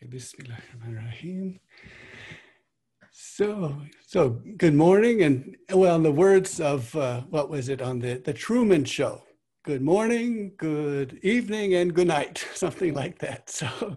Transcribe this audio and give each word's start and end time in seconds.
Bismillahirrahmanirrahim. 0.00 1.60
So, 3.10 3.76
so 4.06 4.40
good 4.56 4.74
morning, 4.74 5.22
and 5.22 5.56
well, 5.72 5.96
in 5.96 6.02
the 6.02 6.12
words 6.12 6.60
of 6.60 6.94
uh, 6.96 7.20
what 7.22 7.50
was 7.50 7.68
it 7.68 7.82
on 7.82 7.98
the 7.98 8.14
the 8.14 8.32
Truman 8.32 8.84
Show? 8.84 9.22
Good 9.64 9.82
morning, 9.82 10.52
good 10.56 11.20
evening, 11.22 11.74
and 11.74 11.94
good 11.94 12.08
night, 12.08 12.44
something 12.54 12.94
like 12.94 13.18
that. 13.20 13.50
So, 13.50 13.96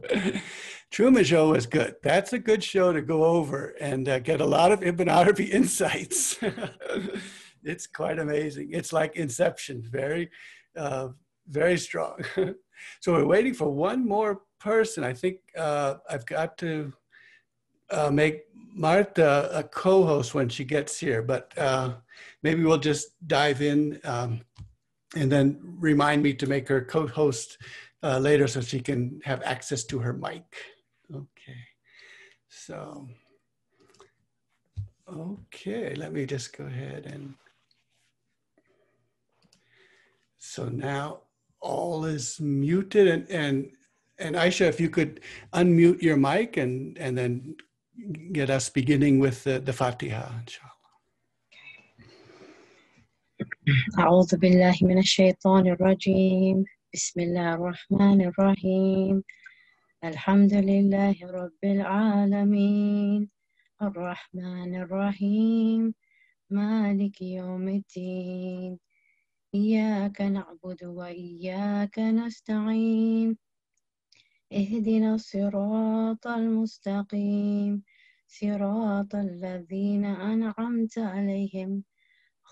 Truman 0.92 1.24
Show 1.24 1.52
was 1.52 1.66
good. 1.66 1.96
That's 2.04 2.34
a 2.34 2.40
good 2.40 2.64
show 2.64 2.94
to 2.94 3.02
go 3.02 3.26
over 3.26 3.76
and 3.82 4.08
uh, 4.08 4.20
get 4.20 4.42
a 4.42 4.46
lot 4.46 4.72
of 4.72 4.84
Ibn 4.84 5.10
Arabi 5.10 5.46
insights. 5.52 6.38
it's 7.64 7.88
quite 7.88 8.20
amazing. 8.20 8.70
It's 8.74 8.94
like 8.94 9.16
Inception, 9.16 9.82
very, 9.82 10.30
uh, 10.78 11.10
very 11.48 11.78
strong. 11.78 12.24
so 13.00 13.14
we're 13.14 13.26
waiting 13.26 13.54
for 13.54 13.70
one 13.70 14.08
more 14.08 14.42
person. 14.66 15.04
I 15.04 15.14
think 15.14 15.38
uh, 15.56 15.96
I've 16.10 16.26
got 16.26 16.58
to 16.58 16.92
uh, 17.92 18.10
make 18.10 18.46
Marta 18.74 19.56
a 19.56 19.64
co-host 19.64 20.34
when 20.34 20.50
she 20.50 20.66
gets 20.66 21.00
here, 21.00 21.22
but 21.22 21.54
uh, 21.56 21.94
maybe 22.42 22.64
we'll 22.64 22.80
just 22.80 23.14
dive 23.28 23.62
in 23.62 24.00
um, 24.04 24.42
and 25.16 25.32
then 25.32 25.60
remind 25.80 26.24
me 26.24 26.34
to 26.34 26.48
make 26.48 26.68
her 26.68 26.82
co-host 26.82 27.60
uh, 28.02 28.18
later 28.18 28.48
so 28.48 28.60
she 28.60 28.80
can 28.80 29.22
have 29.24 29.42
access 29.44 29.84
to 29.86 30.00
her 30.00 30.14
mic. 30.14 30.44
Okay, 31.14 31.62
so, 32.50 33.08
okay, 35.08 35.94
let 35.94 36.12
me 36.12 36.26
just 36.26 36.58
go 36.58 36.66
ahead 36.66 37.06
and, 37.06 37.36
so 40.40 40.70
now 40.70 41.20
all 41.62 42.06
is 42.06 42.40
muted 42.42 43.08
and, 43.08 43.30
and 43.30 43.72
and 44.21 44.37
Aisha, 44.37 44.67
if 44.69 44.81
you 44.81 44.91
could 44.91 45.21
unmute 45.53 46.03
your 46.03 46.17
mic 46.17 46.57
and, 46.57 46.97
and 46.99 47.17
then 47.17 47.57
get 48.33 48.51
us 48.51 48.69
beginning 48.69 49.19
with 49.19 49.45
the, 49.45 49.59
the 49.59 49.73
Fatiha, 49.73 50.29
inshallah. 50.43 50.71
أعوذ 53.99 54.37
بالله 54.37 54.77
من 54.83 54.99
الشيطان 54.99 55.67
الرجيم 55.67 56.65
بسم 56.95 57.21
الله 57.21 57.55
الرحمن 57.55 58.21
الرحيم 58.21 59.23
الحمد 60.05 60.55
لله 60.55 61.17
رب 61.23 61.63
العالمين 61.65 63.29
الرحمن 63.83 64.75
الرحيم 64.75 65.95
مالك 66.51 67.23
يوم 67.23 67.69
الدين 67.69 68.79
إياك 69.55 70.21
نعبد 70.21 70.85
وإياك 70.85 71.99
نستعين 71.99 73.37
اهدنا 74.54 75.16
الصراط 75.16 76.28
المستقيم 76.28 77.84
صراط 78.28 79.16
الذين 79.16 80.06
أنعمت 80.06 80.98
عليهم 80.98 81.84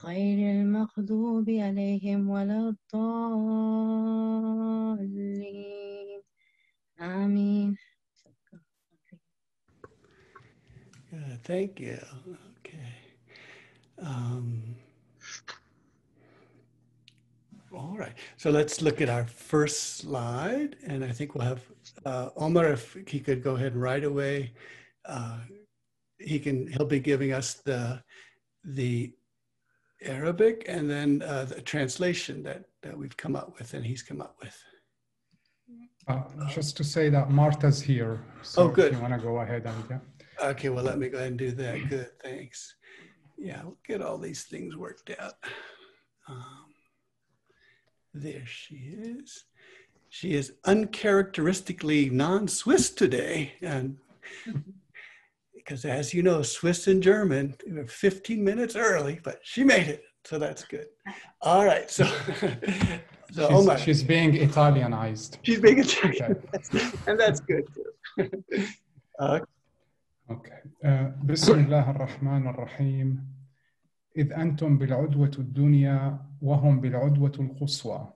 غير 0.06 0.52
المغضوب 0.52 1.50
عليهم 1.50 2.30
ولا 2.30 2.70
الضالين 2.70 3.44
آمين 7.00 7.78
Good, 11.12 11.44
thank 11.44 11.80
you. 11.80 12.00
Okay. 12.58 12.94
Um, 14.00 14.76
all 17.72 17.96
right. 17.96 18.16
So 18.38 18.50
let's 18.50 18.82
look 18.82 19.00
at 19.00 19.10
our 19.10 19.26
first 19.26 19.98
slide, 19.98 20.76
and 20.88 21.06
I 21.06 21.12
think 21.12 21.36
we'll 21.36 21.46
have 21.46 21.62
uh, 22.06 22.30
Omar, 22.36 22.72
if 22.72 22.98
he 23.08 23.20
could 23.20 23.44
go 23.44 23.56
ahead 23.56 23.76
right 23.76 24.04
away, 24.04 24.54
uh, 25.06 25.40
he 26.20 26.40
can, 26.40 26.68
he'll 26.68 26.86
be 26.86 27.00
giving 27.00 27.34
us 27.34 27.56
the, 27.56 28.02
the 28.64 29.14
Arabic 30.02 30.66
and 30.68 30.90
then 30.90 31.22
uh, 31.22 31.46
the 31.46 31.62
translation 31.62 32.44
that, 32.44 32.66
that 32.82 32.98
we've 32.98 33.18
come 33.18 33.36
up 33.36 33.58
with 33.58 33.74
and 33.74 33.86
he's 33.86 34.04
come 34.04 34.22
up 34.22 34.38
with. 34.42 34.58
Uh, 36.08 36.22
just 36.50 36.76
to 36.78 36.84
say 36.84 37.10
that 37.10 37.30
Marta's 37.30 37.82
here. 37.82 38.22
So 38.42 38.64
oh, 38.64 38.68
good. 38.68 38.94
You 38.94 39.00
want 39.00 39.14
to 39.14 39.20
go 39.20 39.38
ahead 39.38 39.66
and 39.66 39.84
yeah. 39.90 40.48
Okay, 40.50 40.70
well, 40.70 40.84
let 40.84 40.98
me 40.98 41.08
go 41.08 41.18
ahead 41.18 41.30
and 41.30 41.40
do 41.40 41.52
that. 41.52 41.90
Good, 41.90 42.10
thanks. 42.22 42.76
Yeah, 43.38 43.62
we'll 43.64 43.78
get 43.88 44.02
all 44.02 44.18
these 44.18 44.44
things 44.44 44.76
worked 44.76 45.12
out. 45.18 45.36
Um, 46.28 46.74
there 48.14 48.46
she 48.46 48.76
is 48.76 49.46
she 50.13 50.35
is 50.35 50.55
uncharacteristically 50.65 52.11
non-Swiss 52.11 52.91
today, 52.91 53.53
and 53.63 53.99
because 55.55 55.85
as 55.85 56.15
you 56.15 56.23
know, 56.23 56.43
Swiss 56.43 56.87
and 56.87 57.03
German, 57.03 57.55
15 57.87 58.43
minutes 58.43 58.75
early, 58.77 59.21
but 59.23 59.39
she 59.43 59.65
made 59.65 59.87
it, 59.87 60.03
so 60.25 60.39
that's 60.39 60.65
good. 60.65 60.87
All 61.43 61.65
right, 61.65 61.91
so. 61.91 62.05
so 63.33 63.49
she's, 63.49 63.51
Omar, 63.51 63.79
she's 63.79 64.03
being 64.03 64.35
Italianized. 64.35 65.39
She's 65.43 65.61
being 65.61 65.79
Italianized, 65.79 66.75
okay. 66.75 66.91
and 67.07 67.21
that's 67.21 67.41
good 67.41 67.65
too. 67.75 68.33
uh, 69.19 69.41
okay. 70.31 70.59
بسم 71.25 71.55
الله 71.55 71.91
الرحمن 71.91 72.47
الرحيم 72.47 73.25
إذ 74.17 74.33
أنتم 74.33 74.79
بالعدوة 74.79 75.31
الدنيا 75.39 76.19
وهم 76.43 76.81
بالعدوة 76.81 77.33
القصوى 77.41 78.13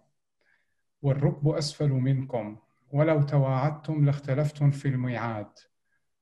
والركب 1.01 1.47
أسفل 1.47 1.89
منكم 1.89 2.57
ولو 2.91 3.21
تواعدتم 3.21 4.05
لاختلفتم 4.05 4.71
في 4.71 4.87
الميعاد 4.87 5.49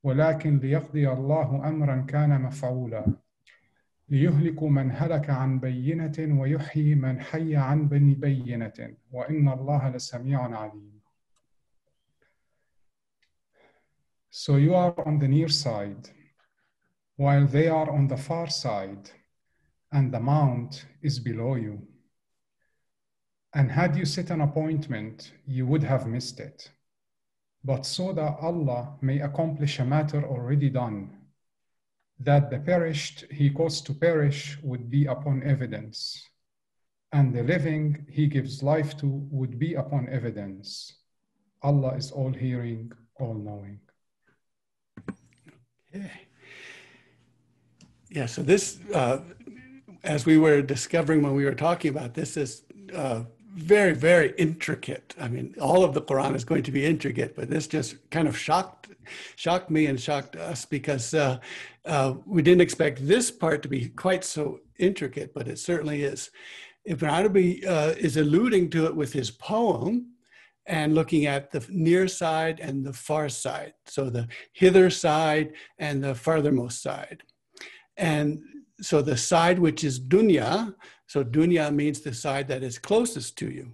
ولكن 0.03 0.58
ليقضي 0.58 1.09
الله 1.09 1.69
أمرا 1.69 2.02
كان 2.02 2.41
مفعولا 2.41 3.06
ليهلك 4.09 4.64
من 4.64 4.91
هلك 4.91 5.30
عن 5.30 5.59
بينة 5.59 6.41
ويحيي 6.41 6.96
من 6.96 7.22
حي 7.22 7.56
عن 7.56 7.88
بينة 7.88 8.96
وإن 9.12 9.50
الله 9.50 9.90
لسميع 9.90 10.58
عليم 10.58 10.96
So 14.38 14.58
you 14.58 14.75
are 14.75 14.94
on 15.08 15.18
the 15.19 15.30
near 15.30 15.47
side, 15.47 16.09
while 17.16 17.47
they 17.47 17.69
are 17.69 17.90
on 17.90 18.09
the 18.09 18.18
far 18.18 18.50
side, 18.50 19.09
and 19.94 20.14
the 20.14 20.19
mount 20.19 20.85
is 21.02 21.19
below 21.19 21.56
you. 21.56 21.88
And 23.55 23.71
had 23.71 23.95
you 23.95 24.03
set 24.03 24.31
an 24.31 24.41
appointment, 24.41 25.31
you 25.47 25.66
would 25.66 25.83
have 25.83 26.07
missed 26.07 26.41
it. 26.41 26.69
But 27.63 27.85
so 27.85 28.11
that 28.11 28.35
Allah 28.41 28.97
may 29.01 29.21
accomplish 29.21 29.79
a 29.79 29.85
matter 29.85 30.23
already 30.23 30.69
done, 30.69 31.09
that 32.19 32.51
the 32.51 32.59
perished 32.59 33.25
he 33.31 33.49
caused 33.49 33.85
to 33.85 33.93
perish 33.93 34.57
would 34.61 34.89
be 34.89 35.05
upon 35.05 35.41
evidence, 35.43 36.21
and 37.13 37.33
the 37.33 37.43
living 37.43 38.05
he 38.09 38.27
gives 38.27 38.61
life 38.61 38.97
to 38.97 39.07
would 39.07 39.57
be 39.57 39.73
upon 39.75 40.09
evidence. 40.09 40.93
Allah 41.63 41.95
is 41.95 42.11
all 42.11 42.33
hearing, 42.33 42.91
all 43.19 43.35
knowing. 43.35 43.79
Okay. 45.95 46.11
Yeah, 48.09 48.25
so 48.25 48.43
this, 48.43 48.79
uh, 48.93 49.19
as 50.03 50.25
we 50.25 50.37
were 50.37 50.61
discovering 50.61 51.22
when 51.22 51.35
we 51.35 51.45
were 51.45 51.55
talking 51.55 51.89
about 51.89 52.13
this, 52.13 52.37
is 52.37 52.63
uh, 52.93 53.23
very, 53.55 53.93
very 53.93 54.33
intricate. 54.38 55.16
I 55.19 55.29
mean, 55.29 55.55
all 55.61 55.83
of 55.83 55.93
the 55.93 56.01
Quran 56.01 56.35
is 56.35 56.43
going 56.43 56.63
to 56.63 56.71
be 56.71 56.85
intricate, 56.85 57.35
but 57.35 57.49
this 57.49 57.67
just 57.67 58.09
kind 58.11 58.27
of 58.27 58.38
shocked 58.38 58.89
shocked 59.35 59.69
me 59.69 59.85
and 59.85 59.99
shocked 59.99 60.35
us 60.35 60.66
because 60.66 61.13
uh, 61.13 61.38
uh, 61.85 62.16
we 62.25 62.41
didn't 62.41 62.61
expect 62.61 63.07
this 63.07 63.29
part 63.31 63.61
to 63.61 63.69
be 63.69 63.89
quite 63.89 64.23
so 64.23 64.59
intricate, 64.79 65.33
but 65.33 65.47
it 65.47 65.59
certainly 65.59 66.03
is. 66.03 66.31
Ibn 66.85 67.09
Arabi 67.09 67.66
uh, 67.66 67.91
is 67.91 68.17
alluding 68.17 68.72
to 68.72 68.85
it 68.87 68.96
with 68.96 69.13
his 69.13 69.31
poem 69.31 70.11
and 70.66 70.96
looking 70.96 71.28
at 71.28 71.51
the 71.51 71.66
near 71.69 72.08
side 72.08 72.59
and 72.59 72.84
the 72.84 72.93
far 72.93 73.29
side. 73.29 73.73
So 73.85 74.09
the 74.09 74.28
hither 74.53 74.90
side 74.90 75.53
and 75.78 76.03
the 76.03 76.16
farthermost 76.16 76.81
side. 76.81 77.22
And 77.97 78.40
so 78.81 79.01
the 79.01 79.17
side 79.17 79.59
which 79.59 79.83
is 79.83 79.99
dunya, 79.99 80.73
so 81.07 81.23
dunya 81.23 81.73
means 81.73 82.01
the 82.01 82.13
side 82.13 82.47
that 82.47 82.63
is 82.63 82.77
closest 82.77 83.37
to 83.37 83.49
you. 83.49 83.73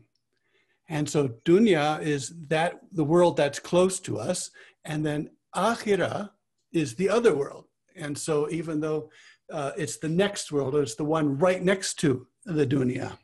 And 0.89 1.09
so 1.09 1.29
dunya 1.45 2.01
is 2.01 2.33
that 2.47 2.81
the 2.91 3.03
world 3.03 3.37
that's 3.37 3.59
close 3.59 3.99
to 4.01 4.19
us, 4.19 4.51
and 4.85 5.05
then 5.05 5.29
akhirah 5.55 6.31
is 6.71 6.95
the 6.95 7.09
other 7.09 7.35
world. 7.35 7.65
And 7.95 8.17
so 8.17 8.49
even 8.49 8.79
though 8.79 9.09
uh, 9.51 9.71
it's 9.77 9.97
the 9.97 10.09
next 10.09 10.51
world, 10.51 10.75
it's 10.75 10.95
the 10.95 11.05
one 11.05 11.37
right 11.37 11.61
next 11.61 11.95
to 12.01 12.27
the 12.45 12.65
dunya. 12.65 13.17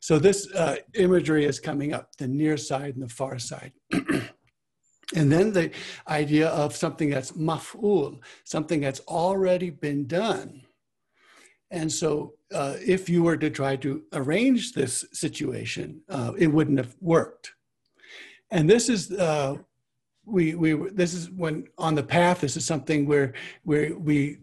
So 0.00 0.18
this 0.18 0.50
uh, 0.52 0.76
imagery 0.94 1.44
is 1.44 1.58
coming 1.60 1.92
up, 1.92 2.10
the 2.18 2.28
near 2.28 2.56
side 2.56 2.94
and 2.94 3.02
the 3.02 3.08
far 3.08 3.38
side. 3.38 3.72
and 5.14 5.32
then 5.32 5.52
the 5.52 5.70
idea 6.06 6.48
of 6.48 6.76
something 6.76 7.10
that's 7.10 7.32
maf'ul, 7.32 8.20
something 8.44 8.80
that's 8.80 9.00
already 9.00 9.70
been 9.70 10.06
done. 10.06 10.62
And 11.70 11.90
so, 11.90 12.34
uh, 12.54 12.76
if 12.84 13.08
you 13.08 13.22
were 13.22 13.36
to 13.36 13.50
try 13.50 13.76
to 13.76 14.02
arrange 14.12 14.72
this 14.72 15.04
situation, 15.12 16.00
uh, 16.08 16.32
it 16.38 16.46
wouldn't 16.48 16.78
have 16.78 16.96
worked. 17.00 17.52
And 18.50 18.68
this 18.68 18.88
is 18.88 19.12
uh, 19.12 19.56
we 20.24 20.54
we 20.54 20.74
this 20.90 21.14
is 21.14 21.30
when 21.30 21.68
on 21.76 21.94
the 21.94 22.02
path. 22.02 22.40
This 22.40 22.56
is 22.56 22.64
something 22.64 23.06
where 23.06 23.34
where 23.64 23.96
we 23.98 24.38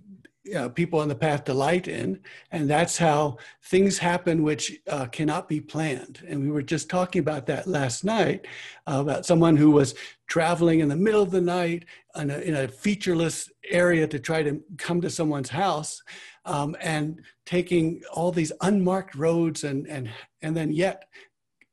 uh, 0.55 0.69
people 0.69 0.99
on 0.99 1.07
the 1.07 1.15
path 1.15 1.45
delight 1.45 1.87
in, 1.87 2.19
and 2.51 2.69
that's 2.69 2.97
how 2.97 3.37
things 3.63 3.97
happen 3.97 4.43
which 4.43 4.79
uh, 4.89 5.05
cannot 5.07 5.47
be 5.47 5.59
planned. 5.59 6.21
And 6.27 6.41
we 6.41 6.51
were 6.51 6.61
just 6.61 6.89
talking 6.89 7.19
about 7.19 7.45
that 7.47 7.67
last 7.67 8.03
night 8.03 8.45
uh, 8.87 8.99
about 8.99 9.25
someone 9.25 9.57
who 9.57 9.71
was 9.71 9.95
traveling 10.27 10.81
in 10.81 10.89
the 10.89 10.95
middle 10.95 11.21
of 11.21 11.31
the 11.31 11.41
night 11.41 11.85
in 12.15 12.29
a, 12.29 12.37
in 12.39 12.55
a 12.55 12.67
featureless 12.67 13.49
area 13.69 14.07
to 14.07 14.19
try 14.19 14.43
to 14.43 14.61
come 14.77 15.01
to 15.01 15.09
someone's 15.09 15.49
house, 15.49 16.01
um, 16.45 16.75
and 16.79 17.21
taking 17.45 18.01
all 18.13 18.31
these 18.31 18.51
unmarked 18.61 19.15
roads, 19.15 19.63
and 19.63 19.87
and 19.87 20.09
and 20.41 20.55
then 20.55 20.71
yet 20.71 21.05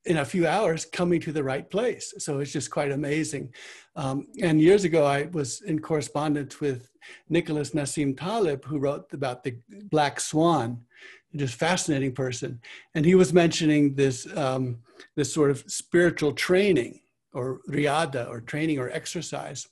in 0.05 0.19
a 0.19 0.25
few 0.25 0.47
hours 0.47 0.85
coming 0.85 1.21
to 1.21 1.33
the 1.33 1.45
right 1.45 1.71
place. 1.71 2.13
So 2.19 2.41
it's 2.41 2.53
just 2.53 2.71
quite 2.71 2.91
amazing. 2.91 3.53
Um, 3.95 4.27
and 4.41 4.61
years 4.61 4.85
ago, 4.85 5.05
I 5.05 5.27
was 5.27 5.63
in 5.63 5.79
correspondence 5.79 6.61
with 6.61 6.92
Nicholas 7.29 7.71
Nassim 7.71 8.17
Taleb, 8.17 8.65
who 8.65 8.79
wrote 8.79 9.13
about 9.13 9.45
the 9.45 9.57
black 9.91 10.21
swan, 10.21 10.81
just 11.35 11.55
fascinating 11.55 12.15
person. 12.15 12.61
And 12.95 13.05
he 13.05 13.15
was 13.15 13.33
mentioning 13.33 13.95
this, 13.95 14.27
um, 14.37 14.79
this 15.17 15.33
sort 15.33 15.51
of 15.51 15.65
spiritual 15.67 16.33
training 16.33 17.01
or 17.33 17.61
riada 17.69 18.29
or 18.29 18.41
training 18.41 18.79
or 18.79 18.91
exercise, 18.91 19.69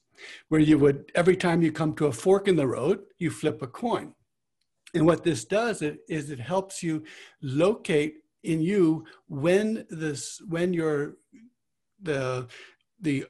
where 0.48 0.60
you 0.60 0.78
would, 0.78 1.12
every 1.14 1.36
time 1.36 1.62
you 1.62 1.72
come 1.72 1.94
to 1.94 2.06
a 2.06 2.12
fork 2.12 2.48
in 2.48 2.56
the 2.56 2.66
road, 2.66 3.00
you 3.18 3.30
flip 3.30 3.62
a 3.62 3.66
coin. 3.66 4.14
And 4.94 5.06
what 5.06 5.22
this 5.22 5.44
does 5.44 5.82
is 5.82 6.30
it 6.30 6.40
helps 6.40 6.82
you 6.82 7.04
locate 7.42 8.14
in 8.42 8.60
you 8.60 9.04
when 9.28 9.86
this 9.90 10.40
when 10.48 10.72
you're 10.72 11.16
the 12.02 12.48
the 13.00 13.26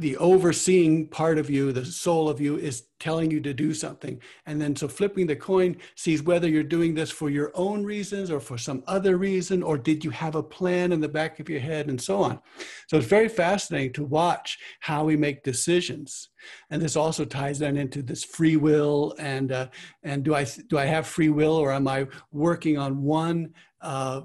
the 0.00 0.16
overseeing 0.16 1.06
part 1.06 1.36
of 1.36 1.50
you, 1.50 1.72
the 1.72 1.84
soul 1.84 2.30
of 2.30 2.40
you, 2.40 2.56
is 2.56 2.84
telling 2.98 3.30
you 3.30 3.38
to 3.42 3.52
do 3.52 3.74
something. 3.74 4.18
And 4.46 4.58
then 4.58 4.74
so 4.74 4.88
flipping 4.88 5.26
the 5.26 5.36
coin 5.36 5.76
sees 5.94 6.22
whether 6.22 6.48
you're 6.48 6.62
doing 6.62 6.94
this 6.94 7.10
for 7.10 7.28
your 7.28 7.52
own 7.54 7.84
reasons 7.84 8.30
or 8.30 8.40
for 8.40 8.56
some 8.56 8.82
other 8.86 9.18
reason, 9.18 9.62
or 9.62 9.76
did 9.76 10.02
you 10.02 10.08
have 10.10 10.36
a 10.36 10.42
plan 10.42 10.92
in 10.92 11.00
the 11.00 11.08
back 11.08 11.38
of 11.38 11.50
your 11.50 11.60
head 11.60 11.88
and 11.88 12.00
so 12.00 12.22
on. 12.22 12.40
So 12.88 12.96
it's 12.96 13.06
very 13.06 13.28
fascinating 13.28 13.92
to 13.94 14.04
watch 14.04 14.58
how 14.80 15.04
we 15.04 15.18
make 15.18 15.44
decisions. 15.44 16.30
And 16.70 16.80
this 16.80 16.96
also 16.96 17.26
ties 17.26 17.58
then 17.58 17.76
into 17.76 18.02
this 18.02 18.24
free 18.24 18.56
will 18.56 19.14
and 19.18 19.52
uh, 19.52 19.68
and 20.02 20.22
do 20.22 20.34
I 20.34 20.46
do 20.68 20.78
I 20.78 20.86
have 20.86 21.06
free 21.06 21.28
will 21.28 21.56
or 21.56 21.72
am 21.72 21.86
I 21.86 22.06
working 22.32 22.78
on 22.78 23.02
one 23.02 23.52
uh, 23.82 24.22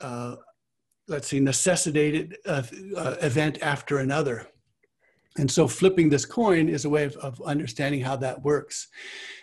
uh, 0.00 0.36
let's 1.08 1.28
see, 1.28 1.40
necessitated 1.40 2.36
uh, 2.46 2.62
uh, 2.96 3.16
event 3.22 3.58
after 3.62 3.98
another. 3.98 4.48
And 5.38 5.50
so 5.50 5.68
flipping 5.68 6.08
this 6.08 6.24
coin 6.24 6.68
is 6.68 6.84
a 6.84 6.90
way 6.90 7.04
of, 7.04 7.16
of 7.16 7.40
understanding 7.42 8.00
how 8.00 8.16
that 8.16 8.42
works. 8.42 8.88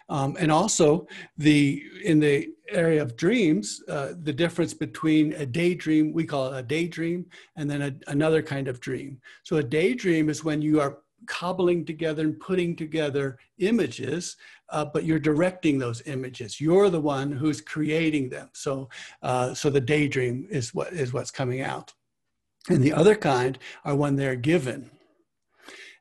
Um, 0.09 0.35
and 0.39 0.51
also 0.51 1.07
the 1.37 1.81
in 2.03 2.19
the 2.19 2.49
area 2.69 3.01
of 3.01 3.15
dreams, 3.15 3.81
uh, 3.87 4.13
the 4.23 4.33
difference 4.33 4.73
between 4.73 5.33
a 5.33 5.45
daydream, 5.45 6.11
we 6.13 6.25
call 6.25 6.51
it 6.51 6.59
a 6.59 6.63
daydream, 6.63 7.25
and 7.55 7.69
then 7.69 7.81
a, 7.81 7.95
another 8.07 8.41
kind 8.41 8.67
of 8.67 8.79
dream. 8.79 9.19
So 9.43 9.57
a 9.57 9.63
daydream 9.63 10.29
is 10.29 10.43
when 10.43 10.61
you 10.61 10.81
are 10.81 10.99
cobbling 11.25 11.85
together 11.85 12.23
and 12.23 12.39
putting 12.39 12.75
together 12.75 13.37
images, 13.59 14.35
uh, 14.69 14.85
but 14.85 15.05
you're 15.05 15.19
directing 15.19 15.77
those 15.77 16.01
images. 16.05 16.59
You're 16.59 16.89
the 16.89 16.99
one 16.99 17.31
who's 17.31 17.61
creating 17.61 18.29
them. 18.29 18.49
So, 18.53 18.89
uh, 19.21 19.53
so 19.53 19.69
the 19.69 19.81
daydream 19.81 20.47
is 20.49 20.73
what 20.73 20.91
is 20.93 21.13
what's 21.13 21.31
coming 21.31 21.61
out. 21.61 21.93
And 22.69 22.81
the 22.81 22.93
other 22.93 23.15
kind 23.15 23.57
are 23.83 23.95
when 23.95 24.15
they're 24.15 24.35
given. 24.35 24.89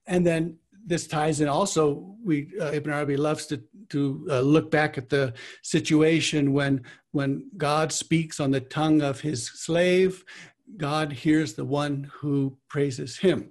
And 0.07 0.27
then 0.27 0.57
this 0.85 1.07
ties 1.07 1.41
in 1.41 1.49
also, 1.49 2.17
we, 2.25 2.49
uh, 2.61 2.73
Ibn 2.73 2.93
Arabi 2.93 3.17
loves 3.17 3.47
to, 3.47 3.63
to 3.91 4.27
uh, 4.31 4.41
look 4.41 4.71
back 4.71 4.99
at 4.99 5.09
the 5.09 5.35
situation 5.63 6.53
when, 6.53 6.83
when 7.13 7.49
God 7.57 7.93
speaks 7.93 8.41
on 8.41 8.51
the 8.51 8.61
tongue 8.61 9.03
of 9.03 9.21
his 9.21 9.47
slave, 9.47 10.25
God 10.77 11.13
hears 11.13 11.55
the 11.55 11.65
one 11.65 12.11
who 12.13 12.57
praises 12.69 13.17
him. 13.19 13.51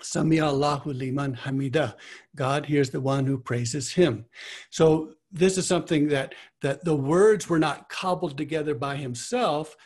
Sami 0.00 0.40
Allahu 0.40 0.92
liman 0.92 1.34
hamida. 1.34 1.94
God 2.36 2.66
hears 2.66 2.90
the 2.90 3.00
one 3.00 3.26
who 3.26 3.38
praises 3.38 3.92
him. 3.92 4.26
So 4.70 5.14
this 5.32 5.58
is 5.58 5.66
something 5.66 6.08
that 6.08 6.34
that 6.62 6.84
the 6.84 6.94
words 6.94 7.48
were 7.48 7.58
not 7.58 7.88
cobbled 7.88 8.36
together 8.36 8.74
by 8.74 8.96
himself, 8.96 9.76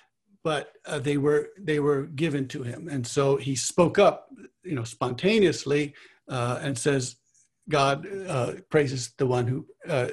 but 0.45 0.73
uh, 0.87 0.99
they 0.99 1.17
were 1.17 1.51
they 1.59 1.81
were 1.81 2.03
given 2.07 2.49
to 2.49 2.63
him, 2.63 2.89
and 2.89 3.07
so 3.07 3.37
he 3.37 3.55
spoke 3.55 3.99
up, 3.99 4.29
you 4.65 4.75
know, 4.75 4.85
spontaneously 4.85 5.95
uh, 6.29 6.59
and 6.63 6.77
says, 6.77 7.17
"God 7.69 8.07
uh, 8.29 8.55
praises 8.71 9.13
the 9.19 9.27
one 9.27 9.47
who 9.47 9.67
uh, 9.89 10.09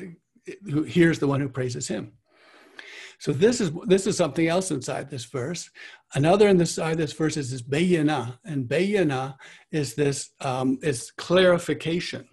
who 0.66 0.84
hears 0.84 1.20
the 1.20 1.28
one 1.28 1.42
who 1.42 1.50
praises 1.50 1.88
him." 1.88 2.14
So 3.20 3.34
this 3.34 3.60
is 3.60 3.72
this 3.86 4.08
is 4.08 4.16
something 4.16 4.48
else 4.48 4.72
inside 4.72 5.10
this 5.10 5.26
verse. 5.26 5.70
Another 6.14 6.48
inside 6.48 6.98
this 6.98 7.14
verse 7.14 7.36
is 7.36 7.52
this 7.52 7.62
bayana, 7.62 8.40
and 8.46 8.66
bayana 8.66 9.36
is 9.72 9.94
this 9.94 10.30
um, 10.40 10.80
is 10.81 11.12
clarification, 11.12 12.28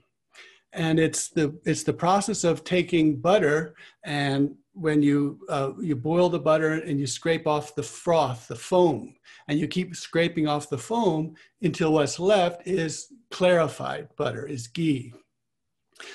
and 0.73 1.01
it's 1.01 1.29
the 1.31 1.59
it's 1.65 1.83
the 1.83 1.93
process 1.93 2.45
of 2.45 2.63
taking 2.63 3.17
butter 3.17 3.75
and 4.05 4.55
when 4.77 5.03
you 5.03 5.41
uh, 5.49 5.73
you 5.81 5.97
boil 5.97 6.29
the 6.29 6.39
butter 6.39 6.73
and 6.73 7.01
you 7.01 7.07
scrape 7.07 7.47
off 7.47 7.75
the 7.75 7.83
froth, 7.83 8.47
the 8.47 8.57
foam, 8.57 9.15
and 9.49 9.59
you 9.59 9.67
keep 9.67 9.97
scraping 9.97 10.47
off 10.47 10.69
the 10.69 10.79
foam 10.79 11.35
until 11.63 11.95
what's 11.95 12.19
left 12.19 12.67
is 12.67 13.13
clarified 13.31 14.09
butter, 14.17 14.47
is 14.47 14.67
ghee. 14.67 15.13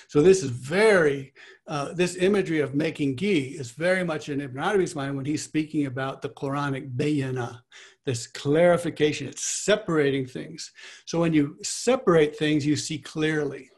So 0.07 0.21
this 0.21 0.43
is 0.43 0.51
very, 0.51 1.33
uh, 1.67 1.93
this 1.93 2.15
imagery 2.15 2.59
of 2.59 2.75
making 2.75 3.15
ghee 3.15 3.55
is 3.57 3.71
very 3.71 4.03
much 4.03 4.29
in 4.29 4.39
Ibn 4.39 4.61
Arabi's 4.61 4.95
mind 4.95 5.15
when 5.15 5.25
he's 5.25 5.41
speaking 5.41 5.87
about 5.87 6.21
the 6.21 6.29
Quranic 6.29 6.95
bayana, 6.95 7.61
this 8.05 8.27
clarification, 8.27 9.27
it's 9.27 9.43
separating 9.43 10.27
things. 10.27 10.71
So 11.05 11.19
when 11.19 11.33
you 11.33 11.57
separate 11.63 12.35
things, 12.35 12.63
you 12.63 12.75
see 12.75 12.99
clearly. 12.99 13.70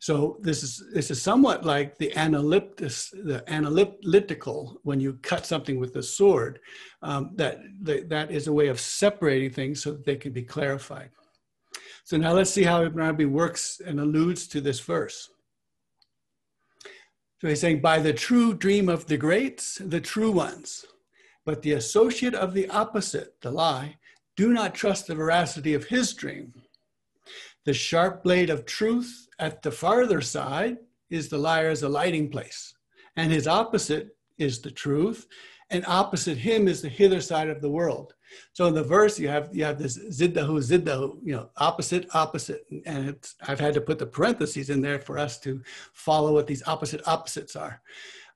So 0.00 0.38
this 0.40 0.62
is 0.62 0.82
this 0.94 1.10
is 1.10 1.20
somewhat 1.20 1.64
like 1.64 1.98
the 1.98 2.10
analyptis, 2.16 3.10
the 3.10 3.44
analytical 3.46 4.80
when 4.82 4.98
you 4.98 5.18
cut 5.20 5.44
something 5.44 5.78
with 5.78 5.94
a 5.96 6.02
sword. 6.02 6.58
Um, 7.02 7.32
that, 7.34 7.58
that 7.82 8.08
that 8.08 8.30
is 8.30 8.46
a 8.46 8.52
way 8.52 8.68
of 8.68 8.80
separating 8.80 9.50
things 9.50 9.82
so 9.82 9.92
that 9.92 10.06
they 10.06 10.16
can 10.16 10.32
be 10.32 10.42
clarified. 10.42 11.10
So 12.04 12.16
now 12.16 12.32
let's 12.32 12.50
see 12.50 12.62
how 12.62 12.82
Ibn 12.82 12.98
Arabi 12.98 13.26
works 13.26 13.80
and 13.86 14.00
alludes 14.00 14.48
to 14.48 14.62
this 14.62 14.80
verse. 14.80 15.28
So 17.40 17.48
he's 17.48 17.60
saying, 17.60 17.80
by 17.80 17.98
the 17.98 18.12
true 18.12 18.54
dream 18.54 18.88
of 18.88 19.06
the 19.06 19.16
greats, 19.18 19.80
the 19.84 20.00
true 20.00 20.30
ones, 20.30 20.84
but 21.44 21.62
the 21.62 21.72
associate 21.72 22.34
of 22.34 22.54
the 22.54 22.68
opposite, 22.70 23.40
the 23.42 23.50
lie, 23.50 23.96
do 24.36 24.52
not 24.52 24.74
trust 24.74 25.06
the 25.06 25.14
veracity 25.14 25.74
of 25.74 25.84
his 25.84 26.14
dream. 26.14 26.54
The 27.66 27.74
sharp 27.74 28.24
blade 28.24 28.50
of 28.50 28.64
truth 28.64 29.28
at 29.40 29.62
the 29.62 29.70
farther 29.72 30.20
side 30.20 30.76
is 31.08 31.28
the 31.28 31.38
liar's 31.38 31.82
alighting 31.82 32.30
place, 32.30 32.74
and 33.16 33.32
his 33.32 33.48
opposite 33.48 34.16
is 34.38 34.60
the 34.60 34.70
truth, 34.70 35.26
and 35.70 35.84
opposite 35.86 36.38
him 36.38 36.68
is 36.68 36.82
the 36.82 36.88
hither 36.88 37.20
side 37.20 37.48
of 37.48 37.60
the 37.60 37.70
world. 37.70 38.14
So 38.52 38.66
in 38.66 38.74
the 38.74 38.82
verse, 38.82 39.18
you 39.18 39.28
have 39.28 39.48
you 39.52 39.64
have 39.64 39.78
this 39.78 39.98
ziddahu 39.98 40.54
ziddahu, 40.70 41.18
you 41.24 41.34
know, 41.34 41.50
opposite 41.56 42.06
opposite, 42.14 42.62
and 42.86 43.08
it's, 43.08 43.34
I've 43.48 43.58
had 43.58 43.74
to 43.74 43.80
put 43.80 43.98
the 43.98 44.06
parentheses 44.06 44.70
in 44.70 44.80
there 44.80 45.00
for 45.00 45.18
us 45.18 45.38
to 45.40 45.60
follow 45.92 46.32
what 46.34 46.46
these 46.46 46.62
opposite 46.66 47.02
opposites 47.08 47.56
are. 47.56 47.80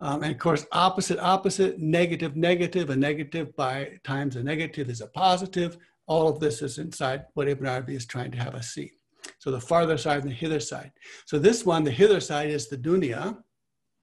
Um, 0.01 0.23
and 0.23 0.33
of 0.33 0.39
course, 0.39 0.67
opposite 0.73 1.19
opposite, 1.21 1.79
negative 1.79 2.35
negative, 2.35 2.91
a 2.91 2.97
negative 2.97 3.55
by 3.57 4.01
times 4.03 4.37
a 4.37 4.43
negative 4.43 4.89
is 4.91 5.01
a 5.01 5.07
positive. 5.07 5.79
All 6.07 6.29
of 6.29 6.41
this 6.41 6.61
is 6.61 6.79
inside 6.79 7.25
what 7.35 7.49
Ibn 7.49 7.67
Arabi 7.67 7.95
is 7.95 8.05
trying 8.05 8.33
to 8.33 8.39
have 8.39 8.55
us 8.55 8.69
see. 8.69 8.93
So 9.39 9.51
the 9.51 9.61
farther 9.61 9.99
side 9.99 10.23
and 10.23 10.31
the 10.31 10.35
hither 10.35 10.61
side. 10.61 10.93
So 11.27 11.39
this 11.39 11.65
one, 11.65 11.85
the 11.85 11.91
hither 11.91 12.21
side 12.21 12.51
is 12.51 12.69
the 12.69 12.79
dunya, 12.79 13.37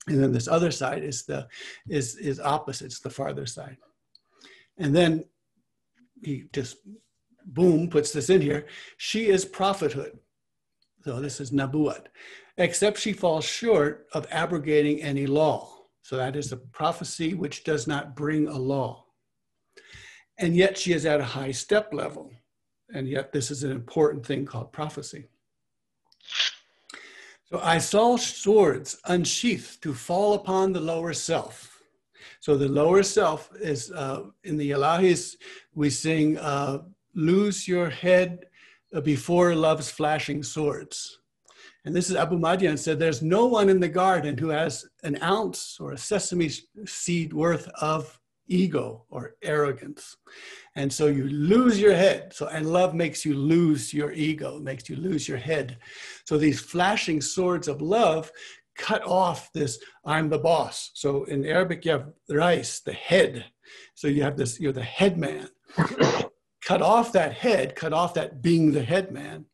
and 0.07 0.21
then 0.21 0.31
this 0.31 0.47
other 0.47 0.71
side 0.71 1.03
is 1.03 1.25
the 1.25 1.47
is 1.87 2.15
is 2.15 2.39
opposite. 2.39 2.85
It's 2.85 2.99
the 2.99 3.09
farther 3.09 3.45
side. 3.45 3.77
And 4.77 4.95
then 4.95 5.25
he 6.23 6.45
just 6.53 6.77
boom 7.45 7.89
puts 7.89 8.11
this 8.11 8.29
in 8.29 8.41
here. 8.41 8.65
She 8.97 9.27
is 9.27 9.45
prophethood. 9.45 10.17
So 11.03 11.19
this 11.19 11.39
is 11.39 11.51
Nabuat, 11.51 12.07
except 12.57 12.99
she 12.99 13.13
falls 13.13 13.45
short 13.45 14.07
of 14.13 14.27
abrogating 14.29 15.01
any 15.01 15.25
law. 15.25 15.69
So 16.03 16.17
that 16.17 16.35
is 16.35 16.51
a 16.51 16.57
prophecy 16.57 17.33
which 17.33 17.63
does 17.63 17.87
not 17.87 18.15
bring 18.15 18.47
a 18.47 18.57
law. 18.57 19.05
And 20.37 20.55
yet 20.55 20.77
she 20.77 20.93
is 20.93 21.05
at 21.05 21.19
a 21.19 21.25
high 21.25 21.51
step 21.51 21.93
level. 21.93 22.31
And 22.93 23.07
yet 23.07 23.31
this 23.31 23.51
is 23.51 23.63
an 23.63 23.71
important 23.71 24.25
thing 24.25 24.45
called 24.45 24.71
prophecy. 24.71 25.27
So 27.49 27.59
I 27.61 27.79
saw 27.79 28.15
swords 28.17 28.97
unsheathed 29.05 29.81
to 29.83 29.93
fall 29.93 30.35
upon 30.35 30.71
the 30.71 30.79
lower 30.79 31.13
self. 31.13 31.83
So 32.39 32.57
the 32.57 32.69
lower 32.69 33.03
self 33.03 33.49
is 33.59 33.91
uh, 33.91 34.23
in 34.43 34.57
the 34.57 34.71
Ilahis, 34.71 35.35
we 35.75 35.89
sing, 35.89 36.37
uh, 36.37 36.79
lose 37.13 37.67
your 37.67 37.89
head 37.89 38.45
before 39.03 39.53
love's 39.53 39.91
flashing 39.91 40.43
swords. 40.43 41.19
And 41.83 41.95
this 41.95 42.09
is 42.09 42.15
Abu 42.15 42.37
Madian 42.37 42.77
said, 42.77 42.99
There's 42.99 43.21
no 43.21 43.47
one 43.47 43.67
in 43.69 43.79
the 43.79 43.89
garden 43.89 44.37
who 44.37 44.49
has 44.49 44.85
an 45.03 45.21
ounce 45.21 45.77
or 45.79 45.91
a 45.91 45.97
sesame 45.97 46.51
seed 46.85 47.33
worth 47.33 47.67
of 47.81 48.19
ego 48.47 49.05
or 49.09 49.35
arrogance. 49.41 50.17
And 50.75 50.91
so 50.91 51.07
you 51.07 51.27
lose 51.29 51.79
your 51.79 51.93
head. 51.93 52.33
So, 52.33 52.47
and 52.47 52.71
love 52.71 52.93
makes 52.93 53.25
you 53.25 53.35
lose 53.35 53.93
your 53.93 54.11
ego, 54.11 54.59
makes 54.59 54.89
you 54.89 54.95
lose 54.95 55.27
your 55.27 55.37
head. 55.37 55.77
So 56.25 56.37
these 56.37 56.59
flashing 56.59 57.21
swords 57.21 57.67
of 57.67 57.81
love 57.81 58.31
cut 58.77 59.03
off 59.05 59.51
this 59.53 59.79
I'm 60.05 60.29
the 60.29 60.39
boss. 60.39 60.91
So 60.93 61.25
in 61.25 61.45
Arabic, 61.45 61.85
you 61.85 61.91
have 61.91 62.09
rais, 62.29 62.81
the 62.81 62.93
head. 62.93 63.45
So 63.95 64.07
you 64.07 64.23
have 64.23 64.37
this, 64.37 64.59
you're 64.59 64.73
the 64.73 64.83
head 64.83 65.17
man. 65.17 65.47
cut 66.63 66.81
off 66.81 67.11
that 67.13 67.33
head, 67.33 67.75
cut 67.75 67.93
off 67.93 68.13
that 68.15 68.41
being 68.41 68.71
the 68.71 68.83
head 68.83 69.11
man. 69.11 69.45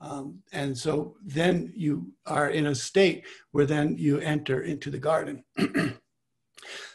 Um, 0.00 0.40
and 0.52 0.76
so 0.76 1.16
then 1.24 1.72
you 1.74 2.12
are 2.26 2.50
in 2.50 2.66
a 2.66 2.74
state 2.74 3.24
where 3.52 3.66
then 3.66 3.96
you 3.98 4.18
enter 4.18 4.62
into 4.62 4.90
the 4.90 4.98
garden. 4.98 5.44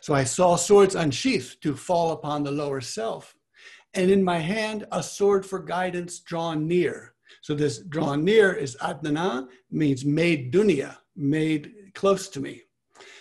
so 0.01 0.13
I 0.13 0.23
saw 0.23 0.55
swords 0.55 0.95
unsheathed 0.95 1.61
to 1.63 1.75
fall 1.75 2.11
upon 2.11 2.43
the 2.43 2.51
lower 2.51 2.81
self. 2.81 3.35
And 3.93 4.09
in 4.09 4.23
my 4.23 4.37
hand, 4.37 4.87
a 4.91 5.03
sword 5.03 5.45
for 5.45 5.59
guidance 5.59 6.19
drawn 6.19 6.67
near. 6.67 7.13
So 7.41 7.55
this 7.55 7.79
drawn 7.79 8.23
near 8.23 8.53
is 8.53 8.77
adnana, 8.81 9.47
means 9.69 10.05
made 10.05 10.53
dunya, 10.53 10.97
made 11.15 11.73
close 11.93 12.29
to 12.29 12.39
me. 12.39 12.63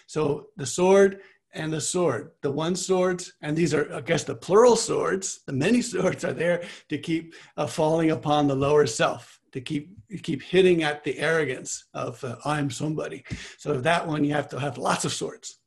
So 0.07 0.49
the 0.57 0.67
sword 0.67 1.21
and 1.53 1.73
the 1.73 1.81
sword, 1.81 2.31
the 2.43 2.51
one 2.51 2.77
swords, 2.77 3.33
and 3.43 3.57
these 3.57 3.75
are, 3.75 3.93
I 3.93 4.01
guess, 4.01 4.25
the 4.25 4.35
plural 4.35 4.77
swords, 4.77 5.41
the 5.47 5.53
many 5.53 5.83
swords 5.93 6.25
are 6.25 6.33
there 6.33 6.65
to 6.89 6.99
keep 6.99 7.35
uh, 7.57 7.67
falling 7.67 8.11
upon 8.11 8.47
the 8.47 8.55
lower 8.55 8.87
self, 8.87 9.41
to 9.53 9.61
keep 9.61 9.91
keep 10.23 10.43
hitting 10.43 10.83
at 10.83 11.05
the 11.05 11.19
arrogance 11.19 11.85
of 11.95 12.23
uh, 12.25 12.37
I'm 12.45 12.71
somebody. 12.71 13.25
So 13.59 13.75
that 13.75 14.07
one, 14.07 14.25
you 14.25 14.33
have 14.35 14.49
to 14.51 14.61
have 14.61 14.79
lots 14.79 15.05
of 15.05 15.13
swords. 15.13 15.60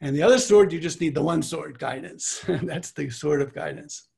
And 0.00 0.14
the 0.14 0.22
other 0.22 0.38
sword, 0.38 0.72
you 0.72 0.80
just 0.80 1.00
need 1.00 1.14
the 1.14 1.22
one 1.22 1.42
sword 1.42 1.78
guidance. 1.78 2.44
That's 2.48 2.92
the 2.92 3.10
sword 3.10 3.42
of 3.42 3.54
guidance. 3.54 4.08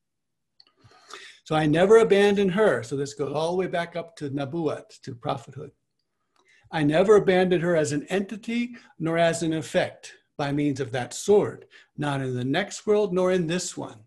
So 1.44 1.56
I 1.56 1.66
never 1.66 1.98
abandoned 1.98 2.52
her. 2.52 2.82
So 2.82 2.96
this 2.96 3.14
goes 3.14 3.32
all 3.32 3.50
the 3.50 3.56
way 3.56 3.66
back 3.66 3.96
up 3.96 4.16
to 4.16 4.30
Nabuat, 4.30 5.00
to 5.02 5.14
prophethood. 5.14 5.72
I 6.70 6.82
never 6.82 7.16
abandoned 7.16 7.62
her 7.62 7.76
as 7.76 7.92
an 7.92 8.06
entity 8.08 8.76
nor 8.98 9.18
as 9.18 9.42
an 9.42 9.52
effect 9.52 10.14
by 10.38 10.52
means 10.52 10.80
of 10.80 10.92
that 10.92 11.12
sword, 11.12 11.66
not 11.96 12.20
in 12.20 12.34
the 12.34 12.44
next 12.44 12.86
world 12.86 13.12
nor 13.12 13.32
in 13.32 13.46
this 13.46 13.76
one. 13.76 13.98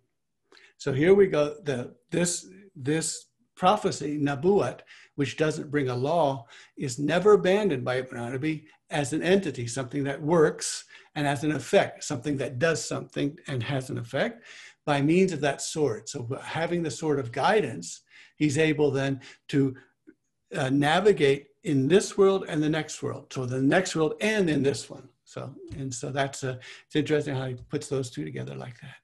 So 0.77 0.91
here 0.91 1.13
we 1.13 1.27
go. 1.27 1.55
The 1.63 1.95
this 2.09 2.47
this 2.75 3.27
prophecy, 3.55 4.19
Nabuat, 4.19 4.81
which 5.15 5.37
doesn't 5.37 5.71
bring 5.71 5.89
a 5.89 5.95
law, 5.95 6.47
is 6.77 6.99
never 6.99 7.33
abandoned 7.33 7.85
by 7.85 7.97
Ibn 7.97 8.17
Arabi 8.17 8.67
as 8.89 9.13
an 9.13 9.23
entity, 9.23 9.67
something 9.67 10.03
that 10.03 10.21
works, 10.21 10.85
and 11.15 11.25
as 11.25 11.43
an 11.43 11.51
effect, 11.51 12.03
something 12.03 12.37
that 12.37 12.59
does 12.59 12.83
something 12.83 13.37
and 13.47 13.63
has 13.63 13.89
an 13.89 13.97
effect 13.97 14.43
by 14.85 15.01
means 15.01 15.31
of 15.31 15.41
that 15.41 15.61
sword. 15.61 16.07
So 16.07 16.27
having 16.43 16.83
the 16.83 16.91
sword 16.91 17.19
of 17.19 17.31
guidance, 17.31 18.01
he's 18.35 18.57
able 18.57 18.91
then 18.91 19.21
to 19.49 19.75
uh, 20.55 20.69
navigate 20.69 21.47
in 21.63 21.87
this 21.87 22.17
world 22.17 22.45
and 22.47 22.61
the 22.61 22.69
next 22.69 23.01
world. 23.01 23.31
So 23.33 23.45
the 23.45 23.61
next 23.61 23.95
world 23.95 24.13
and 24.21 24.49
in 24.49 24.61
this 24.61 24.89
one. 24.89 25.09
So 25.23 25.55
and 25.77 25.93
so 25.93 26.11
that's 26.11 26.43
a, 26.43 26.59
it's 26.85 26.95
interesting 26.95 27.35
how 27.35 27.47
he 27.47 27.55
puts 27.55 27.87
those 27.87 28.11
two 28.11 28.23
together 28.23 28.55
like 28.55 28.79
that. 28.81 28.95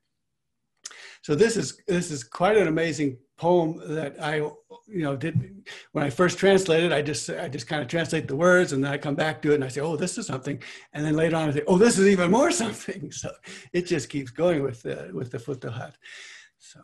So 1.21 1.35
this 1.35 1.55
is 1.55 1.81
this 1.87 2.11
is 2.11 2.23
quite 2.23 2.57
an 2.57 2.67
amazing 2.67 3.17
poem 3.37 3.79
that 3.95 4.21
I 4.21 4.37
you 4.37 5.03
know 5.03 5.15
did 5.15 5.63
when 5.91 6.03
I 6.03 6.09
first 6.09 6.37
translated. 6.37 6.91
I 6.91 7.01
just 7.01 7.29
I 7.29 7.47
just 7.47 7.67
kind 7.67 7.81
of 7.81 7.87
translate 7.87 8.27
the 8.27 8.35
words 8.35 8.73
and 8.73 8.83
then 8.83 8.91
I 8.91 8.97
come 8.97 9.15
back 9.15 9.41
to 9.41 9.51
it 9.51 9.55
and 9.55 9.63
I 9.63 9.67
say, 9.67 9.81
oh, 9.81 9.95
this 9.95 10.17
is 10.17 10.27
something, 10.27 10.61
and 10.93 11.05
then 11.05 11.15
later 11.15 11.35
on 11.35 11.49
I 11.49 11.51
say, 11.51 11.63
oh, 11.67 11.77
this 11.77 11.97
is 11.99 12.07
even 12.07 12.31
more 12.31 12.51
something. 12.63 13.11
So 13.11 13.31
it 13.71 13.85
just 13.85 14.09
keeps 14.09 14.31
going 14.31 14.63
with 14.63 14.81
the 14.81 15.11
with 15.13 15.31
the 15.31 15.37
futuhat. 15.37 15.93
So 16.57 16.81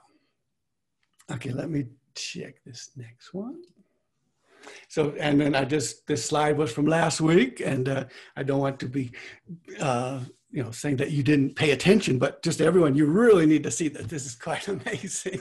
okay, 1.31 1.51
let 1.51 1.69
me 1.69 1.85
check 2.15 2.63
this 2.63 2.91
next 2.95 3.33
one. 3.33 3.61
So, 4.89 5.13
and 5.19 5.39
then 5.39 5.55
I 5.55 5.65
just, 5.65 6.07
this 6.07 6.25
slide 6.25 6.57
was 6.57 6.71
from 6.71 6.85
last 6.85 7.21
week, 7.21 7.61
and 7.63 7.87
uh, 7.87 8.05
I 8.35 8.43
don't 8.43 8.59
want 8.59 8.79
to 8.79 8.87
be, 8.87 9.11
uh, 9.79 10.21
you 10.56 10.62
know, 10.62 10.70
saying 10.70 10.96
that 10.96 11.10
you 11.10 11.22
didn't 11.22 11.56
pay 11.56 11.70
attention, 11.70 12.18
but 12.18 12.42
just 12.42 12.60
everyone, 12.60 12.94
you 12.94 13.06
really 13.06 13.46
need 13.46 13.62
to 13.62 13.70
see 13.70 13.88
that 13.88 14.08
this 14.08 14.26
is 14.26 14.34
quite 14.34 14.68
amazing. 14.68 15.40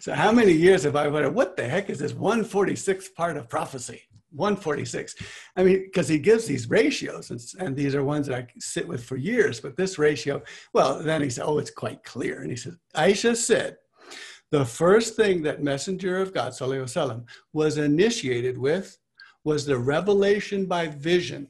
so, 0.00 0.14
how 0.14 0.32
many 0.32 0.52
years 0.52 0.84
have 0.84 0.96
I 0.96 1.08
wondered, 1.08 1.34
what 1.34 1.56
the 1.56 1.68
heck 1.68 1.90
is 1.90 1.98
this 1.98 2.12
146th 2.12 3.14
part 3.14 3.36
of 3.36 3.48
prophecy? 3.48 4.02
146. 4.32 5.14
I 5.56 5.64
mean, 5.64 5.84
because 5.84 6.06
he 6.06 6.18
gives 6.18 6.44
these 6.44 6.68
ratios, 6.68 7.30
and, 7.30 7.40
and, 7.60 7.74
these 7.74 7.94
are 7.94 8.04
ones 8.04 8.26
that 8.26 8.36
I 8.36 8.46
sit 8.58 8.86
with 8.86 9.02
for 9.02 9.16
years. 9.16 9.58
But 9.58 9.74
this 9.74 9.98
ratio, 9.98 10.42
well, 10.74 11.02
then 11.02 11.22
he 11.22 11.30
said, 11.30 11.44
oh, 11.46 11.56
it's 11.56 11.70
quite 11.70 12.04
clear. 12.04 12.42
And 12.42 12.50
he 12.50 12.56
says, 12.56 12.76
Aisha 12.94 13.34
said, 13.34 13.78
the 14.50 14.64
first 14.64 15.16
thing 15.16 15.42
that 15.42 15.62
messenger 15.62 16.18
of 16.18 16.32
god 16.32 16.52
وسلم, 16.52 17.24
was 17.52 17.78
initiated 17.78 18.56
with 18.56 18.98
was 19.44 19.66
the 19.66 19.78
revelation 19.78 20.66
by 20.66 20.86
vision 20.88 21.48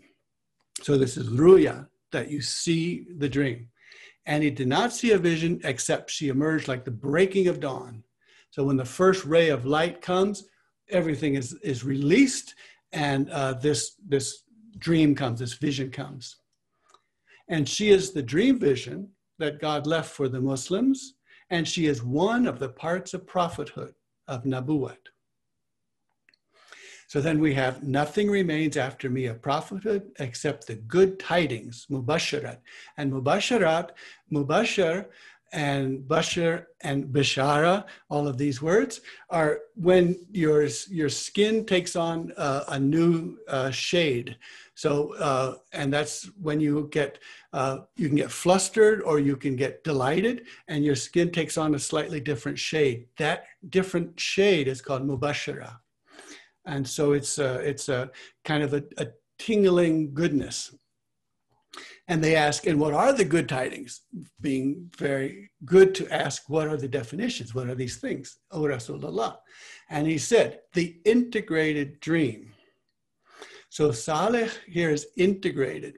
so 0.83 0.97
this 0.97 1.17
is 1.17 1.29
ruya 1.29 1.87
that 2.14 2.32
you 2.32 2.42
see 2.42 3.06
the 3.18 3.30
dream. 3.30 3.68
And 4.26 4.42
he 4.42 4.50
did 4.50 4.68
not 4.68 4.94
see 4.94 5.12
a 5.12 5.18
vision 5.18 5.60
except 5.66 6.10
she 6.10 6.30
emerged 6.30 6.68
like 6.68 6.86
the 6.86 6.92
breaking 6.92 7.48
of 7.50 7.60
dawn. 7.60 8.04
So 8.52 8.64
when 8.64 8.78
the 8.78 8.86
first 8.86 9.26
ray 9.26 9.50
of 9.50 9.66
light 9.66 10.02
comes 10.02 10.46
everything 10.90 11.36
is, 11.36 11.54
is 11.64 11.84
released 11.84 12.56
and 12.92 13.30
uh, 13.30 13.54
this, 13.54 13.96
this 14.08 14.44
dream 14.78 15.16
comes 15.16 15.40
this 15.40 15.54
vision 15.54 15.90
comes. 15.90 16.38
And 17.48 17.68
she 17.68 17.90
is 17.90 18.12
the 18.12 18.24
dream 18.24 18.60
vision 18.60 19.10
that 19.40 19.60
god 19.60 19.88
left 19.88 20.12
for 20.12 20.30
the 20.30 20.40
muslims 20.40 21.16
and 21.50 21.68
she 21.68 21.88
is 21.88 22.04
one 22.04 22.48
of 22.48 22.60
the 22.60 22.70
parts 22.70 23.14
of 23.14 23.28
prophethood 23.28 23.94
of 24.28 24.44
Nabuat. 24.44 24.98
So 27.14 27.22
then 27.22 27.40
we 27.40 27.54
have 27.54 27.84
nothing 27.84 28.28
remains 28.28 28.76
after 28.76 29.08
me 29.08 29.28
of 29.28 29.40
prophethood 29.40 30.14
except 30.18 30.66
the 30.66 30.74
good 30.74 31.20
tidings, 31.20 31.86
mubasharat. 31.92 32.58
And 32.98 33.14
mubasharat, 33.14 33.92
mubashar 34.34 35.06
and 35.52 36.00
bashar 36.08 36.66
and 36.82 37.06
bishara, 37.06 37.86
all 38.10 38.28
of 38.28 38.40
these 38.40 38.64
words 38.64 39.02
are 39.30 39.60
when 39.76 40.26
your, 40.32 40.68
your 40.90 41.10
skin 41.10 41.68
takes 41.68 41.96
on 41.96 42.34
a 42.36 42.80
new 42.80 43.38
uh, 43.48 43.70
shade. 43.70 44.36
So, 44.74 45.14
uh, 45.18 45.58
and 45.72 45.94
that's 45.94 46.32
when 46.42 46.60
you 46.60 46.90
get, 46.92 47.20
uh, 47.54 47.82
you 47.96 48.08
can 48.08 48.18
get 48.18 48.32
flustered 48.32 49.04
or 49.04 49.20
you 49.20 49.38
can 49.38 49.56
get 49.56 49.84
delighted 49.84 50.48
and 50.68 50.84
your 50.84 50.96
skin 50.96 51.30
takes 51.30 51.60
on 51.60 51.76
a 51.76 51.80
slightly 51.80 52.20
different 52.20 52.58
shade. 52.58 53.06
That 53.20 53.44
different 53.70 54.20
shade 54.20 54.68
is 54.68 54.82
called 54.82 55.08
mubashara. 55.08 55.78
And 56.66 56.88
so 56.88 57.14
it's 57.14 57.38
a, 57.38 57.56
it's 57.56 57.90
a 57.90 58.12
kind 58.46 58.64
of 58.64 58.74
a, 58.74 58.84
a 58.98 59.08
tingling 59.40 60.14
goodness. 60.14 60.76
And 62.08 62.24
they 62.24 62.36
ask, 62.36 62.68
and 62.68 62.80
what 62.80 62.94
are 62.94 63.14
the 63.14 63.26
good 63.26 63.48
tidings? 63.48 64.02
Being 64.42 64.92
very 64.98 65.50
good 65.66 65.96
to 65.96 66.14
ask, 66.14 66.50
what 66.50 66.68
are 66.68 66.78
the 66.78 66.88
definitions? 66.88 67.56
What 67.56 67.70
are 67.70 67.76
these 67.76 67.98
things? 67.98 68.38
O 68.52 68.62
Rasulullah. 68.62 69.38
And 69.90 70.06
he 70.06 70.18
said, 70.18 70.60
the 70.74 70.98
integrated 71.06 72.00
dream 72.02 72.54
so 73.74 73.92
Saleh 73.92 74.52
here 74.68 74.92
is 74.92 75.08
integrated. 75.18 75.98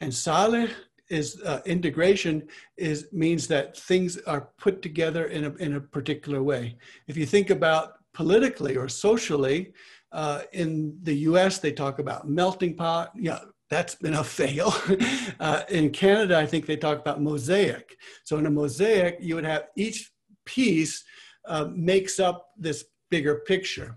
And 0.00 0.14
Saleh 0.14 0.70
is 1.10 1.42
uh, 1.44 1.60
integration 1.66 2.46
is 2.76 3.08
means 3.12 3.48
that 3.48 3.76
things 3.76 4.18
are 4.18 4.50
put 4.56 4.82
together 4.82 5.24
in 5.24 5.46
a, 5.46 5.54
in 5.56 5.74
a 5.74 5.80
particular 5.80 6.44
way. 6.44 6.76
If 7.08 7.16
you 7.16 7.26
think 7.26 7.50
about 7.50 7.94
politically 8.14 8.76
or 8.76 8.88
socially, 8.88 9.72
uh, 10.12 10.42
in 10.52 10.98
the 11.02 11.14
US, 11.14 11.58
they 11.58 11.72
talk 11.72 11.98
about 11.98 12.28
melting 12.28 12.74
pot. 12.76 13.12
Yeah, 13.14 13.40
that's 13.70 13.94
been 13.94 14.14
a 14.14 14.24
fail. 14.24 14.74
uh, 15.40 15.62
in 15.68 15.90
Canada, 15.90 16.38
I 16.38 16.46
think 16.46 16.66
they 16.66 16.76
talk 16.76 16.98
about 16.98 17.20
mosaic. 17.20 17.96
So 18.24 18.38
in 18.38 18.46
a 18.46 18.50
mosaic, 18.50 19.18
you 19.20 19.34
would 19.34 19.44
have 19.44 19.64
each 19.76 20.10
piece 20.44 21.04
uh, 21.46 21.68
makes 21.74 22.18
up 22.18 22.48
this 22.56 22.84
bigger 23.10 23.36
picture. 23.46 23.96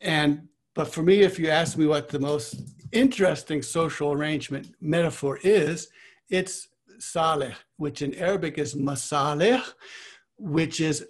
And 0.00 0.48
but 0.74 0.88
for 0.88 1.02
me, 1.02 1.20
if 1.20 1.38
you 1.38 1.48
ask 1.48 1.76
me 1.76 1.86
what 1.86 2.08
the 2.08 2.18
most 2.18 2.56
interesting 2.92 3.60
social 3.62 4.12
arrangement 4.12 4.74
metaphor 4.80 5.38
is, 5.42 5.88
it's 6.30 6.68
saleh, 6.98 7.54
which 7.76 8.00
in 8.00 8.14
Arabic 8.14 8.58
is 8.58 8.74
masaleh, 8.74 9.62
which 10.38 10.80
is 10.80 11.06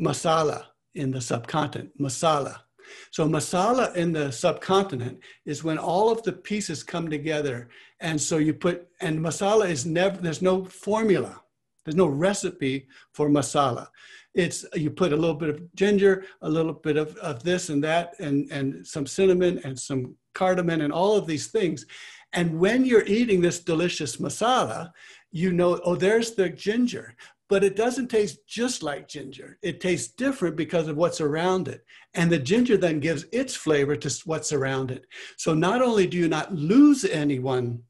masala 0.00 0.64
in 0.94 1.10
the 1.10 1.20
subcontinent, 1.20 1.90
masala. 2.00 2.60
So 3.10 3.28
masala 3.28 3.94
in 3.94 4.12
the 4.12 4.30
subcontinent 4.30 5.20
is 5.44 5.64
when 5.64 5.78
all 5.78 6.10
of 6.10 6.22
the 6.22 6.32
pieces 6.32 6.82
come 6.82 7.08
together. 7.10 7.68
And 8.00 8.20
so 8.20 8.38
you 8.38 8.54
put, 8.54 8.88
and 9.00 9.18
masala 9.18 9.68
is 9.68 9.86
never, 9.86 10.16
there's 10.16 10.42
no 10.42 10.64
formula. 10.64 11.40
There's 11.84 11.96
no 11.96 12.06
recipe 12.06 12.88
for 13.12 13.28
masala. 13.28 13.88
It's 14.34 14.66
you 14.74 14.90
put 14.90 15.12
a 15.12 15.16
little 15.16 15.36
bit 15.36 15.48
of 15.48 15.74
ginger, 15.74 16.24
a 16.42 16.48
little 16.48 16.74
bit 16.74 16.96
of, 16.96 17.16
of 17.16 17.42
this 17.42 17.70
and 17.70 17.82
that, 17.84 18.14
and, 18.18 18.50
and 18.50 18.86
some 18.86 19.06
cinnamon 19.06 19.60
and 19.64 19.78
some 19.78 20.16
cardamom 20.34 20.82
and 20.82 20.92
all 20.92 21.16
of 21.16 21.26
these 21.26 21.46
things. 21.46 21.86
And 22.32 22.58
when 22.58 22.84
you're 22.84 23.06
eating 23.06 23.40
this 23.40 23.60
delicious 23.60 24.16
masala, 24.18 24.90
you 25.32 25.52
know, 25.52 25.80
oh, 25.84 25.96
there's 25.96 26.32
the 26.32 26.48
ginger 26.48 27.16
but 27.48 27.62
it 27.62 27.76
doesn't 27.76 28.08
taste 28.08 28.46
just 28.46 28.82
like 28.82 29.08
ginger. 29.08 29.58
It 29.62 29.80
tastes 29.80 30.12
different 30.12 30.56
because 30.56 30.88
of 30.88 30.96
what's 30.96 31.20
around 31.20 31.68
it. 31.68 31.84
And 32.14 32.30
the 32.30 32.38
ginger 32.38 32.76
then 32.76 33.00
gives 33.00 33.26
its 33.32 33.54
flavor 33.54 33.96
to 33.96 34.22
what's 34.24 34.52
around 34.52 34.90
it. 34.90 35.06
So 35.36 35.54
not 35.54 35.82
only 35.82 36.06
do 36.06 36.16
you 36.16 36.28
not 36.28 36.54
lose 36.54 37.04
anyone, 37.04 37.82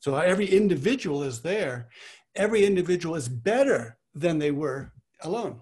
so 0.00 0.16
every 0.16 0.46
individual 0.46 1.22
is 1.22 1.42
there, 1.42 1.88
every 2.34 2.64
individual 2.64 3.14
is 3.14 3.28
better 3.28 3.98
than 4.14 4.38
they 4.38 4.50
were 4.50 4.92
alone. 5.22 5.60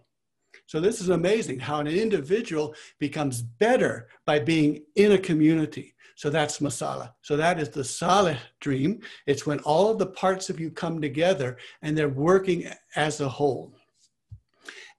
So 0.67 0.81
this 0.81 1.01
is 1.01 1.11
amazing 1.11 1.61
how 1.61 1.81
an 1.81 1.87
individual 1.87 2.75
becomes 2.99 3.43
better 3.43 4.09
by 4.25 4.39
being 4.39 4.85
in 4.97 5.13
a 5.13 5.19
community. 5.19 5.92
So 6.23 6.31
that's 6.31 6.61
masala. 6.61 7.15
So 7.23 7.37
that 7.37 7.59
is 7.59 7.71
the 7.71 7.83
salih 7.83 8.37
dream. 8.61 9.01
It's 9.27 9.45
when 9.45 9.59
all 9.65 9.91
of 9.91 9.99
the 9.99 10.07
parts 10.07 10.51
of 10.51 10.61
you 10.61 10.71
come 10.71 11.01
together 11.01 11.57
and 11.83 11.99
they're 11.99 12.09
working 12.09 12.71
as 12.95 13.21
a 13.21 13.29
whole. 13.29 13.75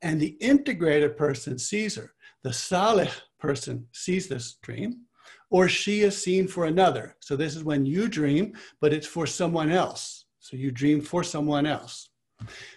And 0.02 0.20
the 0.20 0.36
integrated 0.42 1.16
person 1.16 1.58
sees 1.58 1.96
her. 1.96 2.12
The 2.42 2.52
salih 2.52 3.08
person 3.40 3.88
sees 3.94 4.28
this 4.28 4.58
dream, 4.62 5.04
or 5.50 5.70
she 5.70 6.02
is 6.02 6.22
seen 6.22 6.46
for 6.46 6.66
another. 6.66 7.16
So 7.22 7.38
this 7.38 7.56
is 7.56 7.64
when 7.64 7.86
you 7.86 8.10
dream, 8.10 8.52
but 8.82 8.92
it's 8.92 9.08
for 9.08 9.26
someone 9.26 9.72
else. 9.72 10.26
So 10.42 10.58
you 10.58 10.72
dream 10.72 11.00
for 11.00 11.24
someone 11.24 11.66
else. 11.66 12.10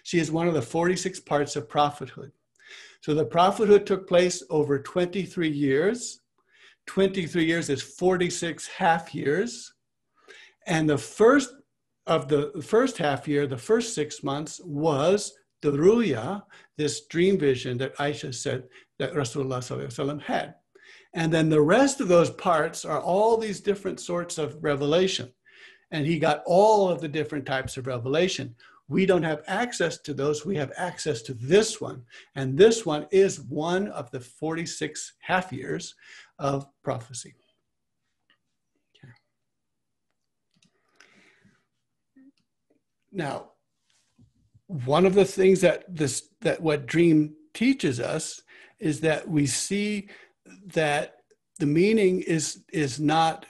She 0.03 0.19
is 0.19 0.31
one 0.31 0.47
of 0.47 0.53
the 0.53 0.61
46 0.61 1.19
parts 1.19 1.57
of 1.57 1.67
prophethood. 1.67 2.31
So 3.01 3.13
the 3.13 3.25
prophethood 3.25 3.85
took 3.85 4.07
place 4.07 4.41
over 4.49 4.79
23 4.79 5.49
years 5.49 6.21
23 6.87 7.45
years 7.45 7.69
is 7.69 7.81
46 7.81 8.67
half 8.67 9.13
years. 9.13 9.73
And 10.65 10.89
the 10.89 10.97
first 10.97 11.53
of 12.07 12.29
the 12.29 12.61
first 12.65 12.97
half 12.97 13.27
year, 13.27 13.45
the 13.45 13.57
first 13.57 13.93
six 13.93 14.23
months 14.23 14.61
was 14.63 15.33
the 15.61 15.71
ruya, 15.71 16.43
this 16.77 17.05
dream 17.07 17.37
vision 17.37 17.77
that 17.77 17.95
Aisha 17.97 18.33
said 18.33 18.63
that 18.99 19.13
Rasulullah 19.13 20.21
had. 20.21 20.55
And 21.13 21.33
then 21.33 21.49
the 21.49 21.61
rest 21.61 21.99
of 21.99 22.07
those 22.07 22.29
parts 22.29 22.85
are 22.85 23.01
all 23.01 23.37
these 23.37 23.59
different 23.59 23.99
sorts 23.99 24.37
of 24.37 24.57
revelation. 24.61 25.31
And 25.91 26.05
he 26.05 26.19
got 26.19 26.43
all 26.45 26.89
of 26.89 27.01
the 27.01 27.07
different 27.07 27.45
types 27.45 27.77
of 27.77 27.87
revelation. 27.87 28.55
We 28.89 29.05
don't 29.05 29.23
have 29.23 29.43
access 29.47 29.97
to 29.99 30.13
those. 30.13 30.45
We 30.45 30.55
have 30.57 30.71
access 30.77 31.21
to 31.23 31.33
this 31.33 31.81
one. 31.81 32.03
And 32.35 32.57
this 32.57 32.85
one 32.85 33.07
is 33.11 33.41
one 33.41 33.89
of 33.89 34.09
the 34.11 34.19
46 34.19 35.13
half 35.21 35.51
years 35.51 35.95
of 36.39 36.67
prophecy. 36.83 37.35
Okay. 38.97 39.13
Now, 43.11 43.51
one 44.67 45.05
of 45.05 45.13
the 45.13 45.25
things 45.25 45.61
that 45.61 45.83
this 45.93 46.29
that 46.41 46.61
what 46.61 46.85
dream 46.85 47.35
teaches 47.53 47.99
us 47.99 48.41
is 48.79 48.99
that 49.01 49.27
we 49.27 49.47
see 49.47 50.09
that 50.67 51.15
the 51.59 51.65
meaning 51.65 52.21
is 52.21 52.63
is 52.71 52.99
not 52.99 53.45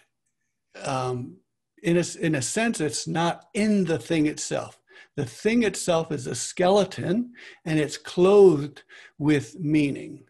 um, 0.84 1.38
in 1.84 1.98
a, 1.98 2.04
in 2.20 2.36
a 2.36 2.42
sense 2.42 2.80
it's 2.80 3.08
not 3.08 3.46
in 3.54 3.84
the 3.84 4.00
thing 4.00 4.28
itself 4.28 4.80
the 5.16 5.26
thing 5.26 5.64
itself 5.64 6.12
is 6.12 6.28
a 6.28 6.36
skeleton 6.36 7.34
and 7.66 7.80
it's 7.80 7.98
clothed 7.98 8.84
with 9.18 9.60
meaning 9.60 10.24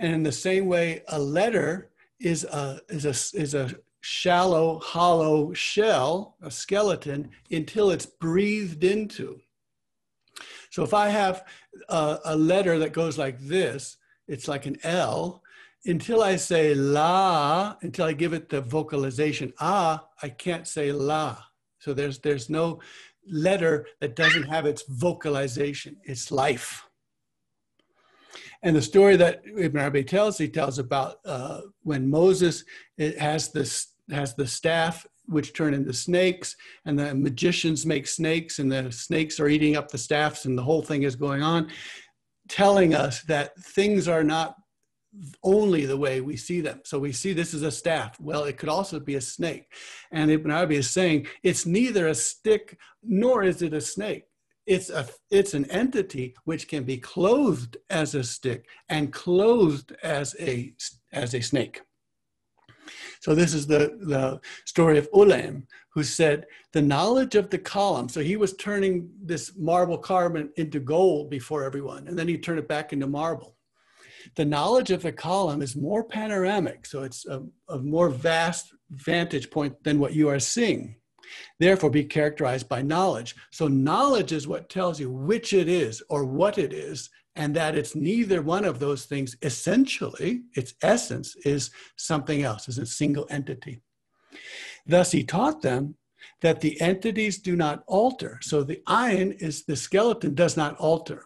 and 0.00 0.14
in 0.14 0.22
the 0.22 0.32
same 0.32 0.66
way, 0.66 1.02
a 1.08 1.18
letter 1.18 1.90
is 2.18 2.44
a, 2.44 2.80
is 2.88 3.04
a, 3.04 3.38
is 3.38 3.54
a 3.54 3.74
shallow, 4.00 4.80
hollow 4.80 5.52
shell, 5.52 6.36
a 6.42 6.50
skeleton, 6.50 7.30
until 7.50 7.90
it's 7.90 8.06
breathed 8.06 8.82
into. 8.82 9.38
So 10.70 10.82
if 10.82 10.94
I 10.94 11.10
have 11.10 11.44
a, 11.90 12.18
a 12.24 12.36
letter 12.36 12.78
that 12.78 12.94
goes 12.94 13.18
like 13.18 13.38
this, 13.40 13.98
it's 14.26 14.48
like 14.48 14.64
an 14.64 14.78
L. 14.82 15.42
Until 15.84 16.22
I 16.22 16.36
say 16.36 16.74
la, 16.74 17.76
until 17.82 18.06
I 18.06 18.12
give 18.12 18.32
it 18.32 18.48
the 18.48 18.60
vocalization 18.60 19.52
ah, 19.60 20.06
I 20.22 20.28
can't 20.28 20.66
say 20.66 20.92
la. 20.92 21.38
So 21.78 21.94
there's 21.94 22.18
there's 22.18 22.50
no 22.50 22.80
letter 23.26 23.86
that 24.00 24.14
doesn't 24.14 24.42
have 24.42 24.66
its 24.66 24.82
vocalization, 24.88 25.96
its 26.04 26.30
life. 26.30 26.86
And 28.62 28.76
the 28.76 28.82
story 28.82 29.16
that 29.16 29.42
Ibn 29.44 29.80
Arabi 29.80 30.04
tells, 30.04 30.36
he 30.36 30.48
tells 30.48 30.78
about 30.78 31.16
uh, 31.24 31.62
when 31.82 32.10
Moses 32.10 32.64
has 32.98 33.52
this 33.52 33.88
has 34.10 34.34
the 34.34 34.46
staff 34.46 35.06
which 35.26 35.54
turn 35.54 35.72
into 35.74 35.92
snakes, 35.92 36.56
and 36.84 36.98
the 36.98 37.14
magicians 37.14 37.86
make 37.86 38.06
snakes, 38.06 38.58
and 38.58 38.70
the 38.70 38.90
snakes 38.90 39.38
are 39.38 39.48
eating 39.48 39.76
up 39.76 39.88
the 39.88 39.98
staffs, 39.98 40.44
and 40.44 40.58
the 40.58 40.62
whole 40.62 40.82
thing 40.82 41.04
is 41.04 41.14
going 41.14 41.42
on, 41.42 41.68
telling 42.48 42.94
us 42.94 43.22
that 43.22 43.56
things 43.56 44.08
are 44.08 44.24
not 44.24 44.56
only 45.42 45.86
the 45.86 45.96
way 45.96 46.20
we 46.20 46.36
see 46.36 46.60
them. 46.60 46.80
So 46.84 46.98
we 46.98 47.12
see 47.12 47.32
this 47.32 47.54
as 47.54 47.62
a 47.62 47.70
staff. 47.70 48.18
Well, 48.20 48.44
it 48.44 48.58
could 48.58 48.68
also 48.68 49.00
be 49.00 49.16
a 49.16 49.20
snake. 49.20 49.72
And 50.12 50.30
Ibn 50.30 50.50
Arabi 50.50 50.76
is 50.76 50.90
saying 50.90 51.26
it's 51.42 51.66
neither 51.66 52.08
a 52.08 52.14
stick 52.14 52.78
nor 53.02 53.42
is 53.42 53.62
it 53.62 53.72
a 53.72 53.80
snake 53.80 54.24
it's 54.70 54.88
a 54.88 55.04
it's 55.32 55.52
an 55.54 55.68
entity 55.68 56.32
which 56.44 56.68
can 56.68 56.84
be 56.84 56.96
clothed 56.96 57.76
as 57.90 58.14
a 58.14 58.22
stick 58.22 58.66
and 58.88 59.12
clothed 59.12 59.96
as 60.04 60.36
a 60.38 60.72
as 61.12 61.34
a 61.34 61.40
snake. 61.40 61.82
So 63.20 63.34
this 63.34 63.52
is 63.52 63.66
the 63.66 63.98
the 64.00 64.40
story 64.66 64.96
of 64.96 65.10
Ulaim 65.10 65.64
who 65.92 66.04
said 66.04 66.46
the 66.72 66.80
knowledge 66.80 67.34
of 67.34 67.50
the 67.50 67.58
column 67.58 68.08
so 68.08 68.20
he 68.20 68.36
was 68.36 68.54
turning 68.54 69.10
this 69.20 69.52
marble 69.56 69.98
carbon 69.98 70.50
into 70.56 70.78
gold 70.78 71.30
before 71.30 71.64
everyone 71.64 72.06
and 72.06 72.16
then 72.16 72.28
he 72.28 72.38
turned 72.38 72.60
it 72.60 72.68
back 72.68 72.92
into 72.92 73.08
marble. 73.08 73.56
The 74.36 74.44
knowledge 74.44 74.92
of 74.92 75.02
the 75.02 75.12
column 75.12 75.62
is 75.62 75.74
more 75.74 76.04
panoramic 76.04 76.86
so 76.86 77.02
it's 77.02 77.26
a, 77.26 77.42
a 77.68 77.78
more 77.78 78.08
vast 78.08 78.72
vantage 78.90 79.50
point 79.50 79.82
than 79.82 79.98
what 79.98 80.14
you 80.14 80.28
are 80.28 80.38
seeing 80.38 80.99
Therefore, 81.58 81.90
be 81.90 82.04
characterized 82.04 82.68
by 82.68 82.82
knowledge. 82.82 83.36
So, 83.50 83.68
knowledge 83.68 84.32
is 84.32 84.48
what 84.48 84.68
tells 84.68 84.98
you 84.98 85.10
which 85.10 85.52
it 85.52 85.68
is 85.68 86.02
or 86.08 86.24
what 86.24 86.58
it 86.58 86.72
is, 86.72 87.10
and 87.36 87.54
that 87.56 87.76
it's 87.76 87.94
neither 87.94 88.42
one 88.42 88.64
of 88.64 88.78
those 88.78 89.04
things. 89.04 89.36
Essentially, 89.42 90.42
its 90.54 90.74
essence 90.82 91.36
is 91.44 91.70
something 91.96 92.42
else, 92.42 92.68
is 92.68 92.78
a 92.78 92.86
single 92.86 93.26
entity. 93.30 93.82
Thus, 94.86 95.12
he 95.12 95.24
taught 95.24 95.62
them 95.62 95.96
that 96.42 96.60
the 96.60 96.80
entities 96.80 97.38
do 97.38 97.56
not 97.56 97.84
alter. 97.86 98.38
So, 98.42 98.62
the 98.62 98.82
iron 98.86 99.32
is 99.32 99.64
the 99.64 99.76
skeleton 99.76 100.34
does 100.34 100.56
not 100.56 100.76
alter. 100.76 101.24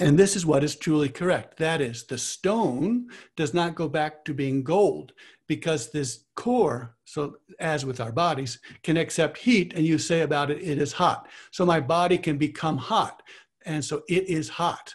And 0.00 0.16
this 0.16 0.36
is 0.36 0.46
what 0.46 0.62
is 0.62 0.76
truly 0.76 1.08
correct. 1.08 1.56
That 1.58 1.80
is, 1.80 2.06
the 2.06 2.18
stone 2.18 3.08
does 3.36 3.52
not 3.52 3.74
go 3.74 3.88
back 3.88 4.24
to 4.26 4.34
being 4.34 4.62
gold 4.62 5.12
because 5.48 5.90
this 5.90 6.24
core, 6.36 6.94
so 7.04 7.36
as 7.58 7.84
with 7.84 8.00
our 8.00 8.12
bodies, 8.12 8.60
can 8.82 8.96
accept 8.96 9.38
heat, 9.38 9.72
and 9.74 9.84
you 9.84 9.98
say 9.98 10.20
about 10.20 10.50
it, 10.50 10.62
it 10.62 10.78
is 10.78 10.92
hot. 10.92 11.26
So 11.50 11.66
my 11.66 11.80
body 11.80 12.18
can 12.18 12.38
become 12.38 12.76
hot, 12.76 13.22
and 13.66 13.84
so 13.84 14.02
it 14.08 14.28
is 14.28 14.48
hot. 14.48 14.94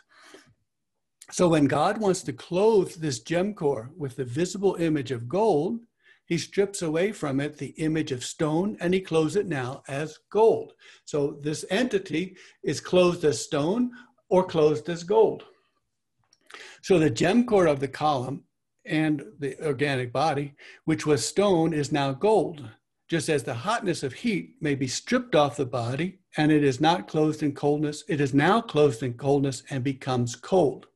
So 1.31 1.49
when 1.49 1.65
God 1.65 1.97
wants 1.97 2.21
to 2.23 2.33
clothe 2.33 2.93
this 2.93 3.19
gem 3.19 3.55
core 3.55 3.91
with 3.97 4.15
the 4.15 4.25
visible 4.25 4.75
image 4.75 5.11
of 5.11 5.27
gold, 5.27 5.79
he 6.25 6.37
strips 6.37 6.81
away 6.83 7.11
from 7.11 7.39
it 7.39 7.57
the 7.57 7.73
image 7.77 8.11
of 8.11 8.23
stone 8.23 8.77
and 8.79 8.93
he 8.93 9.01
clothes 9.01 9.35
it 9.35 9.47
now 9.47 9.83
as 9.87 10.17
gold. 10.29 10.73
So 11.05 11.39
this 11.41 11.65
entity 11.69 12.37
is 12.63 12.79
clothed 12.79 13.25
as 13.25 13.43
stone 13.43 13.91
or 14.29 14.43
clothed 14.43 14.89
as 14.89 15.03
gold. 15.03 15.43
So 16.81 16.99
the 16.99 17.09
gem 17.09 17.45
core 17.45 17.67
of 17.67 17.79
the 17.79 17.87
column 17.87 18.43
and 18.85 19.23
the 19.39 19.61
organic 19.65 20.11
body, 20.11 20.55
which 20.85 21.05
was 21.05 21.25
stone, 21.25 21.73
is 21.73 21.91
now 21.91 22.11
gold, 22.11 22.69
just 23.09 23.29
as 23.29 23.43
the 23.43 23.53
hotness 23.53 24.03
of 24.03 24.13
heat 24.13 24.55
may 24.59 24.75
be 24.75 24.87
stripped 24.87 25.35
off 25.35 25.57
the 25.57 25.65
body 25.65 26.19
and 26.37 26.51
it 26.51 26.63
is 26.63 26.81
not 26.81 27.07
clothed 27.07 27.43
in 27.43 27.53
coldness, 27.53 28.03
it 28.07 28.19
is 28.19 28.33
now 28.33 28.59
clothed 28.61 29.03
in 29.03 29.13
coldness 29.13 29.63
and 29.69 29.83
becomes 29.83 30.35
cold. 30.35 30.87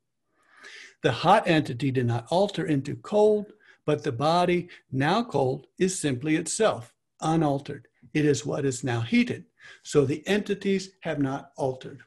The 1.04 1.12
hot 1.12 1.48
entity 1.48 1.92
did 1.92 2.08
not 2.08 2.26
alter 2.30 2.66
into 2.66 2.96
cold, 2.96 3.54
but 3.86 4.04
the 4.04 4.12
body, 4.12 4.68
now 4.92 5.24
cold, 5.24 5.68
is 5.78 5.98
simply 5.98 6.36
itself, 6.36 6.94
unaltered. 7.22 7.88
It 8.14 8.26
is 8.26 8.46
what 8.46 8.66
is 8.66 8.84
now 8.84 9.02
heated. 9.02 9.46
So 9.84 10.06
the 10.06 10.28
entities 10.28 10.92
have 11.02 11.20
not 11.20 11.52
altered. 11.56 12.02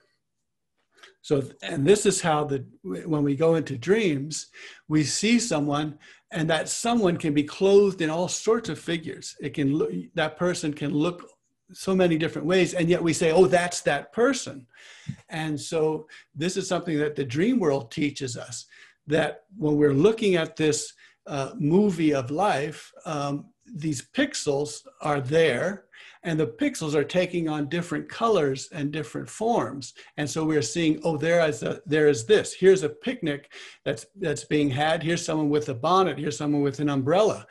So, 1.23 1.43
and 1.63 1.87
this 1.87 2.07
is 2.07 2.21
how 2.21 2.45
the 2.45 2.65
when 2.83 3.23
we 3.23 3.37
go 3.37 3.55
into 3.55 3.77
dreams, 3.77 4.47
we 4.89 5.05
see 5.05 5.39
someone, 5.39 5.99
and 6.31 6.49
that 6.49 6.69
someone 6.69 7.17
can 7.17 7.35
be 7.35 7.45
clothed 7.45 8.01
in 8.01 8.11
all 8.11 8.29
sorts 8.29 8.69
of 8.69 8.79
figures. 8.79 9.37
It 9.41 9.55
can 9.55 9.75
look 9.75 9.91
that 10.15 10.37
person 10.37 10.73
can 10.73 10.93
look 10.95 11.25
so 11.73 11.95
many 11.95 12.19
different 12.19 12.47
ways 12.47 12.75
and 12.75 12.89
yet 12.89 13.03
we 13.03 13.13
say 13.13 13.31
oh 13.31 13.47
that's 13.47 13.81
that 13.83 14.13
person 14.13 14.67
and 15.29 15.61
so 15.61 16.07
this 16.35 16.57
is 16.57 16.67
something 16.67 16.99
that 16.99 17.15
the 17.15 17.25
dream 17.25 17.59
world 17.59 17.91
teaches 17.91 18.37
us 18.37 18.67
that 19.07 19.45
when 19.57 19.77
we're 19.77 19.95
looking 19.95 20.37
at 20.37 20.57
this 20.57 20.93
uh, 21.27 21.51
movie 21.59 22.13
of 22.13 22.31
life 22.31 22.91
um, 23.05 23.47
these 23.73 24.09
pixels 24.15 24.81
are 25.01 25.21
there 25.21 25.85
and 26.23 26.39
the 26.39 26.47
pixels 26.47 26.95
are 26.95 27.05
taking 27.05 27.49
on 27.49 27.69
different 27.69 28.09
colors 28.09 28.69
and 28.73 28.93
different 28.93 29.29
forms. 29.29 29.95
And 30.17 30.29
so 30.29 30.45
we're 30.45 30.63
seeing 30.63 31.01
oh 31.05 31.17
there 31.17 31.47
is 31.49 31.63
a 31.63 31.81
there 31.87 32.09
is 32.09 32.27
this. 32.27 32.53
Here's 32.53 32.83
a 32.83 32.89
picnic 32.89 33.53
that's 33.85 34.07
that's 34.17 34.45
being 34.45 34.71
had. 34.71 35.03
Here's 35.03 35.25
someone 35.25 35.49
with 35.49 35.69
a 35.69 35.75
bonnet. 35.75 36.19
Here's 36.19 36.37
someone 36.37 36.63
with 36.63 36.81
an 36.81 36.91
umbrella. 36.91 37.47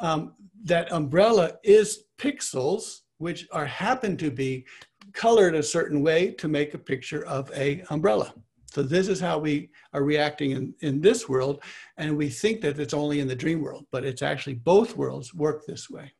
Um, 0.00 0.34
that 0.64 0.92
umbrella 0.92 1.52
is 1.62 2.04
pixels 2.18 3.00
which 3.18 3.48
are 3.52 3.66
happen 3.66 4.16
to 4.16 4.30
be 4.30 4.64
colored 5.12 5.54
a 5.54 5.62
certain 5.62 6.02
way 6.02 6.30
to 6.32 6.46
make 6.46 6.74
a 6.74 6.78
picture 6.78 7.24
of 7.26 7.50
a 7.56 7.82
umbrella. 7.90 8.32
So 8.70 8.82
this 8.82 9.08
is 9.08 9.18
how 9.18 9.38
we 9.38 9.70
are 9.92 10.04
reacting 10.04 10.52
in, 10.52 10.74
in 10.80 11.00
this 11.00 11.28
world. 11.28 11.62
And 11.96 12.16
we 12.16 12.28
think 12.28 12.60
that 12.60 12.78
it's 12.78 12.94
only 12.94 13.18
in 13.20 13.26
the 13.26 13.34
dream 13.34 13.62
world 13.62 13.86
but 13.90 14.04
it's 14.04 14.22
actually 14.22 14.54
both 14.54 14.96
worlds 14.96 15.34
work 15.34 15.64
this 15.66 15.88
way 15.88 16.12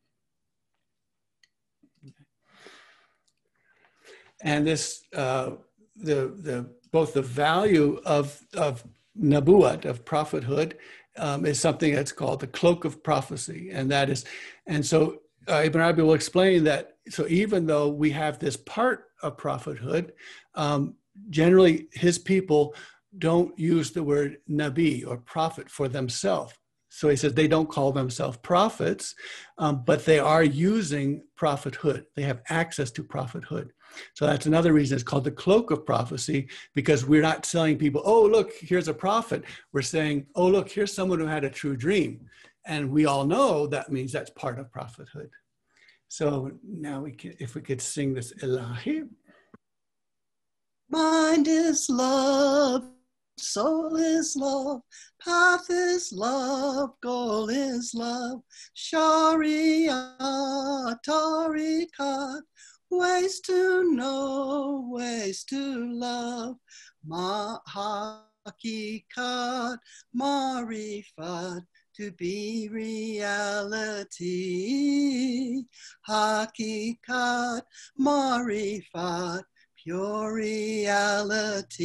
and 4.42 4.66
this 4.66 5.02
uh, 5.14 5.50
the 5.96 6.32
the 6.36 6.70
both 6.92 7.14
the 7.14 7.22
value 7.22 8.00
of 8.04 8.40
of 8.54 8.84
nabuat 9.20 9.84
of 9.84 10.04
prophethood 10.04 10.76
um, 11.16 11.44
is 11.44 11.60
something 11.60 11.94
that's 11.94 12.12
called 12.12 12.40
the 12.40 12.46
cloak 12.46 12.84
of 12.84 13.02
prophecy, 13.02 13.70
and 13.72 13.90
that 13.90 14.08
is, 14.10 14.24
and 14.66 14.84
so 14.84 15.20
uh, 15.48 15.62
Ibn 15.64 15.80
Arabi 15.80 16.02
will 16.02 16.14
explain 16.14 16.64
that. 16.64 16.96
So 17.08 17.26
even 17.28 17.66
though 17.66 17.88
we 17.88 18.10
have 18.10 18.38
this 18.38 18.56
part 18.56 19.06
of 19.22 19.36
prophethood, 19.36 20.12
um, 20.54 20.94
generally 21.30 21.88
his 21.92 22.18
people 22.18 22.74
don't 23.16 23.58
use 23.58 23.90
the 23.90 24.02
word 24.02 24.38
nabi 24.48 25.06
or 25.06 25.16
prophet 25.16 25.70
for 25.70 25.88
themselves. 25.88 26.52
So 26.98 27.08
he 27.08 27.14
says 27.14 27.32
they 27.32 27.46
don't 27.46 27.70
call 27.70 27.92
themselves 27.92 28.38
prophets, 28.38 29.14
um, 29.58 29.84
but 29.84 30.04
they 30.04 30.18
are 30.18 30.42
using 30.42 31.22
prophethood. 31.36 32.06
They 32.16 32.22
have 32.22 32.42
access 32.48 32.90
to 32.90 33.04
prophethood. 33.04 33.72
So 34.14 34.26
that's 34.26 34.46
another 34.46 34.72
reason 34.72 34.96
it's 34.96 35.04
called 35.04 35.22
the 35.22 35.30
cloak 35.30 35.70
of 35.70 35.86
prophecy, 35.86 36.48
because 36.74 37.06
we're 37.06 37.22
not 37.22 37.44
telling 37.44 37.78
people, 37.78 38.02
oh, 38.04 38.24
look, 38.26 38.50
here's 38.58 38.88
a 38.88 38.94
prophet. 38.94 39.44
We're 39.72 39.82
saying, 39.82 40.26
oh, 40.34 40.48
look, 40.48 40.68
here's 40.68 40.92
someone 40.92 41.20
who 41.20 41.26
had 41.26 41.44
a 41.44 41.50
true 41.50 41.76
dream. 41.76 42.26
And 42.66 42.90
we 42.90 43.06
all 43.06 43.24
know 43.24 43.68
that 43.68 43.92
means 43.92 44.10
that's 44.10 44.30
part 44.30 44.58
of 44.58 44.72
prophethood. 44.72 45.30
So 46.08 46.50
now 46.66 47.02
we 47.02 47.12
can, 47.12 47.36
if 47.38 47.54
we 47.54 47.60
could 47.60 47.80
sing 47.80 48.12
this 48.12 48.32
Ilahi. 48.42 49.08
Mind 50.90 51.46
is 51.46 51.88
love, 51.88 52.90
soul 53.40 53.96
is 53.96 54.36
love, 54.36 54.82
path 55.20 55.66
is 55.70 56.12
love, 56.12 56.90
goal 57.00 57.48
is 57.48 57.94
love, 57.94 58.42
Sharia, 58.74 60.16
Tariqat, 61.06 62.42
ways 62.90 63.40
to 63.40 63.92
know, 63.92 64.88
ways 64.90 65.44
to 65.44 65.92
love. 65.92 66.56
Ma 67.06 67.58
hakikat, 67.68 68.16
marifat, 70.16 71.62
to 71.96 72.10
be 72.12 72.68
reality. 72.70 74.14
Hakikat, 76.08 77.62
marifat, 77.98 79.42
pure 79.76 80.34
reality. 80.34 81.78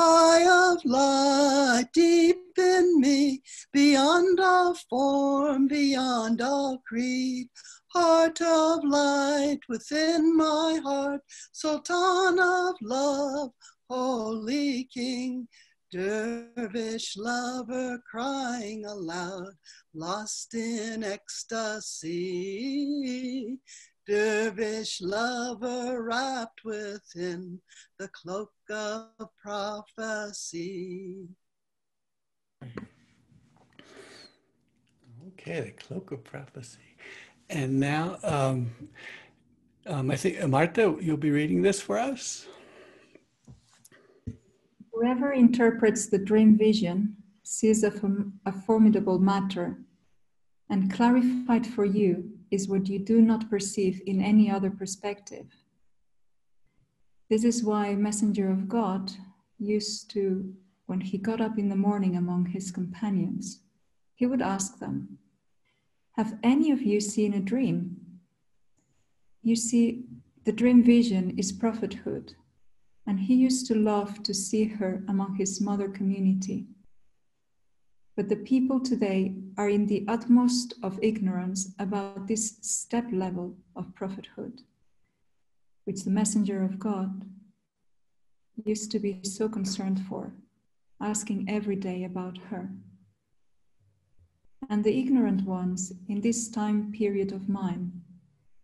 Eye 0.00 0.46
of 0.48 0.84
light 0.84 1.88
deep 1.92 2.56
in 2.56 3.00
me, 3.00 3.42
beyond 3.72 4.38
all 4.38 4.74
form, 4.74 5.66
beyond 5.66 6.40
all 6.40 6.78
creed 6.86 7.48
heart 7.88 8.40
of 8.40 8.84
light 8.84 9.58
within 9.68 10.36
my 10.36 10.80
heart, 10.82 11.20
Sultan 11.52 12.38
of 12.38 12.76
love, 12.80 13.50
holy 13.88 14.84
king, 14.84 15.48
dervish 15.90 17.16
lover 17.16 17.98
crying 18.10 18.84
aloud, 18.84 19.54
lost 19.94 20.54
in 20.54 21.02
ecstasy. 21.02 22.18
Dervish 24.08 25.02
lover 25.02 26.02
wrapped 26.02 26.64
within 26.64 27.60
the 27.98 28.08
cloak 28.08 28.52
of 28.70 29.10
prophecy. 29.36 31.28
Okay, 35.28 35.60
the 35.60 35.72
cloak 35.72 36.10
of 36.10 36.24
prophecy. 36.24 36.96
And 37.50 37.78
now, 37.78 38.16
um, 38.22 38.70
um, 39.86 40.10
I 40.10 40.16
think, 40.16 40.42
Marta, 40.48 40.96
you'll 41.02 41.18
be 41.18 41.30
reading 41.30 41.60
this 41.60 41.78
for 41.78 41.98
us. 41.98 42.46
Whoever 44.90 45.32
interprets 45.32 46.06
the 46.06 46.18
dream 46.18 46.56
vision 46.56 47.14
sees 47.42 47.84
a, 47.84 47.92
a 48.46 48.52
formidable 48.52 49.18
matter, 49.18 49.78
and 50.70 50.90
clarified 50.90 51.66
for 51.66 51.84
you 51.84 52.37
is 52.50 52.68
what 52.68 52.88
you 52.88 52.98
do 52.98 53.20
not 53.20 53.50
perceive 53.50 54.00
in 54.06 54.22
any 54.22 54.50
other 54.50 54.70
perspective. 54.70 55.46
This 57.28 57.44
is 57.44 57.62
why 57.62 57.94
Messenger 57.94 58.50
of 58.50 58.68
God 58.68 59.12
used 59.58 60.10
to, 60.12 60.54
when 60.86 61.00
he 61.00 61.18
got 61.18 61.40
up 61.40 61.58
in 61.58 61.68
the 61.68 61.76
morning 61.76 62.16
among 62.16 62.46
his 62.46 62.70
companions, 62.70 63.60
he 64.14 64.26
would 64.26 64.42
ask 64.42 64.78
them, 64.78 65.18
have 66.16 66.38
any 66.42 66.70
of 66.70 66.82
you 66.82 67.00
seen 67.00 67.34
a 67.34 67.40
dream? 67.40 67.96
You 69.42 69.54
see, 69.54 70.04
the 70.44 70.52
dream 70.52 70.82
vision 70.82 71.38
is 71.38 71.52
prophethood, 71.52 72.34
and 73.06 73.20
he 73.20 73.34
used 73.34 73.66
to 73.66 73.74
love 73.74 74.22
to 74.22 74.34
see 74.34 74.64
her 74.64 75.04
among 75.08 75.36
his 75.36 75.60
mother 75.60 75.88
community. 75.88 76.66
But 78.18 78.28
the 78.28 78.34
people 78.34 78.80
today 78.80 79.36
are 79.56 79.68
in 79.68 79.86
the 79.86 80.04
utmost 80.08 80.74
of 80.82 80.98
ignorance 81.00 81.72
about 81.78 82.26
this 82.26 82.58
step 82.62 83.04
level 83.12 83.56
of 83.76 83.94
prophethood, 83.94 84.62
which 85.84 86.02
the 86.02 86.10
messenger 86.10 86.64
of 86.64 86.80
God 86.80 87.24
used 88.64 88.90
to 88.90 88.98
be 88.98 89.20
so 89.22 89.48
concerned 89.48 90.00
for, 90.08 90.32
asking 91.00 91.48
every 91.48 91.76
day 91.76 92.02
about 92.02 92.38
her. 92.50 92.72
And 94.68 94.82
the 94.82 94.98
ignorant 94.98 95.44
ones 95.44 95.92
in 96.08 96.20
this 96.20 96.48
time 96.48 96.90
period 96.90 97.30
of 97.30 97.48
mine, 97.48 98.02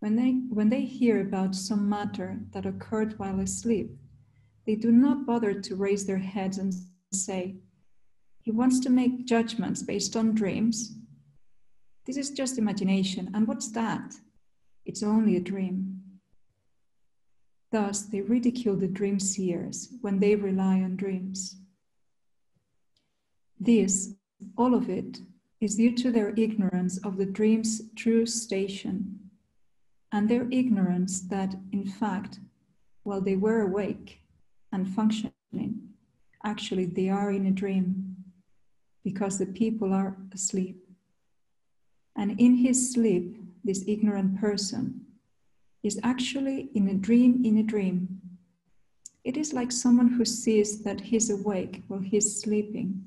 when 0.01 0.17
they, 0.17 0.33
when 0.53 0.69
they 0.69 0.81
hear 0.81 1.21
about 1.21 1.55
some 1.55 1.89
matter 1.89 2.41
that 2.51 2.67
occurred 2.67 3.17
while 3.21 3.39
asleep, 3.39 3.93
they 4.67 4.75
do 4.75 4.91
not 4.91 5.25
bother 5.25 5.55
to 5.55 5.77
raise 5.77 6.07
their 6.07 6.19
heads 6.19 6.59
and 6.59 6.75
say, 7.13 7.55
He 8.45 8.51
wants 8.51 8.79
to 8.81 8.91
make 8.91 9.25
judgments 9.25 9.83
based 9.83 10.17
on 10.17 10.35
dreams. 10.35 10.95
This 12.05 12.19
is 12.19 12.29
just 12.29 12.59
imagination. 12.59 13.31
And 13.33 13.49
what's 13.49 13.73
that? 13.73 14.13
It's 14.85 15.03
only 15.03 15.37
a 15.37 15.41
dream. 15.41 16.03
Thus, 17.73 18.03
they 18.03 18.21
ridicule 18.21 18.77
the 18.77 18.87
dream 18.87 19.19
seers 19.19 19.89
when 20.03 20.21
they 20.21 20.37
rely 20.37 20.83
on 20.83 20.97
dreams. 20.97 21.57
This, 23.59 24.13
all 24.59 24.75
of 24.75 24.91
it, 24.91 25.21
is 25.63 25.77
due 25.77 25.95
to 25.97 26.13
their 26.13 26.35
ignorance 26.37 26.99
of 26.99 27.17
the 27.17 27.25
dream's 27.25 27.81
true 27.97 28.27
station, 28.27 29.21
and 30.13 30.29
their 30.29 30.47
ignorance 30.51 31.23
that, 31.29 31.55
in 31.73 31.87
fact, 31.87 32.41
while 33.05 33.23
they 33.23 33.37
were 33.37 33.63
awake 33.63 34.21
and 34.71 34.87
functioning, 34.87 35.33
actually 36.45 36.85
they 36.85 37.09
are 37.09 37.33
in 37.33 37.47
a 37.47 37.51
dream 37.51 38.14
because 39.05 39.39
the 39.39 39.47
people 39.47 39.93
are 39.93 40.17
asleep. 40.33 40.83
And 42.17 42.41
in 42.41 42.57
his 42.57 42.93
sleep, 42.93 43.37
this 43.63 43.85
ignorant 43.87 44.41
person 44.41 45.03
is 45.83 46.01
actually 46.03 46.71
in 46.75 46.89
a 46.89 46.95
dream 46.95 47.43
in 47.45 47.59
a 47.59 47.63
dream. 47.63 48.21
It 49.23 49.37
is 49.37 49.53
like 49.53 49.73
someone 49.73 50.09
who 50.09 50.25
sees 50.25 50.83
that 50.83 51.01
he's 51.01 51.31
awake 51.31 51.83
while 51.89 52.01
he's 52.01 52.41
sleeping 52.41 53.05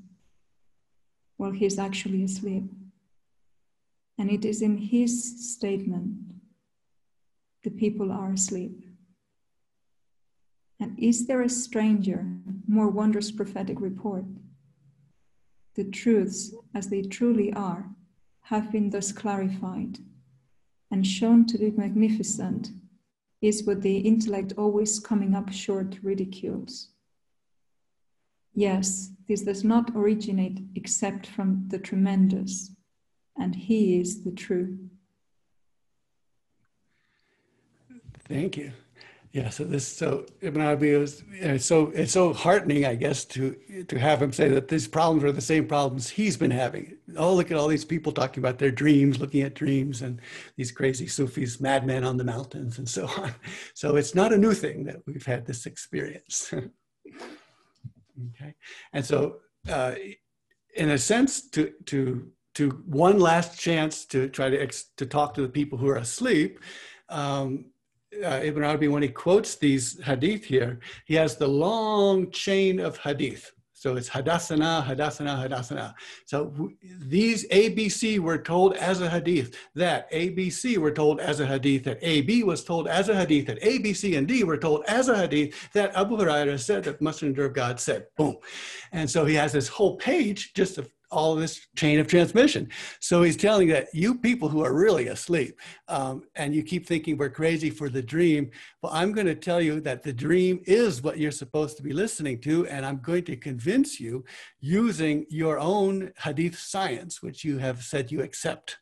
while 1.38 1.52
he's 1.52 1.78
actually 1.78 2.22
asleep. 2.22 2.64
And 4.18 4.30
it 4.30 4.44
is 4.44 4.60
in 4.60 4.76
his 4.76 5.52
statement 5.54 6.34
the 7.64 7.70
people 7.70 8.12
are 8.12 8.32
asleep. 8.32 8.84
And 10.80 10.98
is 10.98 11.26
there 11.26 11.42
a 11.42 11.48
stranger, 11.48 12.26
more 12.68 12.88
wondrous 12.88 13.32
prophetic 13.32 13.80
report? 13.80 14.24
The 15.78 15.84
truths, 15.84 16.52
as 16.74 16.88
they 16.88 17.02
truly 17.02 17.52
are, 17.52 17.88
have 18.40 18.72
been 18.72 18.90
thus 18.90 19.12
clarified, 19.12 20.00
and 20.90 21.06
shown 21.06 21.46
to 21.46 21.56
be 21.56 21.70
magnificent 21.70 22.72
is 23.40 23.62
what 23.62 23.82
the 23.82 23.98
intellect 23.98 24.54
always 24.58 24.98
coming 24.98 25.36
up 25.36 25.52
short 25.52 26.02
ridicules. 26.02 26.88
Yes, 28.54 29.12
this 29.28 29.42
does 29.42 29.62
not 29.62 29.92
originate 29.94 30.58
except 30.74 31.28
from 31.28 31.68
the 31.68 31.78
tremendous, 31.78 32.72
and 33.38 33.54
he 33.54 34.00
is 34.00 34.24
the 34.24 34.32
true. 34.32 34.80
Thank 38.24 38.56
you. 38.56 38.72
Yeah, 39.32 39.50
so 39.50 39.64
this 39.64 39.86
so 39.86 40.24
Ibn 40.40 40.62
Arabi 40.62 40.96
was 40.96 41.22
so 41.58 41.92
it's 41.94 42.12
so 42.12 42.32
heartening, 42.32 42.86
I 42.86 42.94
guess, 42.94 43.26
to 43.26 43.54
to 43.86 43.98
have 43.98 44.22
him 44.22 44.32
say 44.32 44.48
that 44.48 44.68
these 44.68 44.88
problems 44.88 45.22
are 45.22 45.32
the 45.32 45.42
same 45.42 45.66
problems 45.66 46.08
he's 46.08 46.38
been 46.38 46.50
having. 46.50 46.96
Oh, 47.16 47.34
look 47.34 47.50
at 47.50 47.58
all 47.58 47.68
these 47.68 47.84
people 47.84 48.10
talking 48.10 48.42
about 48.42 48.58
their 48.58 48.70
dreams, 48.70 49.20
looking 49.20 49.42
at 49.42 49.54
dreams, 49.54 50.00
and 50.00 50.22
these 50.56 50.72
crazy 50.72 51.06
Sufis, 51.06 51.60
madmen 51.60 52.04
on 52.04 52.16
the 52.16 52.24
mountains, 52.24 52.78
and 52.78 52.88
so 52.88 53.06
on. 53.18 53.34
So 53.74 53.96
it's 53.96 54.14
not 54.14 54.32
a 54.32 54.38
new 54.38 54.54
thing 54.54 54.84
that 54.84 55.02
we've 55.06 55.26
had 55.26 55.44
this 55.44 55.66
experience. 55.66 56.50
okay, 56.54 56.70
and 58.94 59.04
so 59.04 59.40
uh, 59.68 59.94
in 60.74 60.90
a 60.90 60.98
sense, 60.98 61.50
to 61.50 61.74
to 61.84 62.30
to 62.54 62.70
one 62.86 63.20
last 63.20 63.60
chance 63.60 64.06
to 64.06 64.30
try 64.30 64.48
to 64.48 64.58
ex- 64.58 64.90
to 64.96 65.04
talk 65.04 65.34
to 65.34 65.42
the 65.42 65.50
people 65.50 65.76
who 65.76 65.88
are 65.88 65.96
asleep. 65.96 66.60
Um, 67.10 67.66
uh, 68.24 68.40
Ibn 68.42 68.64
Arabi, 68.64 68.88
when 68.88 69.02
he 69.02 69.08
quotes 69.08 69.56
these 69.56 70.00
hadith 70.02 70.44
here, 70.44 70.80
he 71.04 71.14
has 71.14 71.36
the 71.36 71.48
long 71.48 72.30
chain 72.30 72.80
of 72.80 72.96
hadith. 72.98 73.52
So 73.78 73.94
it's 73.94 74.10
hadassana, 74.10 74.84
hadassana, 74.84 75.48
hadassana. 75.48 75.94
So 76.26 76.70
these 76.82 77.46
ABC 77.48 78.18
were 78.18 78.38
told 78.38 78.74
as 78.74 79.00
a 79.00 79.08
hadith, 79.08 79.54
that 79.76 80.10
ABC 80.10 80.78
were 80.78 80.90
told 80.90 81.20
as 81.20 81.38
a 81.38 81.46
hadith, 81.46 81.84
that 81.84 82.00
AB 82.02 82.42
was 82.42 82.64
told 82.64 82.88
as 82.88 83.08
a 83.08 83.14
hadith, 83.14 83.46
that 83.46 83.58
A, 83.62 83.78
B, 83.78 83.94
C, 83.94 84.16
and 84.16 84.26
D 84.26 84.42
were 84.42 84.56
told 84.56 84.84
as 84.88 85.08
a 85.08 85.16
hadith, 85.16 85.72
that 85.74 85.94
Abu 85.94 86.16
Hurairah 86.16 86.58
said, 86.58 86.82
that 86.84 87.00
Messenger 87.00 87.44
of 87.44 87.52
God 87.52 87.78
said, 87.78 88.06
boom. 88.16 88.36
And 88.90 89.08
so 89.08 89.24
he 89.24 89.36
has 89.36 89.52
this 89.52 89.68
whole 89.68 89.96
page 89.96 90.54
just 90.54 90.78
of 90.78 90.90
all 91.10 91.34
this 91.34 91.66
chain 91.76 91.98
of 91.98 92.06
transmission. 92.06 92.68
So 93.00 93.22
he's 93.22 93.36
telling 93.36 93.68
that 93.68 93.88
you 93.92 94.14
people 94.14 94.48
who 94.48 94.64
are 94.64 94.74
really 94.74 95.08
asleep 95.08 95.58
um, 95.88 96.22
and 96.36 96.54
you 96.54 96.62
keep 96.62 96.86
thinking 96.86 97.16
we're 97.16 97.30
crazy 97.30 97.70
for 97.70 97.88
the 97.88 98.02
dream, 98.02 98.50
well, 98.82 98.92
I'm 98.92 99.12
going 99.12 99.26
to 99.26 99.34
tell 99.34 99.60
you 99.60 99.80
that 99.80 100.02
the 100.02 100.12
dream 100.12 100.60
is 100.66 101.02
what 101.02 101.18
you're 101.18 101.30
supposed 101.30 101.76
to 101.78 101.82
be 101.82 101.92
listening 101.92 102.40
to. 102.42 102.66
And 102.66 102.84
I'm 102.84 102.98
going 102.98 103.24
to 103.24 103.36
convince 103.36 103.98
you 103.98 104.24
using 104.60 105.26
your 105.28 105.58
own 105.58 106.12
hadith 106.22 106.58
science, 106.58 107.22
which 107.22 107.44
you 107.44 107.58
have 107.58 107.82
said 107.82 108.12
you 108.12 108.22
accept. 108.22 108.78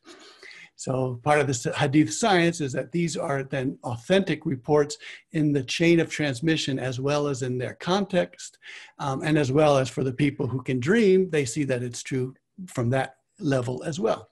So 0.77 1.19
part 1.23 1.39
of 1.39 1.47
this 1.47 1.63
hadith 1.63 2.13
science 2.13 2.61
is 2.61 2.71
that 2.73 2.91
these 2.91 3.17
are 3.17 3.41
then 3.41 3.79
authentic 3.83 4.45
reports 4.45 4.97
in 5.31 5.51
the 5.51 5.63
chain 5.63 5.99
of 5.99 6.09
transmission 6.09 6.77
as 6.77 6.99
well 6.99 7.27
as 7.27 7.41
in 7.41 7.57
their 7.57 7.73
context, 7.73 8.59
um, 8.99 9.23
and 9.23 9.39
as 9.39 9.51
well 9.51 9.77
as 9.79 9.89
for 9.89 10.03
the 10.03 10.13
people 10.13 10.45
who 10.45 10.61
can 10.61 10.79
dream, 10.79 11.31
they 11.31 11.45
see 11.45 11.63
that 11.63 11.81
it's 11.81 12.03
true 12.03 12.35
from 12.67 12.91
that 12.91 13.15
level 13.39 13.83
as 13.83 13.99
well. 13.99 14.29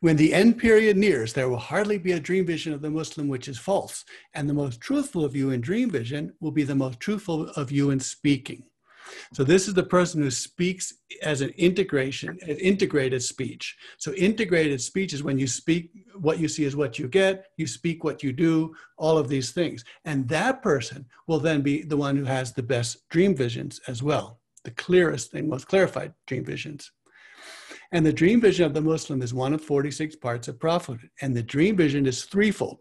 When 0.00 0.16
the 0.16 0.34
end 0.34 0.58
period 0.58 0.96
nears, 0.96 1.32
there 1.32 1.48
will 1.48 1.56
hardly 1.56 1.98
be 1.98 2.12
a 2.12 2.20
dream 2.20 2.44
vision 2.44 2.72
of 2.72 2.82
the 2.82 2.90
Muslim 2.90 3.28
which 3.28 3.46
is 3.46 3.58
false, 3.58 4.04
and 4.34 4.48
the 4.48 4.54
most 4.54 4.80
truthful 4.80 5.24
of 5.24 5.36
you 5.36 5.50
in 5.50 5.60
dream 5.60 5.88
vision 5.88 6.32
will 6.40 6.50
be 6.50 6.64
the 6.64 6.74
most 6.74 6.98
truthful 6.98 7.48
of 7.50 7.70
you 7.70 7.90
in 7.90 8.00
speaking. 8.00 8.64
So 9.32 9.44
this 9.44 9.68
is 9.68 9.74
the 9.74 9.82
person 9.82 10.22
who 10.22 10.30
speaks 10.30 10.94
as 11.22 11.40
an 11.40 11.50
integration, 11.50 12.38
an 12.42 12.56
integrated 12.56 13.22
speech. 13.22 13.76
So 13.98 14.12
integrated 14.14 14.80
speech 14.80 15.12
is 15.12 15.22
when 15.22 15.38
you 15.38 15.46
speak, 15.46 15.90
what 16.14 16.38
you 16.38 16.48
see 16.48 16.64
is 16.64 16.76
what 16.76 16.98
you 16.98 17.08
get, 17.08 17.46
you 17.56 17.66
speak 17.66 18.04
what 18.04 18.22
you 18.22 18.32
do, 18.32 18.74
all 18.98 19.18
of 19.18 19.28
these 19.28 19.52
things. 19.52 19.84
And 20.04 20.28
that 20.28 20.62
person 20.62 21.06
will 21.26 21.40
then 21.40 21.62
be 21.62 21.82
the 21.82 21.96
one 21.96 22.16
who 22.16 22.24
has 22.24 22.52
the 22.52 22.62
best 22.62 23.08
dream 23.08 23.34
visions 23.34 23.80
as 23.88 24.02
well, 24.02 24.40
the 24.64 24.70
clearest 24.72 25.34
and 25.34 25.48
most 25.48 25.68
clarified 25.68 26.12
dream 26.26 26.44
visions. 26.44 26.90
And 27.92 28.06
the 28.06 28.12
dream 28.12 28.40
vision 28.40 28.64
of 28.64 28.72
the 28.72 28.80
Muslim 28.80 29.20
is 29.20 29.34
one 29.34 29.52
of 29.52 29.62
46 29.62 30.16
parts 30.16 30.48
of 30.48 30.58
prophethood. 30.58 31.10
And 31.20 31.36
the 31.36 31.42
dream 31.42 31.76
vision 31.76 32.06
is 32.06 32.24
threefold. 32.24 32.78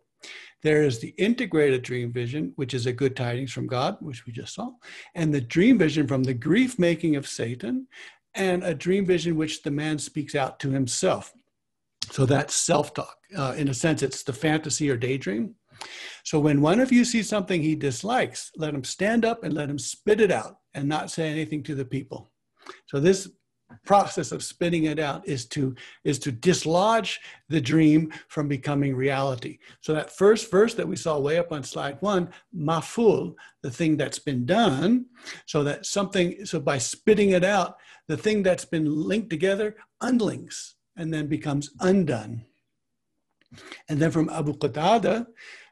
There 0.64 0.84
is 0.84 1.00
the 1.00 1.14
integrated 1.18 1.82
dream 1.82 2.12
vision, 2.12 2.54
which 2.56 2.74
is 2.74 2.86
a 2.86 2.94
good 2.94 3.16
tidings 3.16 3.52
from 3.52 3.68
God, 3.68 3.98
which 4.00 4.26
we 4.26 4.34
just 4.34 4.54
saw, 4.54 4.72
and 5.16 5.34
the 5.34 5.42
dream 5.42 5.78
vision 5.78 6.08
from 6.08 6.24
the 6.24 6.34
grief 6.34 6.78
making 6.78 7.16
of 7.16 7.28
Satan, 7.28 7.88
and 8.36 8.64
a 8.64 8.74
dream 8.74 9.06
vision 9.06 9.36
which 9.36 9.64
the 9.64 9.72
man 9.72 9.98
speaks 9.98 10.36
out 10.36 10.60
to 10.60 10.70
himself. 10.70 11.34
So 12.12 12.26
that's 12.26 12.56
self 12.56 12.94
talk. 12.94 13.16
Uh, 13.36 13.56
in 13.58 13.70
a 13.70 13.74
sense, 13.74 14.04
it's 14.04 14.24
the 14.24 14.34
fantasy 14.34 14.90
or 14.90 14.98
daydream. 14.98 15.56
So 16.24 16.40
when 16.40 16.62
one 16.62 16.80
of 16.80 16.92
you 16.92 17.06
sees 17.06 17.28
something 17.28 17.62
he 17.62 17.76
dislikes, 17.76 18.52
let 18.56 18.74
him 18.74 18.84
stand 18.84 19.26
up 19.26 19.44
and 19.44 19.54
let 19.54 19.70
him 19.70 19.80
spit 19.80 20.22
it 20.22 20.32
out 20.32 20.58
and 20.74 20.88
not 20.88 21.10
say 21.10 21.30
anything 21.30 21.64
to 21.64 21.76
the 21.76 21.86
people. 21.86 22.32
So 22.88 23.00
this 23.00 23.30
process 23.86 24.32
of 24.32 24.44
spitting 24.44 24.86
it 24.86 25.00
out 25.00 25.28
is 25.28 25.46
to 25.46 25.76
is 26.04 26.20
to 26.20 26.32
dislodge 26.32 27.20
the 27.50 27.62
dream 27.62 28.12
from 28.28 28.48
becoming 28.48 28.96
reality. 28.96 29.58
So 29.82 29.94
that 29.94 30.16
first 30.16 30.52
verse 30.52 30.74
that 30.76 30.88
we 30.88 30.96
saw 30.96 31.18
way 31.20 31.38
up 31.38 31.52
on 31.52 31.64
slide 31.64 31.98
one 32.02 32.30
maful 32.56 33.36
the 33.64 33.72
thing 33.72 33.98
that's 33.98 34.20
been 34.20 34.46
done 34.46 35.06
so 35.46 35.64
that 35.64 35.86
something 35.86 36.46
so 36.46 36.60
by 36.60 36.78
spitting 36.78 37.32
it 37.32 37.44
out 37.44 37.78
the 38.08 38.18
thing 38.18 38.44
that's 38.44 38.66
been 38.66 38.86
linked 38.86 39.30
together 39.30 39.76
unlinks 40.02 40.76
and 40.96 41.14
then 41.14 41.28
becomes 41.28 41.72
undone. 41.80 42.46
And 43.90 44.00
then 44.00 44.12
from 44.12 44.30
abu 44.30 44.54
qatada 44.54 45.26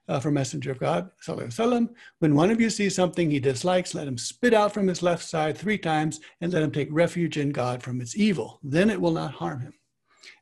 uh, 0.08 0.20
from 0.20 0.34
Messenger 0.34 0.72
of 0.72 0.78
God, 0.78 1.10
وسلم, 1.26 1.88
when 2.18 2.34
one 2.34 2.50
of 2.50 2.60
you 2.60 2.70
sees 2.70 2.94
something 2.94 3.30
he 3.30 3.40
dislikes, 3.40 3.94
let 3.94 4.08
him 4.08 4.18
spit 4.18 4.54
out 4.54 4.72
from 4.72 4.86
his 4.86 5.02
left 5.02 5.24
side 5.24 5.56
three 5.56 5.78
times 5.78 6.20
and 6.40 6.52
let 6.52 6.62
him 6.62 6.70
take 6.70 6.88
refuge 6.90 7.38
in 7.38 7.50
God 7.50 7.82
from 7.82 8.00
its 8.00 8.16
evil. 8.16 8.60
Then 8.62 8.90
it 8.90 9.00
will 9.00 9.12
not 9.12 9.32
harm 9.32 9.60
him. 9.60 9.74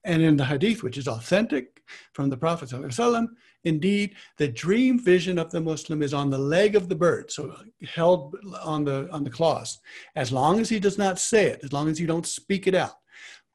And 0.05 0.23
in 0.23 0.37
the 0.37 0.45
hadith, 0.45 0.83
which 0.83 0.99
is 0.99 1.07
authentic 1.07 1.81
from 2.13 2.29
the 2.29 2.37
Prophet, 2.37 2.71
وسلم, 2.71 3.29
indeed, 3.65 4.17
the 4.39 4.49
dream 4.49 4.99
vision 4.99 5.39
of 5.39 5.51
the 5.51 5.61
Muslim 5.61 6.03
is 6.03 6.13
on 6.13 6.31
the 6.31 6.39
leg 6.39 6.75
of 6.75 6.89
the 6.89 6.97
bird, 6.97 7.31
so 7.31 7.55
held 7.85 8.35
on 8.63 8.85
the, 8.85 9.09
on 9.13 9.23
the 9.23 9.31
claws. 9.31 9.79
As 10.17 10.33
long 10.33 10.59
as 10.61 10.69
he 10.69 10.81
does 10.81 10.99
not 10.99 11.21
say 11.21 11.47
it, 11.47 11.61
as 11.63 11.73
long 11.73 11.89
as 11.89 12.01
you 12.01 12.07
don't 12.07 12.27
speak 12.27 12.67
it 12.67 12.75
out, 12.75 12.95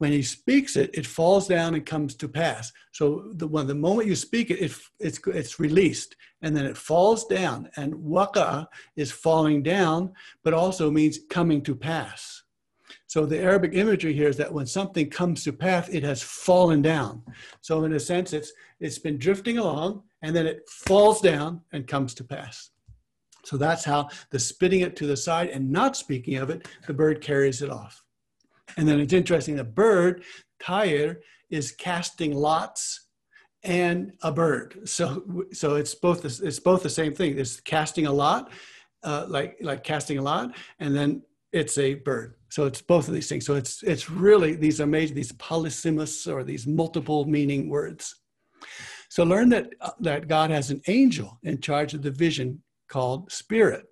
when 0.03 0.11
he 0.11 0.21
speaks 0.21 0.75
it, 0.75 0.89
it 0.93 1.07
falls 1.07 1.47
down 1.47 1.75
and 1.75 1.85
comes 1.85 2.13
to 2.13 2.27
pass. 2.27 2.73
So 2.91 3.31
the, 3.35 3.47
when 3.47 3.67
the 3.67 3.73
moment 3.73 4.09
you 4.09 4.17
speak 4.17 4.51
it, 4.51 4.59
it 4.59 4.73
it's, 4.99 5.17
it's 5.27 5.61
released 5.61 6.17
and 6.41 6.53
then 6.53 6.65
it 6.65 6.75
falls 6.75 7.25
down. 7.25 7.69
And 7.77 7.95
waka 7.95 8.67
is 8.97 9.13
falling 9.13 9.63
down, 9.63 10.11
but 10.43 10.53
also 10.53 10.91
means 10.91 11.19
coming 11.29 11.61
to 11.61 11.73
pass. 11.73 12.43
So 13.07 13.25
the 13.25 13.39
Arabic 13.39 13.75
imagery 13.75 14.11
here 14.11 14.27
is 14.27 14.35
that 14.35 14.51
when 14.51 14.65
something 14.65 15.09
comes 15.09 15.41
to 15.45 15.53
pass, 15.53 15.87
it 15.87 16.03
has 16.03 16.21
fallen 16.21 16.81
down. 16.81 17.23
So 17.61 17.85
in 17.85 17.93
a 17.93 17.99
sense, 17.99 18.33
it's 18.33 18.51
it's 18.81 18.99
been 18.99 19.17
drifting 19.17 19.57
along 19.57 20.03
and 20.21 20.35
then 20.35 20.45
it 20.45 20.67
falls 20.67 21.21
down 21.21 21.61
and 21.71 21.87
comes 21.87 22.13
to 22.15 22.25
pass. 22.25 22.71
So 23.45 23.55
that's 23.55 23.85
how 23.85 24.09
the 24.31 24.39
spitting 24.39 24.81
it 24.81 24.97
to 24.97 25.07
the 25.07 25.15
side 25.15 25.47
and 25.47 25.71
not 25.71 25.95
speaking 25.95 26.35
of 26.35 26.49
it, 26.49 26.67
the 26.87 26.93
bird 26.93 27.21
carries 27.21 27.61
it 27.61 27.69
off. 27.69 28.03
And 28.77 28.87
then 28.87 28.99
it's 28.99 29.13
interesting, 29.13 29.55
the 29.55 29.63
bird, 29.63 30.23
tayr, 30.61 31.17
is 31.49 31.71
casting 31.71 32.33
lots 32.33 33.07
and 33.63 34.11
a 34.23 34.31
bird. 34.31 34.87
So, 34.89 35.45
so 35.51 35.75
it's 35.75 35.95
both 35.95 36.25
it's 36.25 36.59
both 36.59 36.83
the 36.83 36.89
same 36.89 37.13
thing. 37.13 37.37
It's 37.37 37.59
casting 37.61 38.07
a 38.07 38.11
lot, 38.11 38.51
uh, 39.03 39.25
like 39.27 39.57
like 39.61 39.83
casting 39.83 40.17
a 40.17 40.21
lot, 40.21 40.55
and 40.79 40.95
then 40.95 41.21
it's 41.51 41.77
a 41.77 41.95
bird. 41.95 42.35
So 42.49 42.65
it's 42.65 42.81
both 42.81 43.07
of 43.07 43.13
these 43.13 43.29
things. 43.29 43.45
So 43.45 43.55
it's 43.55 43.83
it's 43.83 44.09
really 44.09 44.55
these 44.55 44.79
amazing 44.79 45.15
these 45.15 45.31
polysemous 45.33 46.31
or 46.31 46.43
these 46.43 46.67
multiple 46.67 47.25
meaning 47.25 47.69
words. 47.69 48.15
So 49.09 49.23
learn 49.23 49.49
that 49.49 49.69
uh, 49.79 49.91
that 50.01 50.27
God 50.27 50.49
has 50.49 50.71
an 50.71 50.81
angel 50.87 51.39
in 51.43 51.61
charge 51.61 51.93
of 51.93 52.01
the 52.01 52.11
vision 52.11 52.63
called 52.89 53.31
spirit 53.31 53.85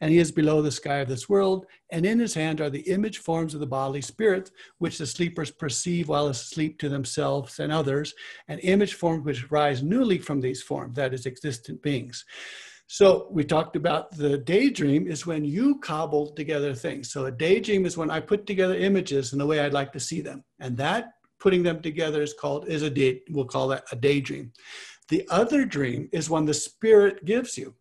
and 0.00 0.12
he 0.12 0.18
is 0.18 0.30
below 0.30 0.62
the 0.62 0.70
sky 0.70 0.96
of 0.96 1.08
this 1.08 1.28
world, 1.28 1.66
and 1.90 2.04
in 2.04 2.18
his 2.18 2.34
hand 2.34 2.60
are 2.60 2.70
the 2.70 2.88
image 2.90 3.18
forms 3.18 3.54
of 3.54 3.60
the 3.60 3.66
bodily 3.66 4.02
spirits, 4.02 4.50
which 4.78 4.98
the 4.98 5.06
sleepers 5.06 5.50
perceive 5.50 6.08
while 6.08 6.28
asleep 6.28 6.78
to 6.78 6.88
themselves 6.88 7.58
and 7.58 7.72
others, 7.72 8.14
and 8.48 8.60
image 8.60 8.94
forms 8.94 9.24
which 9.24 9.50
rise 9.50 9.82
newly 9.82 10.18
from 10.18 10.40
these 10.40 10.62
forms, 10.62 10.96
that 10.96 11.14
is, 11.14 11.26
existent 11.26 11.82
beings. 11.82 12.24
So 12.88 13.26
we 13.32 13.42
talked 13.42 13.74
about 13.74 14.12
the 14.12 14.38
daydream 14.38 15.08
is 15.08 15.26
when 15.26 15.44
you 15.44 15.78
cobble 15.80 16.32
together 16.34 16.72
things. 16.72 17.10
So 17.10 17.26
a 17.26 17.32
daydream 17.32 17.84
is 17.84 17.96
when 17.96 18.10
I 18.10 18.20
put 18.20 18.46
together 18.46 18.76
images 18.76 19.32
in 19.32 19.40
the 19.40 19.46
way 19.46 19.58
I'd 19.60 19.72
like 19.72 19.92
to 19.92 20.00
see 20.00 20.20
them. 20.20 20.44
And 20.60 20.76
that 20.76 21.12
putting 21.40 21.64
them 21.64 21.82
together 21.82 22.22
is 22.22 22.32
called, 22.32 22.68
is 22.68 22.82
a 22.82 22.90
day, 22.90 23.22
we'll 23.30 23.44
call 23.44 23.68
that 23.68 23.84
a 23.90 23.96
daydream. 23.96 24.52
The 25.08 25.26
other 25.30 25.64
dream 25.64 26.08
is 26.12 26.30
when 26.30 26.44
the 26.44 26.54
spirit 26.54 27.24
gives 27.24 27.58
you. 27.58 27.74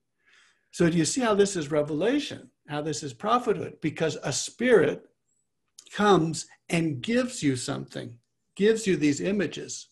So 0.75 0.89
do 0.89 0.97
you 0.97 1.05
see 1.05 1.21
how 1.21 1.33
this 1.33 1.55
is 1.55 1.71
revelation, 1.71 2.51
how 2.67 2.81
this 2.81 3.01
is 3.01 3.13
prophethood? 3.13 3.77
Because 3.81 4.17
a 4.23 4.33
spirit 4.33 5.05
comes 5.93 6.47
and 6.67 7.01
gives 7.01 7.41
you 7.41 7.55
something, 7.55 8.17
gives 8.57 8.85
you 8.85 8.97
these 8.97 9.21
images. 9.21 9.87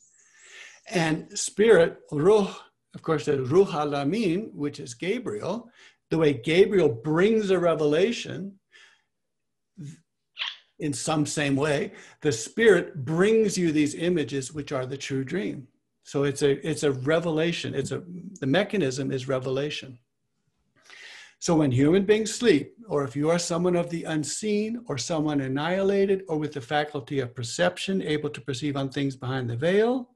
And 0.90 1.40
spirit, 1.40 2.00
ruh, 2.12 2.54
of 2.96 3.02
course, 3.02 3.24
the 3.24 3.44
ruh 3.44 3.64
alamin, 3.64 4.54
which 4.54 4.82
is 4.82 4.94
Gabriel, 4.94 5.70
the 6.10 6.18
way 6.18 6.34
Gabriel 6.34 6.90
brings 6.90 7.50
a 7.50 7.58
revelation 7.58 8.60
in 10.80 10.92
some 10.92 11.26
same 11.26 11.56
way, 11.56 11.94
the 12.20 12.32
spirit 12.34 13.06
brings 13.06 13.58
you 13.58 13.72
these 13.72 13.96
images, 13.96 14.52
which 14.52 14.74
are 14.74 14.86
the 14.86 14.98
true 14.98 15.24
dream. 15.24 15.66
So 16.04 16.24
it's 16.26 16.42
a 16.42 16.52
it's 16.70 16.84
a 16.84 16.92
revelation. 16.92 17.74
It's 17.74 17.92
a 17.92 18.04
the 18.42 18.48
mechanism 18.48 19.14
is 19.14 19.30
revelation. 19.30 19.98
So 21.44 21.56
when 21.58 21.72
human 21.72 22.06
beings 22.06 22.34
sleep, 22.34 22.74
or 22.88 23.04
if 23.04 23.18
you 23.18 23.30
are 23.30 23.38
someone 23.38 23.76
of 23.76 23.90
the 23.90 24.06
unseen, 24.06 24.82
or 24.88 24.98
someone 24.98 25.42
annihilated, 25.42 26.24
or 26.30 26.38
with 26.38 26.54
the 26.54 26.62
faculty 26.62 27.20
of 27.20 27.36
perception, 27.36 28.02
able 28.02 28.30
to 28.30 28.40
perceive 28.40 28.78
on 28.78 28.88
things 28.88 29.18
behind 29.18 29.50
the 29.50 29.58
veil, 29.58 30.12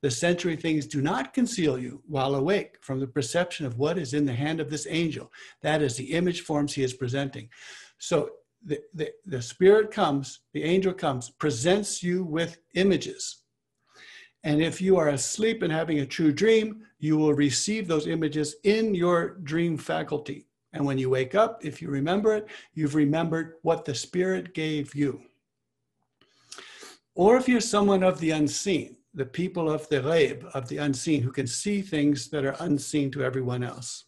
the 0.00 0.10
sensory 0.10 0.56
things 0.56 0.88
do 0.88 1.00
not 1.00 1.34
conceal 1.34 1.78
you 1.78 2.02
while 2.08 2.34
awake 2.34 2.78
from 2.80 2.98
the 2.98 3.06
perception 3.06 3.64
of 3.64 3.78
what 3.78 3.96
is 3.96 4.12
in 4.12 4.24
the 4.24 4.32
hand 4.32 4.58
of 4.58 4.70
this 4.70 4.88
angel. 4.90 5.30
That 5.60 5.82
is 5.82 5.96
the 5.96 6.14
image 6.14 6.40
forms 6.40 6.74
he 6.74 6.82
is 6.82 6.94
presenting. 6.94 7.48
So 7.98 8.30
the, 8.64 8.80
the, 8.92 9.12
the 9.24 9.40
spirit 9.40 9.92
comes, 9.92 10.40
the 10.52 10.64
angel 10.64 10.94
comes, 10.94 11.30
presents 11.30 12.02
you 12.02 12.24
with 12.24 12.58
images. 12.74 13.42
And 14.42 14.60
if 14.60 14.80
you 14.80 14.96
are 14.96 15.10
asleep 15.10 15.62
and 15.62 15.72
having 15.72 16.00
a 16.00 16.06
true 16.06 16.32
dream, 16.32 16.82
you 16.98 17.16
will 17.18 17.34
receive 17.34 17.86
those 17.86 18.08
images 18.08 18.56
in 18.64 18.96
your 18.96 19.36
dream 19.44 19.78
faculty. 19.78 20.48
And 20.72 20.84
when 20.84 20.98
you 20.98 21.10
wake 21.10 21.34
up, 21.34 21.64
if 21.64 21.82
you 21.82 21.88
remember 21.88 22.34
it, 22.34 22.48
you've 22.74 22.94
remembered 22.94 23.54
what 23.62 23.84
the 23.84 23.94
Spirit 23.94 24.54
gave 24.54 24.94
you. 24.94 25.22
Or 27.14 27.36
if 27.36 27.48
you're 27.48 27.60
someone 27.60 28.02
of 28.02 28.20
the 28.20 28.30
unseen, 28.30 28.96
the 29.14 29.26
people 29.26 29.70
of 29.70 29.86
the 29.90 30.00
ghaib, 30.00 30.44
of 30.54 30.68
the 30.68 30.78
unseen, 30.78 31.22
who 31.22 31.30
can 31.30 31.46
see 31.46 31.82
things 31.82 32.30
that 32.30 32.44
are 32.44 32.56
unseen 32.60 33.10
to 33.10 33.22
everyone 33.22 33.62
else. 33.62 34.04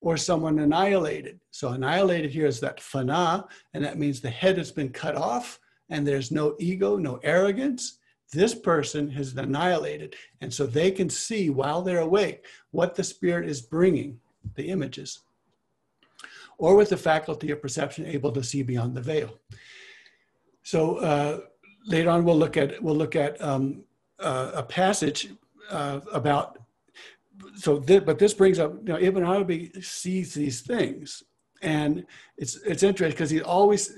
Or 0.00 0.16
someone 0.16 0.60
annihilated. 0.60 1.40
So, 1.50 1.70
annihilated 1.70 2.30
here 2.30 2.46
is 2.46 2.60
that 2.60 2.78
fana, 2.78 3.46
and 3.74 3.84
that 3.84 3.98
means 3.98 4.20
the 4.20 4.30
head 4.30 4.56
has 4.56 4.70
been 4.70 4.90
cut 4.90 5.16
off 5.16 5.58
and 5.90 6.06
there's 6.06 6.30
no 6.30 6.54
ego, 6.60 6.96
no 6.96 7.18
arrogance 7.24 7.98
this 8.32 8.54
person 8.54 9.10
has 9.10 9.32
been 9.32 9.46
annihilated. 9.46 10.14
And 10.40 10.52
so 10.52 10.66
they 10.66 10.90
can 10.90 11.10
see 11.10 11.50
while 11.50 11.82
they're 11.82 12.00
awake 12.00 12.46
what 12.70 12.94
the 12.94 13.04
spirit 13.04 13.48
is 13.48 13.60
bringing, 13.60 14.20
the 14.54 14.68
images, 14.68 15.20
or 16.60 16.76
with 16.76 16.90
the 16.90 16.96
faculty 16.96 17.50
of 17.50 17.62
perception, 17.62 18.04
able 18.04 18.30
to 18.30 18.44
see 18.44 18.62
beyond 18.62 18.94
the 18.94 19.00
veil. 19.00 19.30
So 20.62 20.96
uh, 20.98 21.40
later 21.86 22.10
on, 22.10 22.24
we'll 22.24 22.36
look 22.36 22.56
at 22.58 22.80
we'll 22.82 23.00
look 23.04 23.16
at 23.16 23.40
um, 23.40 23.82
uh, 24.20 24.52
a 24.54 24.62
passage 24.62 25.30
uh, 25.70 26.00
about. 26.12 26.58
So, 27.56 27.80
th- 27.80 28.04
but 28.04 28.18
this 28.18 28.34
brings 28.34 28.58
up, 28.58 28.74
you 28.74 28.92
know, 28.92 28.98
Ibn 29.00 29.24
Arabi 29.24 29.72
sees 29.80 30.34
these 30.34 30.60
things, 30.60 31.22
and 31.62 32.04
it's 32.36 32.56
it's 32.56 32.82
interesting 32.82 33.16
because 33.16 33.30
he 33.30 33.40
always 33.40 33.92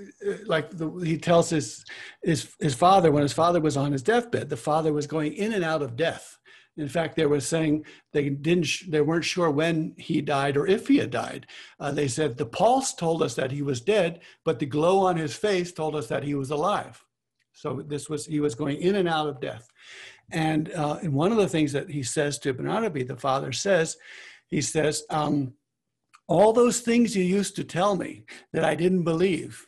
like 0.47 0.71
the, 0.71 0.89
he 1.05 1.19
tells 1.19 1.51
his 1.51 1.85
his 2.23 2.55
his 2.61 2.75
father 2.75 3.11
when 3.11 3.25
his 3.25 3.33
father 3.33 3.61
was 3.61 3.77
on 3.77 3.91
his 3.91 4.03
deathbed 4.03 4.49
the 4.49 4.57
father 4.57 4.93
was 4.93 5.07
going 5.07 5.33
in 5.35 5.53
and 5.53 5.65
out 5.65 5.83
of 5.83 5.97
death 5.97 6.39
in 6.77 6.89
fact 6.89 7.17
they 7.17 7.27
were 7.27 7.41
saying 7.41 7.85
they 8.13 8.29
didn't 8.31 8.69
they 8.89 9.01
weren't 9.01 9.25
sure 9.25 9.51
when 9.51 9.95
he 9.99 10.21
died 10.21 10.57
or 10.57 10.67
if 10.67 10.89
he 10.89 10.99
had 10.99 11.11
died. 11.11 11.47
Uh, 11.79 11.93
they 11.93 12.09
said 12.09 12.37
the 12.37 12.47
pulse 12.47 12.95
told 12.95 13.23
us 13.23 13.35
that 13.35 13.53
he 13.53 13.63
was 13.63 13.81
dead 13.81 14.21
but 14.45 14.59
the 14.59 14.67
glow 14.67 15.01
on 15.01 15.17
his 15.17 15.35
face 15.35 15.73
told 15.73 15.95
us 15.95 16.09
that 16.09 16.25
he 16.25 16.35
was 16.35 16.51
alive. 16.51 17.05
So 17.53 17.83
this 17.87 18.09
was 18.09 18.27
he 18.27 18.41
was 18.41 18.55
going 18.55 18.79
in 18.79 18.97
and 18.97 19.09
out 19.09 19.29
of 19.29 19.41
death. 19.41 19.69
And, 20.31 20.73
uh, 20.73 20.99
and 21.03 21.13
one 21.13 21.31
of 21.31 21.37
the 21.37 21.49
things 21.49 21.73
that 21.73 21.91
he 21.91 22.03
says 22.03 22.39
to 22.39 22.49
ibn 22.51 22.67
arabi 22.67 23.03
the 23.03 23.17
father 23.17 23.53
says 23.53 23.97
he 24.47 24.63
says 24.63 25.05
um, 25.11 25.53
all 26.29 26.53
those 26.53 26.81
things 26.81 27.17
you 27.17 27.25
used 27.25 27.57
to 27.57 27.65
tell 27.65 27.97
me 27.97 28.25
that 28.53 28.65
I 28.65 28.75
didn't 28.75 29.05
believe, 29.05 29.67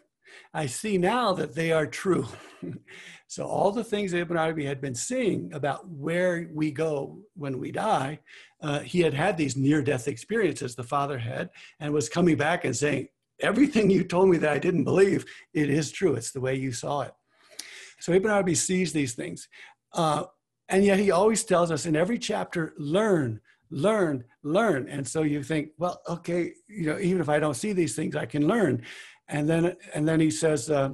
I 0.52 0.66
see 0.66 0.98
now 0.98 1.32
that 1.34 1.54
they 1.54 1.72
are 1.72 1.86
true. 1.86 2.26
so 3.34 3.44
all 3.46 3.72
the 3.72 3.82
things 3.82 4.12
Ibn 4.12 4.36
Arabi 4.36 4.64
had 4.64 4.80
been 4.80 4.94
seeing 4.94 5.52
about 5.52 5.88
where 5.88 6.48
we 6.52 6.70
go 6.70 7.18
when 7.34 7.58
we 7.58 7.72
die, 7.72 8.20
uh, 8.60 8.78
he 8.78 9.00
had 9.00 9.12
had 9.12 9.36
these 9.36 9.56
near-death 9.56 10.06
experiences, 10.06 10.76
the 10.76 10.84
father 10.84 11.18
had, 11.18 11.50
and 11.80 11.92
was 11.92 12.08
coming 12.08 12.36
back 12.36 12.64
and 12.64 12.76
saying, 12.76 13.08
everything 13.40 13.90
you 13.90 14.04
told 14.04 14.28
me 14.28 14.36
that 14.36 14.52
I 14.52 14.60
didn't 14.60 14.84
believe, 14.84 15.24
it 15.52 15.68
is 15.68 15.90
true. 15.90 16.14
It's 16.14 16.30
the 16.30 16.40
way 16.40 16.54
you 16.54 16.70
saw 16.70 17.00
it. 17.00 17.12
So 17.98 18.12
Ibn 18.12 18.30
Arabi 18.30 18.54
sees 18.54 18.92
these 18.92 19.14
things. 19.14 19.48
Uh, 19.92 20.26
and 20.68 20.84
yet 20.84 21.00
he 21.00 21.10
always 21.10 21.42
tells 21.42 21.72
us 21.72 21.86
in 21.86 21.96
every 21.96 22.20
chapter, 22.20 22.72
learn, 22.78 23.40
learn, 23.68 24.22
learn. 24.44 24.88
And 24.88 25.04
so 25.08 25.22
you 25.22 25.42
think, 25.42 25.70
well, 25.76 26.00
okay, 26.08 26.52
you 26.68 26.86
know, 26.86 27.00
even 27.00 27.20
if 27.20 27.28
I 27.28 27.40
don't 27.40 27.54
see 27.54 27.72
these 27.72 27.96
things, 27.96 28.14
I 28.14 28.26
can 28.26 28.46
learn. 28.46 28.82
And 29.26 29.50
then, 29.50 29.74
and 29.92 30.06
then 30.06 30.20
he 30.20 30.30
says, 30.30 30.70
uh, 30.70 30.90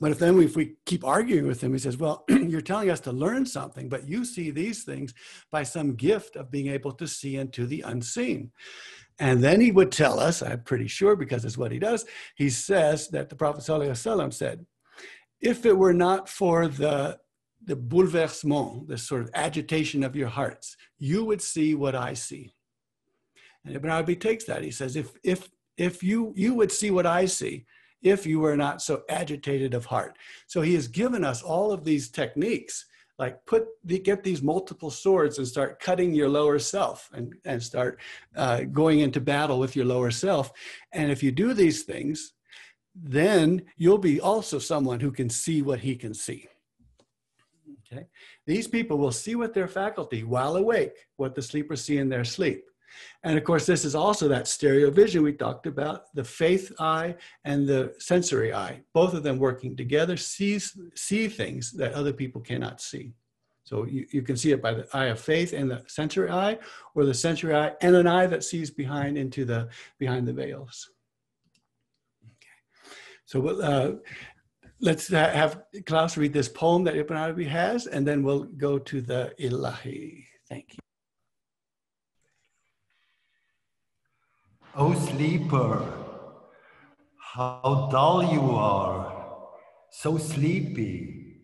but 0.00 0.12
if 0.12 0.18
then 0.18 0.36
we, 0.36 0.44
if 0.44 0.56
we 0.56 0.74
keep 0.86 1.04
arguing 1.04 1.46
with 1.46 1.62
him, 1.62 1.72
he 1.72 1.78
says, 1.78 1.96
well, 1.96 2.24
you're 2.28 2.60
telling 2.60 2.90
us 2.90 3.00
to 3.00 3.12
learn 3.12 3.46
something, 3.46 3.88
but 3.88 4.08
you 4.08 4.24
see 4.24 4.50
these 4.50 4.84
things 4.84 5.12
by 5.50 5.62
some 5.62 5.94
gift 5.94 6.36
of 6.36 6.50
being 6.50 6.68
able 6.68 6.92
to 6.92 7.08
see 7.08 7.36
into 7.36 7.66
the 7.66 7.82
unseen. 7.82 8.52
And 9.18 9.42
then 9.42 9.60
he 9.60 9.72
would 9.72 9.90
tell 9.90 10.20
us, 10.20 10.42
I'm 10.42 10.62
pretty 10.62 10.86
sure 10.86 11.16
because 11.16 11.44
it's 11.44 11.58
what 11.58 11.72
he 11.72 11.78
does, 11.78 12.04
he 12.36 12.50
says 12.50 13.08
that 13.08 13.28
the 13.28 13.36
Prophet 13.36 13.62
said, 13.62 14.66
if 15.40 15.66
it 15.66 15.76
were 15.76 15.94
not 15.94 16.28
for 16.28 16.68
the 16.68 17.18
the 17.64 17.76
bouleversement, 17.76 18.86
the 18.86 18.96
sort 18.96 19.20
of 19.20 19.30
agitation 19.34 20.02
of 20.02 20.16
your 20.16 20.28
hearts, 20.28 20.76
you 20.98 21.24
would 21.24 21.42
see 21.42 21.74
what 21.74 21.94
I 21.94 22.14
see. 22.14 22.54
And 23.64 23.74
Ibn 23.76 23.90
Arabi 23.90 24.16
takes 24.16 24.44
that. 24.44 24.62
He 24.62 24.70
says, 24.70 24.96
if, 24.96 25.12
if, 25.22 25.50
if 25.76 26.02
you, 26.02 26.32
you 26.36 26.54
would 26.54 26.72
see 26.72 26.90
what 26.90 27.04
I 27.04 27.26
see, 27.26 27.66
if 28.02 28.26
you 28.26 28.40
were 28.40 28.56
not 28.56 28.82
so 28.82 29.02
agitated 29.08 29.74
of 29.74 29.86
heart. 29.86 30.16
So 30.46 30.60
he 30.60 30.74
has 30.74 30.88
given 30.88 31.24
us 31.24 31.42
all 31.42 31.72
of 31.72 31.84
these 31.84 32.08
techniques, 32.08 32.86
like 33.18 33.44
put 33.46 33.66
the, 33.84 33.98
get 33.98 34.22
these 34.22 34.42
multiple 34.42 34.90
swords 34.90 35.38
and 35.38 35.46
start 35.46 35.80
cutting 35.80 36.14
your 36.14 36.28
lower 36.28 36.58
self 36.58 37.10
and, 37.12 37.34
and 37.44 37.62
start 37.62 38.00
uh, 38.36 38.62
going 38.62 39.00
into 39.00 39.20
battle 39.20 39.58
with 39.58 39.74
your 39.74 39.86
lower 39.86 40.10
self. 40.10 40.52
And 40.92 41.10
if 41.10 41.22
you 41.22 41.32
do 41.32 41.52
these 41.52 41.82
things, 41.82 42.34
then 42.94 43.62
you'll 43.76 43.98
be 43.98 44.20
also 44.20 44.58
someone 44.58 45.00
who 45.00 45.10
can 45.10 45.28
see 45.28 45.62
what 45.62 45.80
he 45.80 45.96
can 45.96 46.14
see. 46.14 46.48
Okay, 47.90 48.06
these 48.46 48.68
people 48.68 48.98
will 48.98 49.12
see 49.12 49.34
with 49.34 49.54
their 49.54 49.68
faculty 49.68 50.22
while 50.22 50.56
awake 50.56 50.92
what 51.16 51.34
the 51.34 51.42
sleepers 51.42 51.84
see 51.84 51.98
in 51.98 52.08
their 52.08 52.24
sleep. 52.24 52.64
And 53.24 53.36
of 53.36 53.44
course, 53.44 53.66
this 53.66 53.84
is 53.84 53.94
also 53.94 54.28
that 54.28 54.48
stereo 54.48 54.90
vision 54.90 55.22
we 55.22 55.32
talked 55.32 55.66
about 55.66 56.04
the 56.14 56.24
faith 56.24 56.72
eye 56.78 57.16
and 57.44 57.66
the 57.66 57.94
sensory 57.98 58.52
eye, 58.52 58.82
both 58.94 59.14
of 59.14 59.22
them 59.22 59.38
working 59.38 59.76
together, 59.76 60.16
sees, 60.16 60.76
see 60.94 61.28
things 61.28 61.72
that 61.72 61.94
other 61.94 62.12
people 62.12 62.40
cannot 62.40 62.80
see. 62.80 63.14
So 63.64 63.84
you, 63.84 64.06
you 64.10 64.22
can 64.22 64.36
see 64.36 64.52
it 64.52 64.62
by 64.62 64.72
the 64.72 64.88
eye 64.94 65.06
of 65.06 65.20
faith 65.20 65.52
and 65.52 65.70
the 65.70 65.84
sensory 65.88 66.30
eye, 66.30 66.58
or 66.94 67.04
the 67.04 67.12
sensory 67.12 67.54
eye 67.54 67.72
and 67.82 67.94
an 67.94 68.06
eye 68.06 68.26
that 68.26 68.42
sees 68.42 68.70
behind 68.70 69.18
into 69.18 69.44
the 69.44 69.68
behind 69.98 70.26
the 70.26 70.32
veils. 70.32 70.88
Okay. 72.24 72.58
So 73.26 73.46
uh, 73.60 73.96
let's 74.80 75.08
have 75.08 75.64
Klaus 75.84 76.16
read 76.16 76.32
this 76.32 76.48
poem 76.48 76.82
that 76.84 76.96
Ibn 76.96 77.14
Arabi 77.14 77.44
has, 77.44 77.86
and 77.86 78.06
then 78.06 78.22
we'll 78.22 78.44
go 78.44 78.78
to 78.78 79.02
the 79.02 79.34
Ilahi. 79.38 80.24
Thank 80.48 80.72
you. 80.72 80.87
O 84.76 84.94
sleeper, 84.94 85.86
how 87.34 87.88
dull 87.90 88.32
you 88.32 88.50
are, 88.52 89.26
so 89.90 90.18
sleepy, 90.18 91.42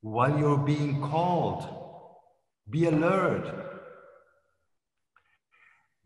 while 0.00 0.38
you're 0.38 0.58
being 0.58 1.00
called. 1.00 1.68
Be 2.70 2.86
alert. 2.86 3.46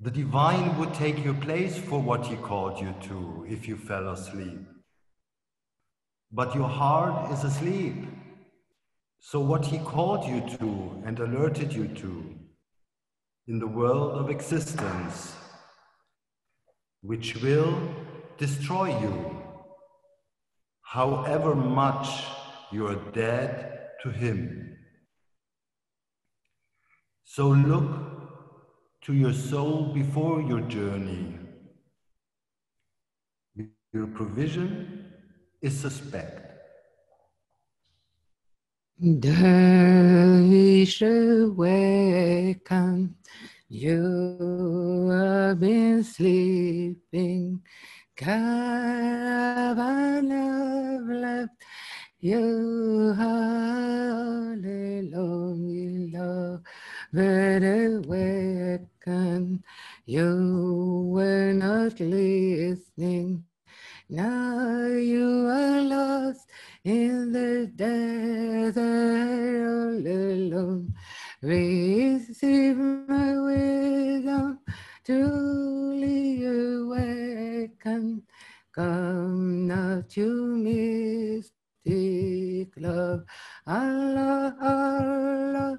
The 0.00 0.10
divine 0.10 0.76
would 0.78 0.94
take 0.94 1.24
your 1.24 1.34
place 1.34 1.78
for 1.78 2.00
what 2.00 2.26
he 2.26 2.36
called 2.36 2.80
you 2.80 2.94
to 3.08 3.46
if 3.48 3.68
you 3.68 3.76
fell 3.76 4.08
asleep 4.10 4.58
but 6.30 6.54
your 6.54 6.68
heart 6.68 7.32
is 7.32 7.44
asleep. 7.44 7.94
So, 9.20 9.40
what 9.40 9.64
he 9.64 9.78
called 9.78 10.28
you 10.28 10.40
to 10.58 11.02
and 11.04 11.18
alerted 11.18 11.72
you 11.72 11.88
to 11.88 12.34
in 13.46 13.58
the 13.58 13.66
world 13.66 14.12
of 14.12 14.30
existence, 14.30 15.34
which 17.02 17.36
will 17.42 17.78
destroy 18.38 18.98
you, 19.00 19.42
however 20.82 21.54
much 21.54 22.24
you 22.72 22.86
are 22.86 23.00
dead 23.12 23.80
to 24.02 24.10
him. 24.10 24.76
So, 27.24 27.48
look 27.48 27.88
to 29.02 29.14
your 29.14 29.32
soul 29.32 29.92
before 29.94 30.42
your 30.42 30.60
journey. 30.62 31.38
Your 33.92 34.06
provision 34.06 35.12
is 35.62 35.78
suspect. 35.78 36.44
Please 39.00 41.02
awaken. 41.02 43.14
You 43.70 45.10
have 45.10 45.60
been 45.60 46.02
sleeping. 46.02 47.60
Caravan 48.16 50.32
of 50.32 51.06
left 51.06 51.52
you 52.18 53.14
all 53.18 54.54
alone, 54.54 56.10
love, 56.14 56.62
but 57.12 57.62
awaken. 57.62 59.62
You 60.06 61.10
were 61.12 61.52
not 61.52 62.00
listening. 62.00 63.44
Now 64.08 64.86
you 64.86 65.46
are 65.46 65.82
lost 65.82 66.48
in 66.84 67.32
the 67.32 67.70
desert 67.76 68.78
all 68.78 70.06
alone. 70.06 70.94
Receive 71.40 72.76
my 72.76 73.38
wisdom, 73.38 74.58
truly 75.04 76.44
awaken. 76.44 78.24
Come 78.74 79.68
now 79.68 80.02
to 80.08 80.56
mystic 80.56 81.52
love. 82.76 83.22
Allah, 83.68 84.56
Allah, 84.60 85.78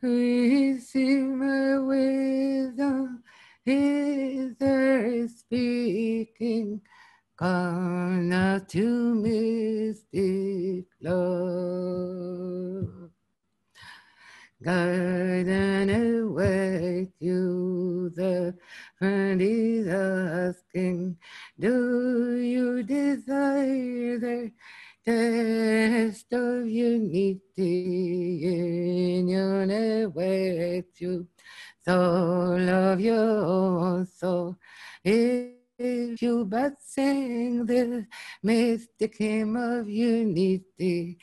receive 0.00 1.28
my 1.28 1.78
wisdom. 1.78 3.22
Is 3.66 4.56
there 4.56 5.28
speaking? 5.28 6.80
Come 7.36 8.30
now 8.30 8.60
to 8.66 9.14
mystic 9.14 10.86
love. 11.02 12.95
Guide 14.62 15.48
and 15.48 15.90
await 15.90 17.10
you, 17.20 18.10
the 18.16 18.54
friend 18.98 19.40
is 19.42 19.86
asking, 19.86 21.18
do 21.60 22.38
you 22.38 22.82
desire 22.82 24.18
the 24.18 24.52
test 25.04 26.32
of 26.32 26.66
unity 26.66 27.42
Union 28.40 29.28
your 29.28 30.04
await 30.04 30.86
you, 31.00 31.26
soul 31.84 32.68
of 32.68 32.98
your 32.98 33.44
own 33.44 34.06
soul? 34.06 34.56
If 35.04 36.22
you 36.22 36.46
but 36.46 36.80
sing 36.80 37.66
the 37.66 38.06
mystic 38.42 39.18
hymn 39.18 39.54
of 39.56 39.86
unity, 39.86 41.18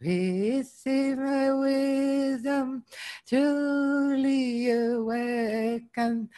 receive 0.00 1.18
my 1.18 1.52
wisdom, 1.52 2.84
truly 3.26 4.70
awaken. 4.70 6.28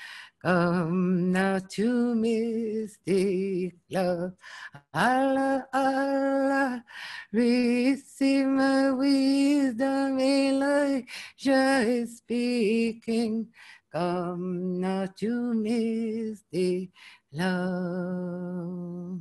Come 0.43 1.33
now 1.33 1.59
to 1.71 2.15
mystic 2.15 3.75
love. 3.91 4.35
Allah, 4.95 5.67
Allah, 5.73 6.85
receive 7.33 8.47
my 8.47 8.93
wisdom. 8.93 10.21
Elijah 10.21 11.83
is 11.83 12.19
speaking. 12.19 13.49
Come 13.93 14.81
now 14.81 15.07
to 15.19 15.55
mystic 15.55 16.91
love. 17.33 19.19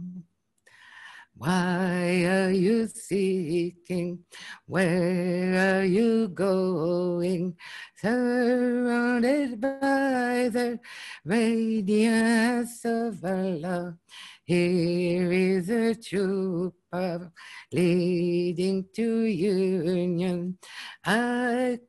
Why 1.37 2.25
are 2.25 2.51
you 2.51 2.87
seeking? 2.87 4.25
Where 4.65 5.81
are 5.81 5.85
you 5.85 6.29
going? 6.29 7.55
Surrounded 7.95 9.61
by 9.61 10.49
the 10.49 10.79
radiance 11.23 12.83
of 12.85 13.23
Allah. 13.23 13.97
Here 14.47 15.29
is 15.29 15.69
a 15.69 15.93
true 15.93 16.73
path 16.89 17.29
leading 17.73 18.85
to 18.95 19.25
union, 19.25 20.57
accompanied 21.03 21.83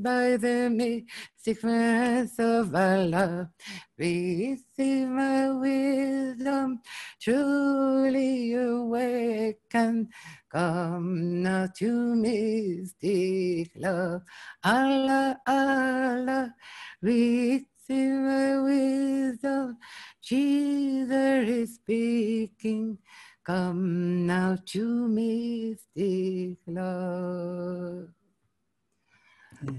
by 0.00 0.36
the 0.36 0.70
mystic 0.70 1.58
friends 1.58 2.38
of 2.38 2.72
Allah. 2.72 3.50
Receive 3.98 5.08
my 5.08 5.50
wisdom, 5.50 6.80
truly 7.20 8.54
awaken. 8.54 10.10
Come 10.48 11.42
now 11.42 11.66
to 11.76 12.14
mystic 12.14 13.72
love. 13.74 14.22
Allah, 14.62 15.40
Allah, 15.44 16.54
receive 17.02 17.73
my 17.92 18.60
wisdom. 18.60 19.76
Jesus 20.22 21.48
is 21.48 21.74
speaking. 21.74 22.98
Come 23.44 24.26
now 24.26 24.56
to 24.66 25.08
mystic 25.08 26.58
love. 26.66 28.08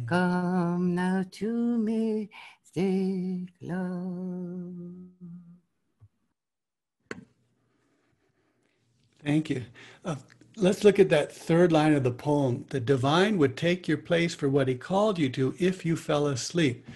Come 0.08 0.96
now 0.96 1.26
to 1.32 1.78
mystic 1.78 3.50
love. 3.62 4.84
Thank 9.24 9.50
you. 9.50 9.64
Uh, 10.04 10.16
let's 10.56 10.84
look 10.84 11.00
at 11.00 11.10
that 11.10 11.32
third 11.32 11.72
line 11.72 11.96
of 11.96 12.04
the 12.04 12.12
poem. 12.12 12.66
The 12.70 12.80
divine 12.80 13.40
would 13.40 13.58
take 13.58 13.88
your 13.88 13.98
place 13.98 14.36
for 14.36 14.48
what 14.48 14.68
he 14.68 14.76
called 14.76 15.18
you 15.18 15.30
to 15.30 15.56
if 15.58 15.84
you 15.84 15.96
fell 15.96 16.28
asleep. 16.28 16.88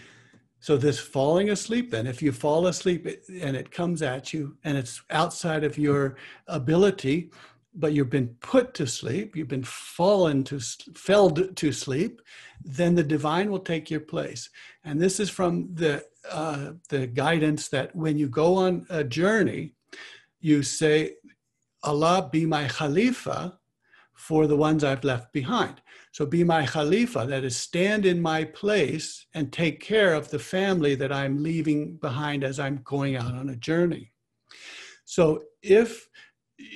So, 0.62 0.76
this 0.76 1.00
falling 1.00 1.50
asleep, 1.50 1.90
then, 1.92 2.06
if 2.06 2.22
you 2.22 2.32
fall 2.32 2.68
asleep 2.68 3.08
and 3.42 3.56
it 3.56 3.72
comes 3.72 4.02
at 4.02 4.34
you 4.34 4.58
and 4.64 4.78
it's 4.78 5.02
outside 5.10 5.64
of 5.64 5.78
your 5.78 6.18
ability, 6.48 7.32
but 7.74 7.94
you've 7.94 8.10
been 8.10 8.36
put 8.42 8.74
to 8.74 8.86
sleep, 8.86 9.36
you've 9.36 9.48
been 9.48 9.64
fallen 9.64 10.44
to, 10.46 10.60
felled 10.96 11.56
to 11.56 11.72
sleep, 11.72 12.22
then 12.64 12.96
the 12.96 13.04
divine 13.04 13.50
will 13.50 13.60
take 13.60 13.90
your 13.90 14.02
place. 14.02 14.50
And 14.84 15.00
this 15.00 15.20
is 15.20 15.30
from 15.30 15.74
the, 15.74 16.04
uh, 16.30 16.72
the 16.90 17.08
guidance 17.08 17.70
that 17.70 17.96
when 17.96 18.18
you 18.18 18.28
go 18.28 18.56
on 18.56 18.86
a 18.90 19.04
journey, 19.04 19.76
you 20.42 20.64
say, 20.64 21.16
Allah 21.84 22.28
be 22.30 22.46
my 22.46 22.68
Khalifa 22.68 23.58
for 24.14 24.48
the 24.48 24.58
ones 24.58 24.84
I've 24.84 25.06
left 25.06 25.32
behind. 25.32 25.82
So 26.20 26.26
be 26.26 26.44
my 26.44 26.66
Khalifa, 26.66 27.28
that 27.28 27.46
is, 27.46 27.56
stand 27.56 28.06
in 28.06 28.22
my 28.22 28.44
place 28.44 29.26
and 29.36 29.54
take 29.54 29.80
care 29.80 30.14
of 30.14 30.30
the 30.30 30.38
family 30.38 30.94
that 30.96 31.14
I'm 31.14 31.42
leaving 31.42 31.96
behind 31.96 32.44
as 32.44 32.60
I'm 32.60 32.82
going 32.84 33.16
out 33.16 33.34
on 33.36 33.52
a 33.52 33.56
journey. 33.56 34.12
So 35.06 35.44
if 35.62 36.10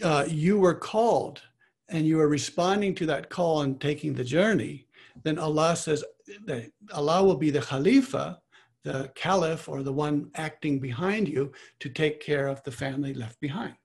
uh, 0.01 0.23
you 0.29 0.57
were 0.57 0.73
called 0.73 1.41
and 1.89 2.07
you 2.07 2.21
are 2.21 2.29
responding 2.29 2.95
to 2.95 3.05
that 3.07 3.29
call 3.29 3.63
and 3.63 3.81
taking 3.81 4.13
the 4.13 4.23
journey, 4.23 4.87
then 5.23 5.37
Allah 5.37 5.75
says 5.75 6.05
that 6.45 6.71
Allah 6.93 7.21
will 7.21 7.35
be 7.35 7.49
the 7.49 7.59
Khalifa, 7.59 8.39
the 8.85 9.11
Caliph, 9.13 9.67
or 9.67 9.83
the 9.83 9.91
one 9.91 10.31
acting 10.35 10.79
behind 10.79 11.27
you 11.27 11.51
to 11.81 11.89
take 11.89 12.21
care 12.21 12.47
of 12.47 12.63
the 12.63 12.71
family 12.71 13.13
left 13.13 13.41
behind. 13.41 13.75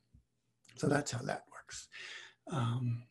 So 0.76 0.86
that's 0.86 1.10
how 1.10 1.22
that 1.22 1.42
works. 1.50 1.88
Um, 2.52 3.02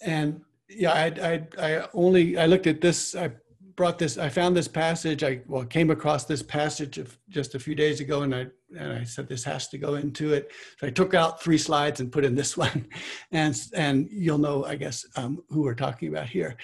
and 0.00 0.42
yeah, 0.68 0.92
I, 0.92 1.06
I, 1.06 1.46
I 1.58 1.88
only, 1.94 2.38
I 2.38 2.46
looked 2.46 2.66
at 2.66 2.80
this, 2.80 3.14
I 3.14 3.30
brought 3.76 3.98
this, 3.98 4.18
I 4.18 4.28
found 4.28 4.56
this 4.56 4.68
passage, 4.68 5.22
I 5.22 5.42
well, 5.46 5.64
came 5.64 5.90
across 5.90 6.24
this 6.24 6.42
passage 6.42 6.98
of 6.98 7.16
just 7.28 7.54
a 7.54 7.58
few 7.58 7.74
days 7.74 8.00
ago 8.00 8.22
and 8.22 8.34
I, 8.34 8.46
and 8.76 8.92
I 8.92 9.04
said, 9.04 9.28
this 9.28 9.44
has 9.44 9.68
to 9.68 9.78
go 9.78 9.94
into 9.94 10.32
it. 10.32 10.50
So 10.78 10.86
I 10.86 10.90
took 10.90 11.14
out 11.14 11.42
three 11.42 11.58
slides 11.58 12.00
and 12.00 12.10
put 12.10 12.24
in 12.24 12.34
this 12.34 12.56
one 12.56 12.88
and, 13.30 13.56
and 13.74 14.08
you'll 14.10 14.38
know, 14.38 14.64
I 14.64 14.76
guess, 14.76 15.04
um, 15.16 15.42
who 15.50 15.62
we're 15.62 15.74
talking 15.74 16.08
about 16.08 16.28
here. 16.28 16.56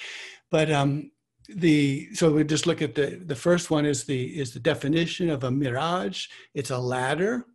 But 0.50 0.70
um, 0.72 1.10
the, 1.48 2.08
so 2.14 2.32
we 2.32 2.44
just 2.44 2.66
look 2.66 2.82
at 2.82 2.94
the, 2.94 3.22
the 3.24 3.36
first 3.36 3.70
one 3.70 3.84
is 3.84 4.04
the, 4.04 4.38
is 4.38 4.52
the 4.52 4.60
definition 4.60 5.28
of 5.28 5.44
a 5.44 5.50
mi'raj. 5.50 6.28
It's 6.54 6.70
a 6.70 6.78
ladder. 6.78 7.46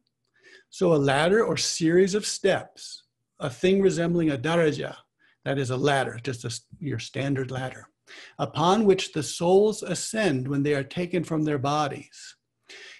So 0.69 0.93
a 0.93 0.95
ladder 0.95 1.43
or 1.43 1.57
series 1.57 2.13
of 2.13 2.25
steps, 2.25 3.03
a 3.39 3.49
thing 3.49 3.81
resembling 3.81 4.31
a 4.31 4.37
daraja, 4.37 4.95
that 5.47 5.57
is 5.57 5.69
a 5.69 5.77
ladder, 5.77 6.19
just 6.21 6.43
a, 6.43 6.59
your 6.77 6.99
standard 6.99 7.51
ladder, 7.51 7.87
upon 8.37 8.83
which 8.83 9.13
the 9.13 9.23
souls 9.23 9.81
ascend 9.81 10.45
when 10.45 10.61
they 10.61 10.73
are 10.73 10.83
taken 10.83 11.23
from 11.23 11.43
their 11.43 11.57
bodies. 11.57 12.35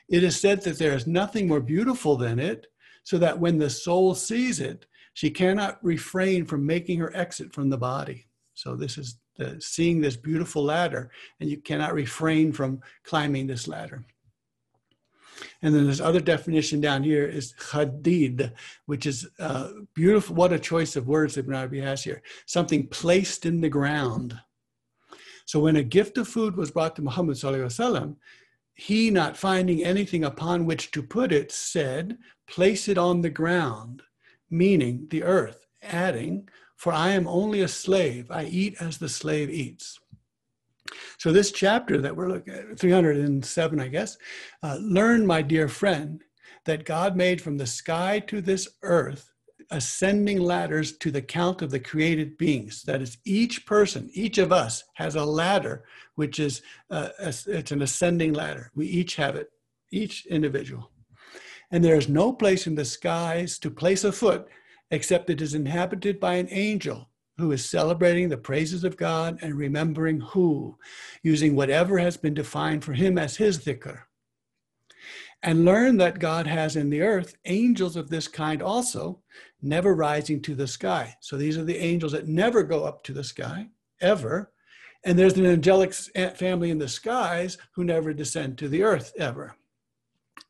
It 0.10 0.24
is 0.24 0.40
said 0.40 0.62
that 0.62 0.80
there 0.80 0.94
is 0.94 1.06
nothing 1.06 1.50
more 1.50 1.60
beautiful 1.60 2.16
than 2.16 2.40
it, 2.40 2.68
so 3.04 3.18
that 3.18 3.38
when 3.38 3.58
the 3.58 3.70
soul 3.70 4.16
sees 4.16 4.62
it, 4.62 4.86
she 5.14 5.30
cannot 5.30 5.78
refrain 5.84 6.46
from 6.46 6.66
making 6.66 7.00
her 7.00 7.14
exit 7.14 7.54
from 7.54 7.70
the 7.70 7.78
body. 7.78 8.30
So 8.54 8.78
this 8.78 8.98
is 8.98 9.20
the, 9.36 9.60
seeing 9.60 10.00
this 10.00 10.16
beautiful 10.16 10.64
ladder, 10.64 11.12
and 11.42 11.50
you 11.50 11.58
cannot 11.58 11.94
refrain 11.94 12.54
from 12.54 12.80
climbing 13.04 13.48
this 13.48 13.68
ladder. 13.68 14.06
And 15.62 15.74
then 15.74 15.88
this 15.88 16.02
other 16.02 16.20
definition 16.20 16.82
down 16.82 17.04
here 17.04 17.26
is 17.26 17.54
hadid, 17.60 18.54
which 18.86 19.06
is 19.06 19.28
uh, 19.40 19.72
beautiful. 19.94 20.36
What 20.36 20.54
a 20.54 20.60
choice 20.60 20.96
of 20.96 21.08
words 21.08 21.38
Ibn 21.38 21.54
Arabi 21.54 21.80
has 21.82 22.04
here. 22.04 22.22
Something 22.46 22.88
placed 22.88 23.46
in 23.46 23.62
the 23.62 23.70
ground. 23.70 24.40
So 25.46 25.60
when 25.60 25.78
a 25.78 25.84
gift 25.84 26.18
of 26.18 26.28
food 26.28 26.56
was 26.56 26.72
brought 26.72 26.96
to 26.98 27.02
Muhammad, 27.02 27.38
sallam, 27.38 28.18
he, 28.76 29.10
not 29.10 29.38
finding 29.38 29.84
anything 29.84 30.24
upon 30.24 30.66
which 30.66 30.92
to 30.92 31.02
put 31.02 31.32
it, 31.32 31.52
said, 31.52 32.18
Place 32.48 32.88
it 32.88 32.98
on 32.98 33.22
the 33.22 33.30
ground, 33.30 34.04
meaning 34.50 35.08
the 35.10 35.24
earth, 35.24 35.66
adding, 35.82 36.48
For 36.76 36.94
I 36.94 37.10
am 37.10 37.28
only 37.28 37.62
a 37.62 37.68
slave. 37.68 38.30
I 38.30 38.44
eat 38.44 38.76
as 38.80 39.00
the 39.00 39.10
slave 39.10 39.50
eats. 39.50 40.00
So, 41.18 41.32
this 41.32 41.52
chapter 41.52 42.00
that 42.02 42.16
we're 42.16 42.30
looking 42.30 42.54
at, 42.54 42.80
307, 42.80 43.80
I 43.80 43.88
guess, 43.88 44.18
uh, 44.64 44.78
learn, 44.80 45.26
my 45.26 45.42
dear 45.42 45.68
friend, 45.68 46.24
that 46.66 46.86
God 46.86 47.16
made 47.16 47.42
from 47.42 47.58
the 47.58 47.68
sky 47.68 48.20
to 48.28 48.42
this 48.42 48.68
earth 48.84 49.32
ascending 49.72 50.40
ladders 50.40 50.98
to 50.98 51.12
the 51.12 51.22
count 51.22 51.62
of 51.62 51.72
the 51.72 51.80
created 51.80 52.38
beings. 52.38 52.84
That 52.84 53.02
is, 53.02 53.18
each 53.26 53.66
person, 53.66 54.10
each 54.14 54.38
of 54.38 54.52
us 54.52 54.84
has 54.96 55.16
a 55.16 55.26
ladder, 55.26 55.84
which 56.16 56.40
is 56.40 56.62
uh, 56.90 57.10
it's 57.20 57.72
an 57.72 57.82
ascending 57.82 58.34
ladder. 58.34 58.72
We 58.76 58.88
each 58.88 59.16
have 59.18 59.36
it, 59.36 59.50
each 59.92 60.26
individual. 60.28 60.92
And 61.72 61.84
there 61.84 61.98
is 61.98 62.08
no 62.08 62.32
place 62.32 62.66
in 62.66 62.76
the 62.76 62.86
skies 62.86 63.60
to 63.60 63.70
place 63.70 64.04
a 64.04 64.12
foot 64.12 64.48
except 64.90 65.30
it 65.30 65.42
is 65.42 65.54
inhabited 65.54 66.20
by 66.20 66.36
an 66.36 66.48
angel 66.50 67.10
who 67.38 67.52
is 67.52 67.70
celebrating 67.70 68.30
the 68.30 68.38
praises 68.38 68.84
of 68.84 68.98
God 68.98 69.38
and 69.42 69.56
remembering 69.56 70.20
who, 70.20 70.78
using 71.22 71.56
whatever 71.56 71.98
has 72.00 72.18
been 72.18 72.34
defined 72.34 72.84
for 72.84 72.94
him 72.94 73.18
as 73.18 73.38
his 73.38 73.60
dhikr. 73.60 74.02
And 75.44 75.66
learn 75.66 75.98
that 75.98 76.20
God 76.20 76.48
has 76.48 76.76
in 76.76 76.90
the 76.90 77.02
earth 77.02 77.36
angels 77.46 77.96
of 77.96 78.10
this 78.10 78.28
kind 78.28 78.62
also, 78.62 79.22
never 79.62 79.94
rising 79.94 80.42
to 80.42 80.56
the 80.56 80.68
sky. 80.68 81.16
So 81.20 81.38
these 81.38 81.58
are 81.58 81.64
the 81.64 81.78
angels 81.78 82.12
that 82.14 82.28
never 82.28 82.64
go 82.64 82.84
up 82.84 83.04
to 83.04 83.14
the 83.14 83.24
sky, 83.24 83.68
ever. 84.02 84.52
And 85.04 85.18
there's 85.18 85.38
an 85.38 85.46
angelic 85.46 85.94
eh, 86.16 86.32
family 86.32 86.72
in 86.72 86.80
the 86.80 86.88
skies 86.88 87.60
who 87.74 87.84
never 87.84 88.14
descend 88.14 88.58
to 88.58 88.68
the 88.68 88.82
earth, 88.82 89.14
ever. 89.18 89.56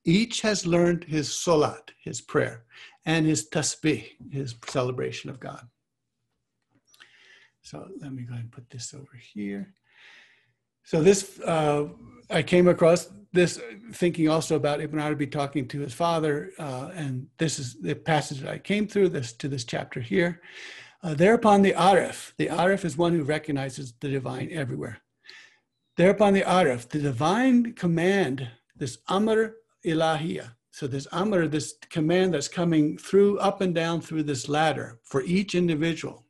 Each 0.05 0.39
has 0.41 0.65
learned 0.65 1.03
his 1.03 1.29
solat, 1.29 1.89
his 2.01 2.21
prayer, 2.21 2.63
and 3.05 3.25
his 3.25 3.49
tasbih, 3.49 4.11
his 4.31 4.55
celebration 4.67 5.29
of 5.29 5.41
God. 5.41 5.67
So 7.68 7.86
let 7.99 8.13
me 8.13 8.24
go 8.24 8.32
ahead 8.32 8.45
and 8.45 8.51
put 8.51 8.70
this 8.70 8.93
over 8.93 9.20
here. 9.34 9.74
So 10.86 11.03
this, 11.03 11.38
uh, 11.41 11.88
I 12.30 12.41
came 12.41 12.70
across 12.70 13.09
this 13.34 13.59
thinking 13.91 14.30
also 14.30 14.55
about 14.55 14.80
Ibn 14.80 14.97
Arabi 14.97 15.28
talking 15.28 15.68
to 15.68 15.82
his 15.82 15.93
father, 15.93 16.53
uh, 16.59 16.91
and 16.95 17.28
this 17.38 17.59
is 17.59 17.82
the 17.82 17.93
passage 17.93 18.39
that 18.39 18.51
I 18.51 18.57
came 18.57 18.88
through 18.88 19.09
this 19.09 19.34
to 19.34 19.49
this 19.49 19.65
chapter 19.65 19.99
here. 19.99 20.41
Uh, 21.03 21.13
thereupon 21.13 21.61
the 21.61 21.74
Arif, 21.74 22.32
the 22.38 22.47
Arif 22.47 22.86
is 22.86 22.97
one 22.97 23.11
who 23.11 23.24
recognizes 23.24 23.93
the 23.99 24.07
divine 24.07 24.49
everywhere. 24.53 24.99
Thereupon 25.97 26.34
the 26.34 26.43
Arif, 26.43 26.88
the 26.88 26.99
divine 26.99 27.74
command, 27.74 28.47
this 28.78 28.99
Amr 29.09 29.57
Ilahiyah. 29.86 30.51
So 30.72 30.88
this 30.88 31.07
Amr, 31.07 31.47
this 31.47 31.76
command 31.89 32.34
that's 32.34 32.47
coming 32.47 32.97
through 32.97 33.39
up 33.39 33.59
and 33.59 33.76
down 33.76 33.99
through 33.99 34.24
this 34.24 34.47
ladder 34.47 34.99
for 35.03 35.22
each 35.24 35.53
individual. 35.53 36.26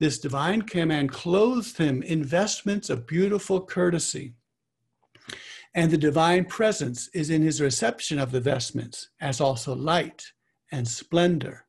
This 0.00 0.18
divine 0.18 0.62
command 0.62 1.12
clothes 1.12 1.76
him 1.76 2.02
in 2.02 2.24
vestments 2.24 2.88
of 2.88 3.06
beautiful 3.06 3.60
courtesy. 3.60 4.32
And 5.74 5.90
the 5.90 5.98
divine 5.98 6.46
presence 6.46 7.10
is 7.12 7.28
in 7.28 7.42
his 7.42 7.60
reception 7.60 8.18
of 8.18 8.32
the 8.32 8.40
vestments, 8.40 9.10
as 9.20 9.42
also 9.42 9.74
light 9.74 10.24
and 10.72 10.88
splendor. 10.88 11.66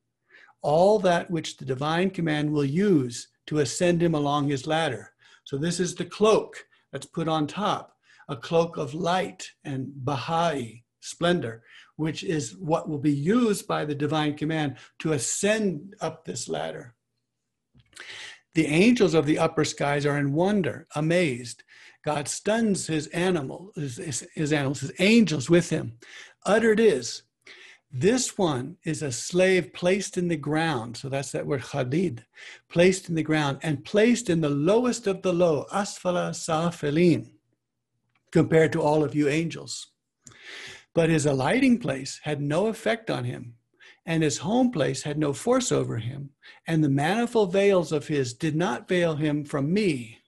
All 0.62 0.98
that 1.00 1.30
which 1.30 1.58
the 1.58 1.66
divine 1.66 2.10
command 2.10 2.52
will 2.52 2.64
use 2.64 3.28
to 3.48 3.60
ascend 3.60 4.02
him 4.02 4.16
along 4.16 4.48
his 4.48 4.66
ladder. 4.66 5.12
So, 5.44 5.58
this 5.58 5.82
is 5.82 5.94
the 5.96 6.06
cloak 6.06 6.66
that's 6.94 7.06
put 7.06 7.28
on 7.28 7.48
top, 7.48 7.98
a 8.30 8.38
cloak 8.38 8.78
of 8.78 8.94
light 8.94 9.52
and 9.66 9.92
Baha'i 10.06 10.86
splendor, 11.02 11.64
which 11.98 12.24
is 12.24 12.56
what 12.56 12.88
will 12.88 13.00
be 13.00 13.12
used 13.12 13.68
by 13.68 13.84
the 13.84 13.96
divine 13.96 14.38
command 14.38 14.78
to 15.00 15.14
ascend 15.14 15.96
up 16.00 16.24
this 16.24 16.48
ladder. 16.48 16.96
The 18.54 18.68
angels 18.68 19.14
of 19.14 19.26
the 19.26 19.40
upper 19.40 19.64
skies 19.64 20.06
are 20.06 20.18
in 20.18 20.34
wonder, 20.34 20.88
amazed. 20.96 21.64
God 22.04 22.28
stuns 22.28 22.88
his 22.88 23.08
animal, 23.08 23.72
his, 23.76 23.98
his, 23.98 24.28
his 24.34 24.54
animals, 24.54 24.82
his 24.82 24.94
angels 25.00 25.50
with 25.50 25.70
him. 25.70 25.94
Uttered 26.46 26.80
is, 26.80 27.24
this 27.94 28.38
one 28.38 28.78
is 28.84 29.02
a 29.02 29.12
slave 29.12 29.74
placed 29.74 30.18
in 30.18 30.28
the 30.28 30.38
ground. 30.38 30.98
So 30.98 31.10
that's 31.10 31.32
that 31.32 31.46
word 31.46 31.62
khadid, 31.62 32.24
placed 32.70 33.10
in 33.10 33.16
the 33.16 33.24
ground 33.24 33.60
and 33.62 33.84
placed 33.84 34.30
in 34.30 34.42
the 34.42 34.50
lowest 34.50 35.08
of 35.08 35.22
the 35.22 35.34
low, 35.34 35.66
asfala 35.72 36.32
safilin, 36.32 37.30
compared 38.32 38.72
to 38.74 38.82
all 38.82 39.04
of 39.04 39.14
you 39.14 39.28
angels. 39.28 39.88
But 40.94 41.10
his 41.10 41.26
alighting 41.26 41.80
place 41.80 42.20
had 42.24 42.42
no 42.42 42.68
effect 42.68 43.10
on 43.10 43.26
him 43.26 43.56
and 44.06 44.24
his 44.24 44.40
home 44.40 44.72
place 44.72 45.04
had 45.04 45.18
no 45.18 45.34
force 45.34 45.72
over 45.72 45.98
him, 45.98 46.32
and 46.68 46.84
the 46.84 46.90
manifold 46.90 47.52
veils 47.52 47.92
of 47.92 48.08
his 48.08 48.34
did 48.34 48.56
not 48.56 48.88
veil 48.88 49.16
him 49.16 49.46
from 49.46 49.72
me. 49.74 50.20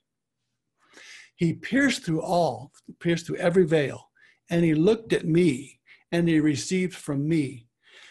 He 1.36 1.54
pierced 1.54 2.04
through 2.04 2.22
all, 2.22 2.72
pierced 3.00 3.26
through 3.26 3.38
every 3.38 3.66
veil, 3.66 4.10
and 4.50 4.64
he 4.64 4.76
looked 4.76 5.14
at 5.14 5.26
me, 5.26 5.80
and 6.12 6.28
he 6.28 6.40
received 6.40 6.94
from 6.94 7.28
me. 7.28 7.68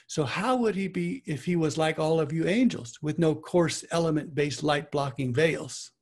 So, 0.09 0.25
how 0.25 0.57
would 0.57 0.75
he 0.75 0.89
be 0.89 1.23
if 1.25 1.45
he 1.45 1.57
was 1.57 1.79
like 1.79 1.99
all 1.99 2.21
of 2.21 2.33
you 2.33 2.47
angels, 2.47 2.99
with 3.01 3.19
no 3.19 3.35
coarse 3.35 3.85
element 3.91 4.35
based 4.35 4.63
light 4.63 4.91
blocking 4.91 5.33
veils? 5.33 5.93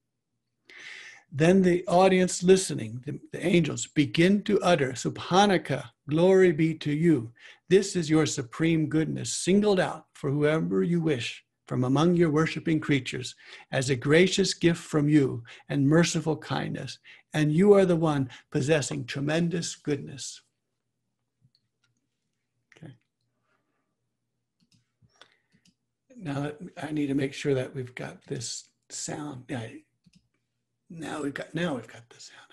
Then 1.32 1.62
the 1.62 1.86
audience 1.86 2.42
listening, 2.42 3.02
the, 3.06 3.20
the 3.32 3.46
angels, 3.46 3.86
begin 3.86 4.42
to 4.44 4.60
utter, 4.62 4.92
Subhanaka, 4.92 5.84
glory 6.08 6.50
be 6.50 6.74
to 6.74 6.92
you. 6.92 7.32
This 7.68 7.94
is 7.94 8.10
your 8.10 8.26
supreme 8.26 8.88
goodness, 8.88 9.32
singled 9.32 9.78
out 9.78 10.06
for 10.12 10.30
whoever 10.30 10.82
you 10.82 11.00
wish 11.00 11.44
from 11.68 11.84
among 11.84 12.16
your 12.16 12.32
worshiping 12.32 12.80
creatures 12.80 13.36
as 13.70 13.90
a 13.90 13.94
gracious 13.94 14.54
gift 14.54 14.82
from 14.82 15.08
you 15.08 15.44
and 15.68 15.86
merciful 15.88 16.36
kindness. 16.36 16.98
And 17.32 17.52
you 17.52 17.74
are 17.74 17.84
the 17.84 17.94
one 17.94 18.28
possessing 18.50 19.04
tremendous 19.04 19.76
goodness. 19.76 20.42
Okay. 22.76 22.92
Now 26.16 26.50
I 26.82 26.90
need 26.90 27.06
to 27.06 27.14
make 27.14 27.34
sure 27.34 27.54
that 27.54 27.72
we've 27.72 27.94
got 27.94 28.24
this 28.26 28.64
sound. 28.88 29.44
Yeah, 29.48 29.68
now 30.90 31.22
we've 31.22 31.34
got 31.34 31.54
now 31.54 31.74
we've 31.74 31.86
got 31.86 32.08
the 32.10 32.20
sound. 32.20 32.49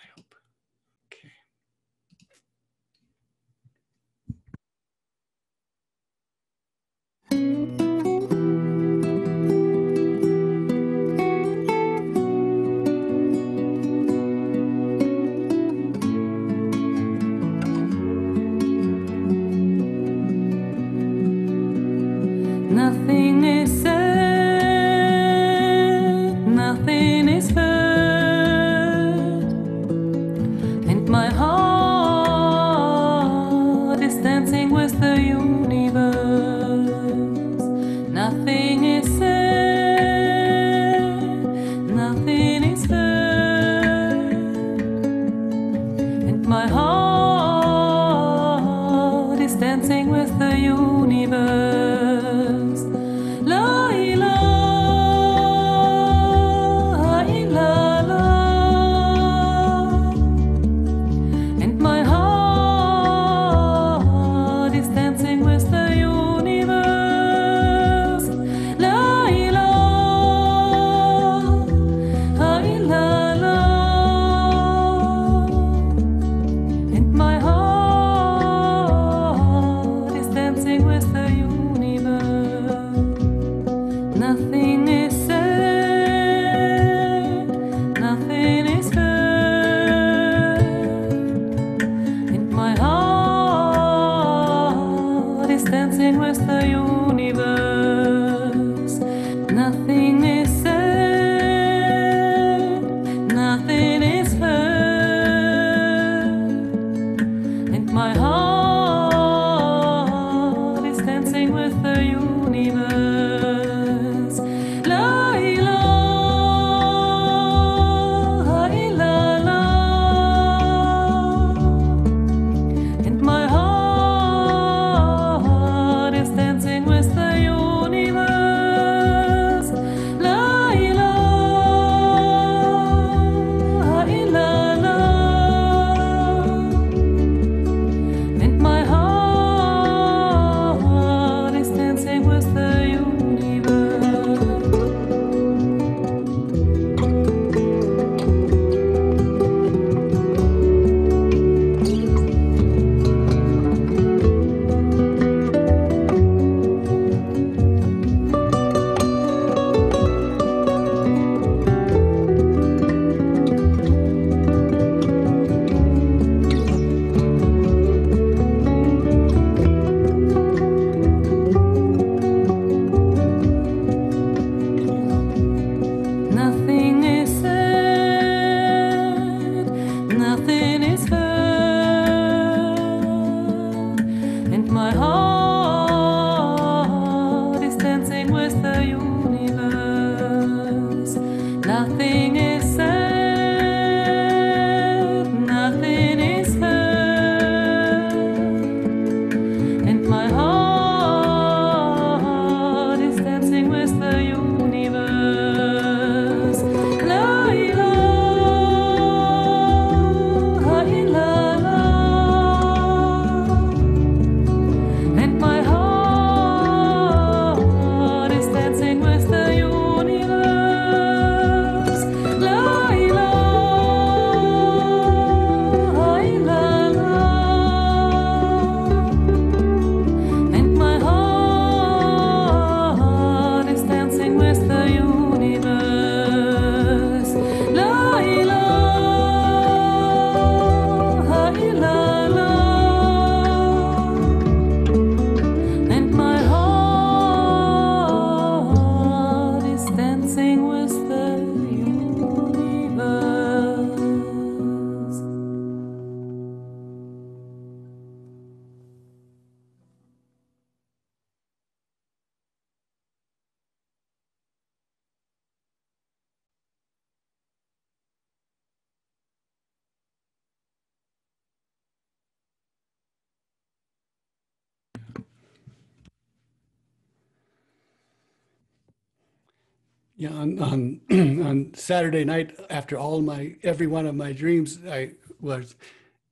Yeah, 280.18 280.32
on, 280.32 280.60
on, 280.60 281.02
on 281.12 281.74
Saturday 281.76 282.26
night, 282.26 282.60
after 282.72 282.98
all 282.98 283.22
my, 283.22 283.56
every 283.62 283.86
one 283.86 284.08
of 284.08 284.16
my 284.16 284.34
dreams, 284.34 284.80
I 284.90 285.12
was 285.40 285.76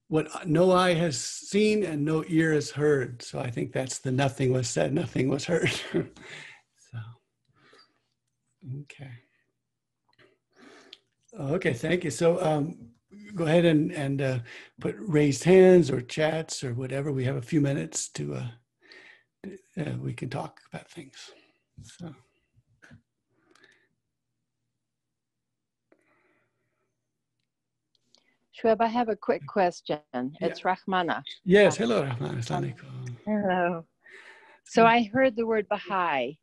what 0.07 0.47
no 0.47 0.71
eye 0.71 0.93
has 0.93 1.19
seen 1.19 1.83
and 1.83 2.03
no 2.03 2.23
ear 2.27 2.53
has 2.53 2.71
heard. 2.71 3.21
So 3.21 3.39
I 3.39 3.51
think 3.51 3.73
that's 3.73 3.99
the 3.99 4.11
nothing 4.11 4.51
was 4.51 4.67
said, 4.67 4.91
nothing 4.91 5.29
was 5.29 5.45
heard. 5.45 5.69
so, 5.93 6.99
okay. 8.81 9.11
Okay, 11.39 11.73
thank 11.73 12.03
you. 12.03 12.11
So 12.11 12.43
um, 12.43 12.75
go 13.35 13.45
ahead 13.45 13.65
and, 13.65 13.91
and 13.91 14.21
uh, 14.21 14.39
put 14.79 14.95
raised 14.97 15.43
hands 15.43 15.91
or 15.91 16.01
chats 16.01 16.63
or 16.63 16.73
whatever. 16.73 17.11
We 17.11 17.25
have 17.25 17.35
a 17.35 17.41
few 17.41 17.61
minutes 17.61 18.09
to, 18.09 18.35
uh, 18.35 18.47
uh, 19.79 19.93
we 19.99 20.13
can 20.13 20.29
talk 20.29 20.59
about 20.71 20.89
things. 20.89 21.31
So. 21.83 22.15
Shweb, 28.61 28.77
I 28.79 28.87
have 28.87 29.09
a 29.09 29.15
quick 29.15 29.45
question. 29.47 29.99
It's 30.13 30.61
Rahmana. 30.61 31.23
Yes, 31.43 31.77
hello, 31.77 32.03
Rahman. 32.03 32.37
Assalamu. 32.37 32.73
Hello. 33.25 33.85
So 34.65 34.85
I 34.85 35.09
heard 35.13 35.35
the 35.35 35.45
word 35.45 35.67
Baha'i 35.67 36.37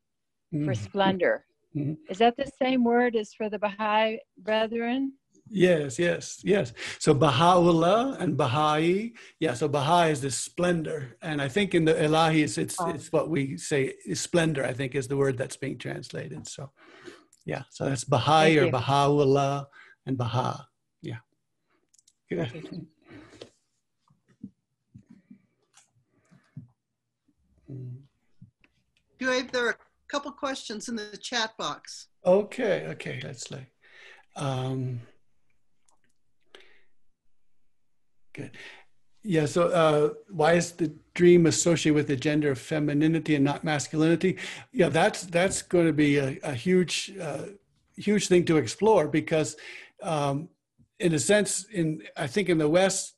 for 0.51 0.75
Mhm. 0.75 0.77
splendor. 0.77 1.47
Mhm. 1.75 1.97
Is 2.11 2.19
that 2.19 2.37
the 2.37 2.51
same 2.61 2.85
word 2.85 3.17
as 3.17 3.33
for 3.33 3.49
the 3.49 3.59
Baha'i 3.59 4.19
brethren? 4.37 5.15
Yes, 5.49 5.99
yes, 5.99 6.41
yes. 6.45 6.73
So 6.99 7.15
Baha'u'llah 7.15 8.17
and 8.21 8.37
Baha'i, 8.37 9.15
yeah. 9.41 9.55
So 9.55 9.69
Baha'i 9.69 10.11
is 10.11 10.21
this 10.21 10.37
splendor, 10.39 11.17
and 11.23 11.43
I 11.43 11.49
think 11.49 11.75
in 11.75 11.85
the 11.85 11.95
Ilahis, 11.95 12.59
it's 12.59 12.77
Oh. 12.79 12.89
it's 12.91 13.11
what 13.11 13.29
we 13.29 13.57
say 13.57 13.95
is 14.07 14.21
splendor. 14.21 14.65
I 14.65 14.73
think 14.73 14.95
is 14.95 15.09
the 15.09 15.17
word 15.17 15.37
that's 15.39 15.57
being 15.57 15.79
translated. 15.79 16.47
So, 16.47 16.73
yeah. 17.45 17.65
So 17.71 17.87
that's 17.87 18.05
Baha'i 18.05 18.55
Thank 18.55 18.61
or 18.61 18.65
you. 18.67 18.73
Baha'u'llah 18.73 19.67
and 20.07 20.17
Baha. 20.17 20.69
Yeah. 22.33 22.49
Dave, 29.19 29.53
there 29.53 29.67
are 29.67 29.71
a 29.71 29.77
couple 30.09 30.33
questions 30.33 30.89
in 30.89 30.97
the 30.97 31.17
chat 31.21 31.57
box. 31.59 32.09
Okay, 32.25 32.87
okay, 32.89 33.21
let's 33.23 33.51
like, 33.51 33.71
um, 34.37 35.01
good. 38.33 38.57
Yeah, 39.25 39.47
so 39.47 39.69
uh, 39.69 40.15
why 40.29 40.55
is 40.55 40.73
the 40.73 40.93
dream 41.15 41.47
associated 41.47 41.95
with 41.95 42.09
the 42.09 42.17
gender 42.17 42.51
of 42.51 42.59
femininity 42.59 43.37
and 43.37 43.45
not 43.45 43.63
masculinity? 43.63 44.39
Yeah, 44.73 44.89
that's 44.89 45.23
that's 45.23 45.63
going 45.63 45.87
to 45.87 45.93
be 45.93 46.19
a, 46.19 46.39
a 46.43 46.55
huge, 46.55 47.13
uh, 47.21 47.45
huge 47.97 48.27
thing 48.27 48.45
to 48.47 48.57
explore 48.57 49.07
because, 49.07 49.57
um, 50.03 50.49
in 51.03 51.15
a 51.15 51.19
sense, 51.19 51.67
in 51.67 52.03
I 52.17 52.27
think 52.27 52.49
in 52.49 52.59
the 52.59 52.69
West, 52.69 53.15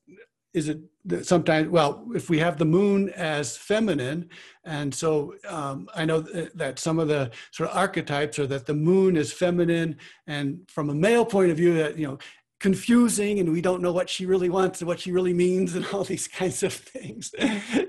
is 0.55 0.69
it 0.69 0.79
sometimes 1.23 1.69
well 1.69 2.07
if 2.15 2.31
we 2.31 2.39
have 2.39 2.57
the 2.57 2.65
moon 2.65 3.11
as 3.11 3.57
feminine 3.57 4.31
and 4.65 4.95
so 4.95 5.35
um, 5.49 5.89
i 5.95 6.05
know 6.05 6.21
that 6.55 6.79
some 6.79 6.99
of 6.99 7.09
the 7.09 7.31
sort 7.51 7.69
of 7.69 7.77
archetypes 7.77 8.39
are 8.39 8.47
that 8.47 8.65
the 8.65 8.73
moon 8.73 9.17
is 9.17 9.33
feminine 9.33 9.97
and 10.29 10.61
from 10.69 10.89
a 10.89 10.95
male 10.95 11.27
point 11.27 11.51
of 11.51 11.57
view 11.57 11.75
that 11.75 11.99
you 11.99 12.07
know 12.07 12.19
confusing 12.65 13.41
and 13.41 13.53
we 13.53 13.61
don't 13.61 13.83
know 13.83 13.93
what 13.93 14.09
she 14.09 14.25
really 14.25 14.49
wants 14.49 14.81
and 14.81 14.89
what 14.89 14.99
she 14.99 15.13
really 15.13 15.35
means 15.35 15.75
and 15.75 15.85
all 15.93 16.03
these 16.03 16.27
kinds 16.27 16.63
of 16.63 16.73
things. 16.73 17.31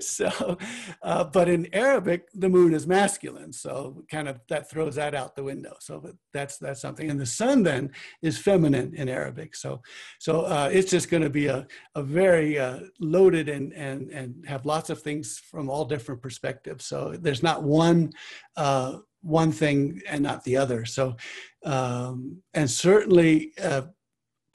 so, 0.06 0.58
uh, 1.00 1.24
but 1.24 1.48
in 1.48 1.66
Arabic, 1.72 2.28
the 2.34 2.50
moon 2.50 2.74
is 2.74 2.86
masculine. 2.86 3.54
So 3.54 4.04
kind 4.10 4.28
of 4.28 4.38
that 4.50 4.68
throws 4.68 4.96
that 4.96 5.14
out 5.14 5.34
the 5.34 5.42
window. 5.42 5.76
So 5.80 6.12
that's, 6.34 6.58
that's 6.58 6.82
something. 6.82 7.08
And 7.08 7.18
the 7.18 7.24
sun 7.24 7.62
then 7.62 7.90
is 8.20 8.36
feminine 8.36 8.92
in 8.94 9.08
Arabic. 9.08 9.56
So, 9.56 9.80
so 10.18 10.42
uh, 10.42 10.68
it's 10.70 10.90
just 10.90 11.08
going 11.08 11.22
to 11.22 11.30
be 11.30 11.46
a, 11.46 11.66
a 11.94 12.02
very 12.02 12.58
uh, 12.58 12.80
loaded 13.00 13.48
and, 13.48 13.72
and, 13.72 14.10
and 14.10 14.44
have 14.46 14.66
lots 14.66 14.90
of 14.90 15.00
things 15.00 15.38
from 15.38 15.70
all 15.70 15.86
different 15.86 16.20
perspectives. 16.20 16.84
So 16.84 17.16
there's 17.18 17.42
not 17.42 17.62
one, 17.62 18.12
uh, 18.58 18.98
one 19.22 19.52
thing 19.52 20.02
and 20.06 20.22
not 20.22 20.44
the 20.44 20.58
other. 20.58 20.84
So, 20.84 21.16
um, 21.64 22.42
and 22.52 22.70
certainly 22.70 23.54
uh, 23.60 23.82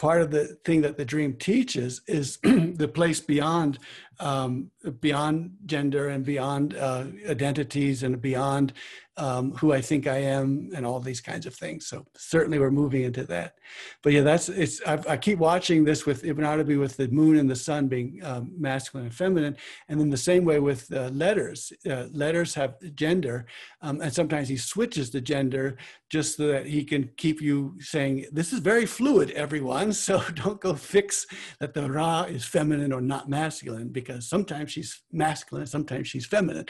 part 0.01 0.23
of 0.23 0.31
the 0.31 0.45
thing 0.65 0.81
that 0.81 0.97
the 0.97 1.05
dream 1.05 1.31
teaches 1.35 2.01
is 2.07 2.37
the 2.43 2.89
place 2.91 3.19
beyond 3.19 3.77
um, 4.19 4.71
beyond 4.99 5.51
gender 5.67 6.09
and 6.09 6.25
beyond 6.25 6.75
uh, 6.75 7.05
identities 7.29 8.01
and 8.01 8.19
beyond 8.19 8.73
um, 9.17 9.51
who 9.53 9.73
I 9.73 9.81
think 9.81 10.07
I 10.07 10.17
am 10.17 10.69
and 10.75 10.85
all 10.85 10.99
these 10.99 11.21
kinds 11.21 11.45
of 11.45 11.53
things. 11.53 11.87
So 11.87 12.05
certainly 12.15 12.59
we're 12.59 12.71
moving 12.71 13.03
into 13.03 13.25
that. 13.25 13.55
But 14.03 14.13
yeah, 14.13 14.21
that's 14.21 14.49
it's. 14.49 14.81
I've, 14.83 15.05
i 15.07 15.17
keep 15.17 15.39
watching 15.39 15.83
this 15.83 16.05
with 16.05 16.23
Ibn 16.23 16.43
Arabi 16.43 16.77
with 16.77 16.97
the 16.97 17.07
moon 17.09 17.37
and 17.37 17.49
the 17.49 17.55
sun 17.55 17.87
being 17.87 18.19
um, 18.23 18.51
masculine 18.57 19.07
and 19.07 19.15
feminine, 19.15 19.57
and 19.89 19.99
then 19.99 20.09
the 20.09 20.17
same 20.17 20.45
way 20.45 20.59
with 20.59 20.91
uh, 20.93 21.09
letters. 21.09 21.73
Uh, 21.89 22.05
letters 22.11 22.53
have 22.55 22.75
gender, 22.95 23.45
um, 23.81 24.01
and 24.01 24.13
sometimes 24.13 24.47
he 24.47 24.57
switches 24.57 25.11
the 25.11 25.21
gender 25.21 25.77
just 26.09 26.37
so 26.37 26.47
that 26.47 26.65
he 26.65 26.83
can 26.83 27.09
keep 27.17 27.41
you 27.41 27.75
saying 27.79 28.25
this 28.31 28.51
is 28.51 28.59
very 28.59 28.85
fluid, 28.85 29.31
everyone. 29.31 29.93
So 29.93 30.21
don't 30.35 30.59
go 30.59 30.73
fix 30.73 31.25
that 31.59 31.73
the 31.73 31.89
Ra 31.89 32.23
is 32.23 32.45
feminine 32.45 32.91
or 32.93 33.01
not 33.01 33.29
masculine 33.29 33.89
because 33.89 34.27
sometimes 34.27 34.71
she's 34.71 35.01
masculine, 35.11 35.67
sometimes 35.67 36.07
she's 36.07 36.25
feminine, 36.25 36.65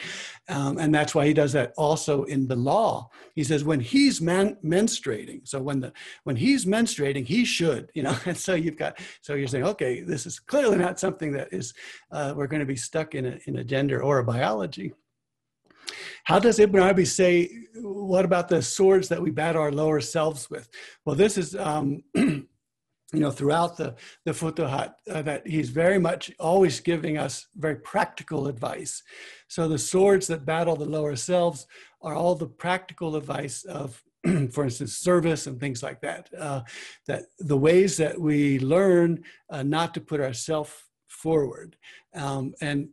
um, 0.48 0.78
and 0.78 0.94
that's 0.94 1.14
why 1.14 1.26
he 1.26 1.32
does 1.32 1.52
that 1.52 1.72
also 1.76 2.24
in 2.32 2.48
the 2.48 2.56
law. 2.56 3.10
He 3.34 3.44
says 3.44 3.62
when 3.62 3.80
he's 3.80 4.20
man- 4.20 4.56
menstruating, 4.64 5.46
so 5.46 5.60
when 5.62 5.80
the 5.80 5.92
when 6.24 6.36
he's 6.36 6.64
menstruating, 6.64 7.26
he 7.26 7.44
should, 7.44 7.90
you 7.94 8.02
know. 8.02 8.16
And 8.26 8.36
so 8.36 8.54
you've 8.54 8.78
got 8.78 8.98
so 9.20 9.34
you're 9.34 9.52
saying, 9.52 9.64
okay, 9.74 10.00
this 10.00 10.26
is 10.26 10.40
clearly 10.40 10.78
not 10.78 10.98
something 10.98 11.32
that 11.32 11.48
is 11.52 11.74
uh, 12.10 12.32
we're 12.36 12.52
going 12.52 12.66
to 12.66 12.74
be 12.74 12.76
stuck 12.88 13.14
in 13.14 13.26
a, 13.26 13.38
in 13.46 13.56
a 13.58 13.64
gender 13.64 14.02
or 14.02 14.18
a 14.18 14.24
biology. 14.24 14.92
How 16.24 16.38
does 16.38 16.58
Ibn 16.58 16.80
Arabi 16.80 17.04
say, 17.04 17.50
what 17.74 18.24
about 18.24 18.48
the 18.48 18.62
swords 18.62 19.08
that 19.08 19.20
we 19.20 19.30
bat 19.30 19.56
our 19.56 19.72
lower 19.72 20.00
selves 20.00 20.48
with? 20.48 20.68
Well, 21.04 21.16
this 21.16 21.36
is, 21.36 21.56
um, 21.56 22.02
you 23.12 23.20
know, 23.20 23.30
throughout 23.30 23.76
the, 23.76 23.94
the 24.24 24.32
Futuhat, 24.32 24.94
uh, 25.10 25.22
that 25.22 25.46
he's 25.46 25.68
very 25.68 25.98
much 25.98 26.32
always 26.40 26.80
giving 26.80 27.18
us 27.18 27.46
very 27.56 27.76
practical 27.76 28.48
advice. 28.48 29.02
So 29.48 29.68
the 29.68 29.78
swords 29.78 30.26
that 30.28 30.46
battle 30.46 30.76
the 30.76 30.86
lower 30.86 31.16
selves 31.16 31.66
are 32.00 32.14
all 32.14 32.34
the 32.34 32.46
practical 32.46 33.16
advice 33.16 33.64
of 33.64 34.02
for 34.52 34.64
instance, 34.64 34.96
service 34.98 35.46
and 35.46 35.58
things 35.58 35.82
like 35.82 36.00
that. 36.00 36.28
Uh, 36.38 36.62
that 37.06 37.24
the 37.38 37.56
ways 37.56 37.96
that 37.96 38.20
we 38.20 38.58
learn 38.60 39.22
uh, 39.50 39.62
not 39.62 39.94
to 39.94 40.00
put 40.00 40.20
ourselves 40.20 40.72
forward. 41.08 41.76
Um, 42.14 42.54
and 42.60 42.88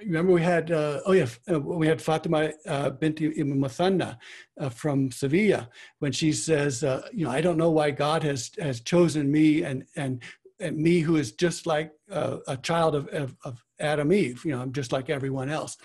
remember 0.00 0.32
we 0.32 0.42
had, 0.42 0.70
uh, 0.70 1.00
oh 1.06 1.12
yeah, 1.12 1.26
uh, 1.50 1.60
we 1.60 1.86
had 1.86 2.00
Fatima 2.00 2.52
uh, 2.66 2.90
binti 2.90 3.26
Ibn 3.26 3.64
uh, 3.64 4.68
from 4.70 5.10
Sevilla 5.10 5.68
when 5.98 6.12
she 6.12 6.32
says, 6.32 6.82
you 7.12 7.24
know, 7.24 7.30
I 7.30 7.40
don't 7.40 7.58
know 7.58 7.70
why 7.70 7.90
God 7.90 8.22
has, 8.22 8.50
has 8.58 8.80
chosen 8.80 9.30
me 9.30 9.62
and, 9.62 9.84
and, 9.96 10.22
and 10.60 10.76
me 10.76 11.00
who 11.00 11.16
is 11.16 11.32
just 11.32 11.66
like 11.66 11.92
a 12.08 12.58
child 12.62 12.94
of, 12.94 13.08
of, 13.08 13.36
of 13.44 13.62
Adam 13.78 14.12
Eve, 14.12 14.42
you 14.44 14.52
know, 14.52 14.60
I'm 14.62 14.72
just 14.72 14.92
like 14.92 15.10
everyone 15.10 15.50
else. 15.50 15.76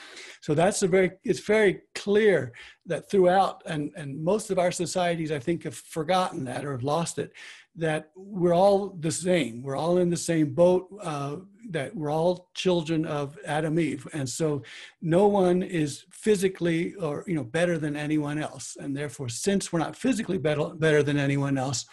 So 0.41 0.53
that's 0.53 0.81
a 0.81 0.87
very, 0.87 1.11
it's 1.23 1.41
very 1.41 1.81
clear 1.93 2.53
that 2.85 3.09
throughout, 3.09 3.63
and, 3.65 3.91
and 3.97 4.23
most 4.23 4.49
of 4.49 4.57
our 4.57 4.71
societies, 4.71 5.31
I 5.31 5.39
think, 5.39 5.63
have 5.63 5.75
forgotten 5.75 6.45
that 6.45 6.63
or 6.63 6.71
have 6.71 6.83
lost 6.83 7.17
it, 7.17 7.33
that 7.75 8.11
we're 8.15 8.53
all 8.53 8.89
the 8.99 9.11
same. 9.11 9.63
We're 9.63 9.77
all 9.77 9.97
in 9.97 10.09
the 10.09 10.17
same 10.17 10.53
boat, 10.53 10.87
uh, 11.01 11.37
that 11.69 11.95
we're 11.95 12.11
all 12.11 12.49
children 12.53 13.05
of 13.05 13.37
Adam 13.45 13.79
Eve. 13.79 14.05
And 14.13 14.27
so 14.27 14.61
no 15.01 15.27
one 15.27 15.63
is 15.63 16.05
physically 16.09 16.95
or, 16.95 17.23
you 17.27 17.33
know, 17.33 17.43
better 17.43 17.77
than 17.77 17.95
anyone 17.95 18.39
else. 18.39 18.75
And 18.79 18.95
therefore, 18.95 19.29
since 19.29 19.71
we're 19.71 19.79
not 19.79 19.95
physically 19.95 20.37
better, 20.37 20.69
better 20.75 21.01
than 21.01 21.17
anyone 21.17 21.57
else, 21.57 21.85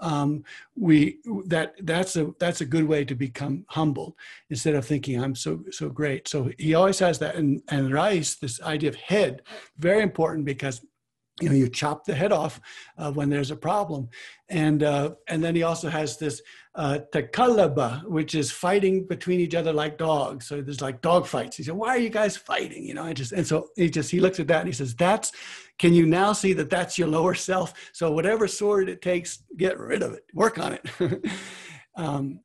um, 0.00 0.42
we, 0.74 1.18
that, 1.46 1.74
that's 1.82 2.16
a, 2.16 2.32
that's 2.40 2.60
a 2.60 2.66
good 2.66 2.84
way 2.84 3.04
to 3.04 3.14
become 3.14 3.64
humbled 3.68 4.14
instead 4.48 4.74
of 4.74 4.84
thinking 4.84 5.22
I'm 5.22 5.36
so, 5.36 5.62
so 5.70 5.90
great. 5.90 6.26
So 6.26 6.50
he 6.58 6.74
always 6.74 6.98
has 6.98 7.18
that. 7.20 7.36
And, 7.36 7.62
and 7.68 7.92
Rais, 7.92 8.34
this 8.34 8.60
idea 8.62 8.88
of 8.88 8.96
head, 8.96 9.42
very 9.78 10.02
important 10.02 10.44
because 10.44 10.80
you 11.40 11.48
know 11.48 11.54
you 11.54 11.68
chop 11.68 12.04
the 12.04 12.14
head 12.14 12.32
off 12.32 12.60
uh, 12.98 13.10
when 13.12 13.30
there's 13.30 13.50
a 13.50 13.56
problem. 13.56 14.08
And 14.48 14.82
uh, 14.82 15.12
and 15.28 15.42
then 15.42 15.54
he 15.54 15.62
also 15.62 15.88
has 15.88 16.16
this 16.16 16.42
uh, 16.74 16.98
takalaba 17.12 18.04
which 18.04 18.34
is 18.34 18.50
fighting 18.50 19.06
between 19.06 19.40
each 19.40 19.54
other 19.54 19.72
like 19.72 19.98
dogs. 19.98 20.46
So 20.46 20.60
there's 20.60 20.80
like 20.80 21.00
dog 21.00 21.26
fights. 21.26 21.56
He 21.56 21.62
said 21.62 21.74
why 21.74 21.90
are 21.90 21.98
you 21.98 22.10
guys 22.10 22.36
fighting? 22.36 22.84
You 22.84 22.94
know 22.94 23.04
I 23.04 23.12
just 23.12 23.32
and 23.32 23.46
so 23.46 23.68
he 23.76 23.90
just 23.90 24.10
he 24.10 24.20
looks 24.20 24.40
at 24.40 24.48
that 24.48 24.60
and 24.60 24.68
he 24.68 24.74
says 24.74 24.94
that's 24.94 25.32
can 25.78 25.94
you 25.94 26.06
now 26.06 26.32
see 26.32 26.52
that 26.54 26.70
that's 26.70 26.98
your 26.98 27.08
lower 27.08 27.34
self? 27.34 27.72
So 27.92 28.12
whatever 28.12 28.46
sword 28.46 28.88
it 28.88 29.02
takes 29.02 29.42
get 29.56 29.78
rid 29.78 30.02
of 30.02 30.12
it. 30.12 30.24
Work 30.34 30.58
on 30.58 30.74
it. 30.74 31.24
Um, 31.96 32.40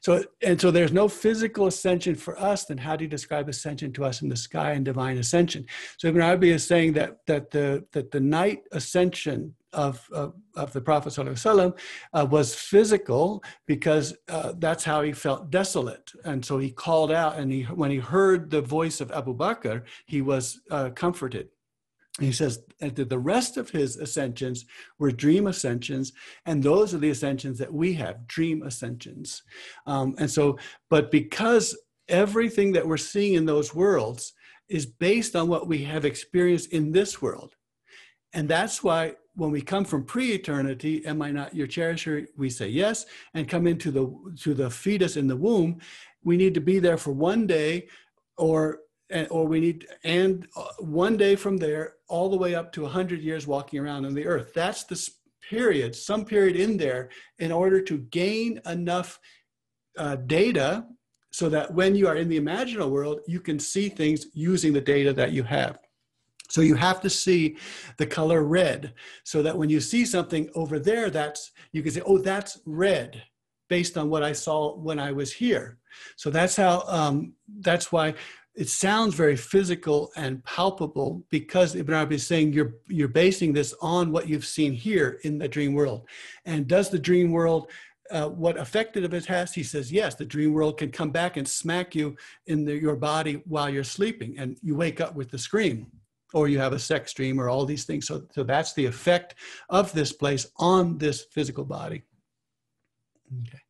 so 0.00 0.24
and 0.42 0.60
so 0.60 0.70
there's 0.70 0.92
no 0.92 1.08
physical 1.08 1.66
ascension 1.66 2.14
for 2.14 2.38
us. 2.40 2.64
Then 2.64 2.78
how 2.78 2.96
do 2.96 3.04
you 3.04 3.10
describe 3.10 3.48
ascension 3.48 3.92
to 3.94 4.04
us 4.04 4.22
in 4.22 4.28
the 4.28 4.36
sky 4.36 4.72
and 4.72 4.84
divine 4.84 5.18
ascension? 5.18 5.66
So 5.98 6.08
Ibn 6.08 6.22
Arabi 6.22 6.50
is 6.50 6.66
saying 6.66 6.94
that 6.94 7.18
that 7.26 7.50
the 7.50 7.84
that 7.92 8.10
the 8.10 8.20
night 8.20 8.62
ascension 8.72 9.54
of 9.72 10.08
of, 10.12 10.34
of 10.56 10.72
the 10.72 10.80
Prophet 10.80 11.16
uh, 11.18 12.26
was 12.28 12.54
physical 12.54 13.42
because 13.66 14.16
uh, 14.28 14.52
that's 14.58 14.84
how 14.84 15.02
he 15.02 15.12
felt 15.12 15.50
desolate, 15.50 16.12
and 16.24 16.44
so 16.44 16.58
he 16.58 16.70
called 16.70 17.12
out. 17.12 17.38
And 17.38 17.52
he 17.52 17.62
when 17.62 17.90
he 17.90 17.98
heard 17.98 18.50
the 18.50 18.62
voice 18.62 19.00
of 19.00 19.10
Abu 19.12 19.36
Bakr, 19.36 19.82
he 20.06 20.22
was 20.22 20.60
uh, 20.70 20.90
comforted 20.90 21.48
he 22.18 22.32
says 22.32 22.60
that 22.80 23.08
the 23.08 23.18
rest 23.18 23.56
of 23.56 23.70
his 23.70 23.96
ascensions 23.96 24.66
were 24.98 25.12
dream 25.12 25.46
ascensions, 25.46 26.12
and 26.44 26.62
those 26.62 26.92
are 26.92 26.98
the 26.98 27.10
ascensions 27.10 27.58
that 27.58 27.72
we 27.72 27.92
have, 27.94 28.26
dream 28.26 28.62
ascensions. 28.62 29.42
Um, 29.86 30.14
and 30.18 30.30
so, 30.30 30.58
but 30.88 31.10
because 31.10 31.76
everything 32.08 32.72
that 32.72 32.86
we're 32.86 32.96
seeing 32.96 33.34
in 33.34 33.46
those 33.46 33.74
worlds 33.74 34.32
is 34.68 34.86
based 34.86 35.36
on 35.36 35.48
what 35.48 35.68
we 35.68 35.84
have 35.84 36.04
experienced 36.04 36.72
in 36.72 36.92
this 36.92 37.22
world. 37.22 37.54
And 38.32 38.48
that's 38.48 38.82
why 38.82 39.14
when 39.34 39.50
we 39.50 39.62
come 39.62 39.84
from 39.84 40.04
pre-eternity, 40.04 41.04
am 41.06 41.22
I 41.22 41.30
not 41.30 41.54
your 41.54 41.66
cherisher? 41.66 42.26
We 42.36 42.50
say 42.50 42.68
yes, 42.68 43.06
and 43.34 43.48
come 43.48 43.66
into 43.66 43.90
the 43.90 44.34
to 44.42 44.54
the 44.54 44.70
fetus 44.70 45.16
in 45.16 45.26
the 45.26 45.36
womb. 45.36 45.80
We 46.22 46.36
need 46.36 46.54
to 46.54 46.60
be 46.60 46.78
there 46.78 46.98
for 46.98 47.12
one 47.12 47.46
day 47.46 47.88
or 48.36 48.80
and, 49.10 49.26
or 49.30 49.46
we 49.46 49.60
need 49.60 49.86
and 50.04 50.46
uh, 50.56 50.66
one 50.78 51.16
day 51.16 51.36
from 51.36 51.56
there 51.56 51.94
all 52.08 52.30
the 52.30 52.36
way 52.36 52.54
up 52.54 52.72
to 52.72 52.82
100 52.82 53.20
years 53.20 53.46
walking 53.46 53.78
around 53.78 54.04
on 54.04 54.14
the 54.14 54.26
earth. 54.26 54.52
That's 54.54 54.84
the 54.84 54.96
period 55.48 55.96
some 55.96 56.24
period 56.24 56.56
in 56.56 56.76
there 56.76 57.10
in 57.38 57.50
order 57.50 57.80
to 57.80 57.98
gain 57.98 58.60
enough 58.66 59.18
uh, 59.98 60.16
data 60.16 60.86
so 61.32 61.48
that 61.48 61.72
when 61.74 61.94
you 61.94 62.06
are 62.06 62.16
in 62.16 62.28
the 62.28 62.38
imaginal 62.38 62.90
world 62.90 63.20
you 63.26 63.40
can 63.40 63.58
see 63.58 63.88
things 63.88 64.26
using 64.32 64.72
the 64.72 64.80
data 64.80 65.12
that 65.12 65.32
you 65.32 65.42
have. 65.42 65.78
So 66.48 66.60
you 66.60 66.74
have 66.74 67.00
to 67.02 67.10
see 67.10 67.56
the 67.96 68.06
color 68.06 68.42
red 68.42 68.94
so 69.24 69.42
that 69.42 69.56
when 69.56 69.70
you 69.70 69.80
see 69.80 70.04
something 70.04 70.48
over 70.54 70.78
there 70.78 71.10
that's 71.10 71.50
you 71.72 71.82
can 71.82 71.92
say 71.92 72.02
oh 72.06 72.18
that's 72.18 72.60
red 72.64 73.22
based 73.68 73.96
on 73.96 74.10
what 74.10 74.22
i 74.22 74.32
saw 74.32 74.76
when 74.76 74.98
i 74.98 75.10
was 75.10 75.32
here. 75.32 75.78
So 76.16 76.30
that's 76.30 76.56
how 76.56 76.84
um, 76.86 77.34
that's 77.60 77.90
why 77.90 78.14
it 78.54 78.68
sounds 78.68 79.14
very 79.14 79.36
physical 79.36 80.10
and 80.16 80.44
palpable 80.44 81.24
because 81.30 81.74
Ibn 81.74 81.94
Arabi 81.94 82.16
is 82.16 82.26
saying 82.26 82.52
you're 82.52 82.74
you're 82.88 83.08
basing 83.08 83.52
this 83.52 83.74
on 83.80 84.10
what 84.10 84.28
you've 84.28 84.46
seen 84.46 84.72
here 84.72 85.20
in 85.22 85.38
the 85.38 85.48
dream 85.48 85.74
world. 85.74 86.08
And 86.44 86.66
does 86.66 86.90
the 86.90 86.98
dream 86.98 87.30
world 87.30 87.70
uh, 88.10 88.28
what 88.28 88.58
affected 88.58 89.04
of 89.04 89.14
it 89.14 89.24
has? 89.26 89.54
He 89.54 89.62
says 89.62 89.92
yes. 89.92 90.16
The 90.16 90.24
dream 90.24 90.52
world 90.52 90.78
can 90.78 90.90
come 90.90 91.10
back 91.10 91.36
and 91.36 91.46
smack 91.46 91.94
you 91.94 92.16
in 92.46 92.64
the, 92.64 92.74
your 92.74 92.96
body 92.96 93.42
while 93.46 93.70
you're 93.70 93.84
sleeping, 93.84 94.36
and 94.38 94.56
you 94.62 94.74
wake 94.74 95.00
up 95.00 95.14
with 95.14 95.30
the 95.30 95.38
scream, 95.38 95.86
or 96.34 96.48
you 96.48 96.58
have 96.58 96.72
a 96.72 96.78
sex 96.78 97.12
dream, 97.12 97.40
or 97.40 97.48
all 97.48 97.64
these 97.64 97.84
things. 97.84 98.08
So, 98.08 98.24
so 98.32 98.42
that's 98.42 98.72
the 98.74 98.86
effect 98.86 99.36
of 99.68 99.92
this 99.92 100.12
place 100.12 100.48
on 100.56 100.98
this 100.98 101.26
physical 101.30 101.64
body. 101.64 102.02
Okay. 103.46 103.60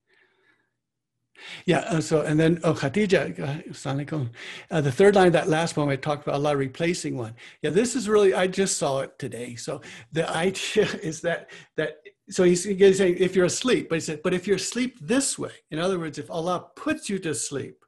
Yeah, 1.67 1.81
uh, 1.81 2.01
so 2.01 2.23
and 2.23 2.39
then 2.39 2.61
oh 2.65 2.75
Khatija, 2.75 4.25
uh, 4.71 4.81
the 4.81 4.93
third 4.93 5.15
line, 5.15 5.33
that 5.33 5.49
last 5.49 5.77
one 5.77 5.89
I 5.89 5.97
talked 5.97 6.23
about 6.23 6.35
Allah 6.35 6.57
replacing 6.57 7.17
one. 7.17 7.35
Yeah, 7.63 7.71
this 7.71 7.97
is 7.97 8.09
really 8.09 8.35
I 8.35 8.47
just 8.47 8.79
saw 8.79 9.01
it 9.01 9.19
today. 9.19 9.55
So 9.57 9.81
the 10.13 10.29
idea 10.31 10.85
is 11.03 11.21
that 11.23 11.51
that 11.77 11.99
so 12.31 12.45
he's, 12.45 12.65
he's 12.65 12.99
saying 12.99 13.17
if 13.19 13.35
you're 13.35 13.47
asleep, 13.47 13.89
but 13.89 13.97
he 13.97 14.01
said, 14.01 14.23
but 14.23 14.33
if 14.33 14.47
you're 14.47 14.57
asleep 14.57 14.99
this 15.01 15.37
way, 15.39 15.53
in 15.71 15.81
other 15.81 15.99
words, 15.99 16.17
if 16.19 16.31
Allah 16.31 16.67
puts 16.77 17.09
you 17.09 17.19
to 17.21 17.35
sleep, 17.35 17.85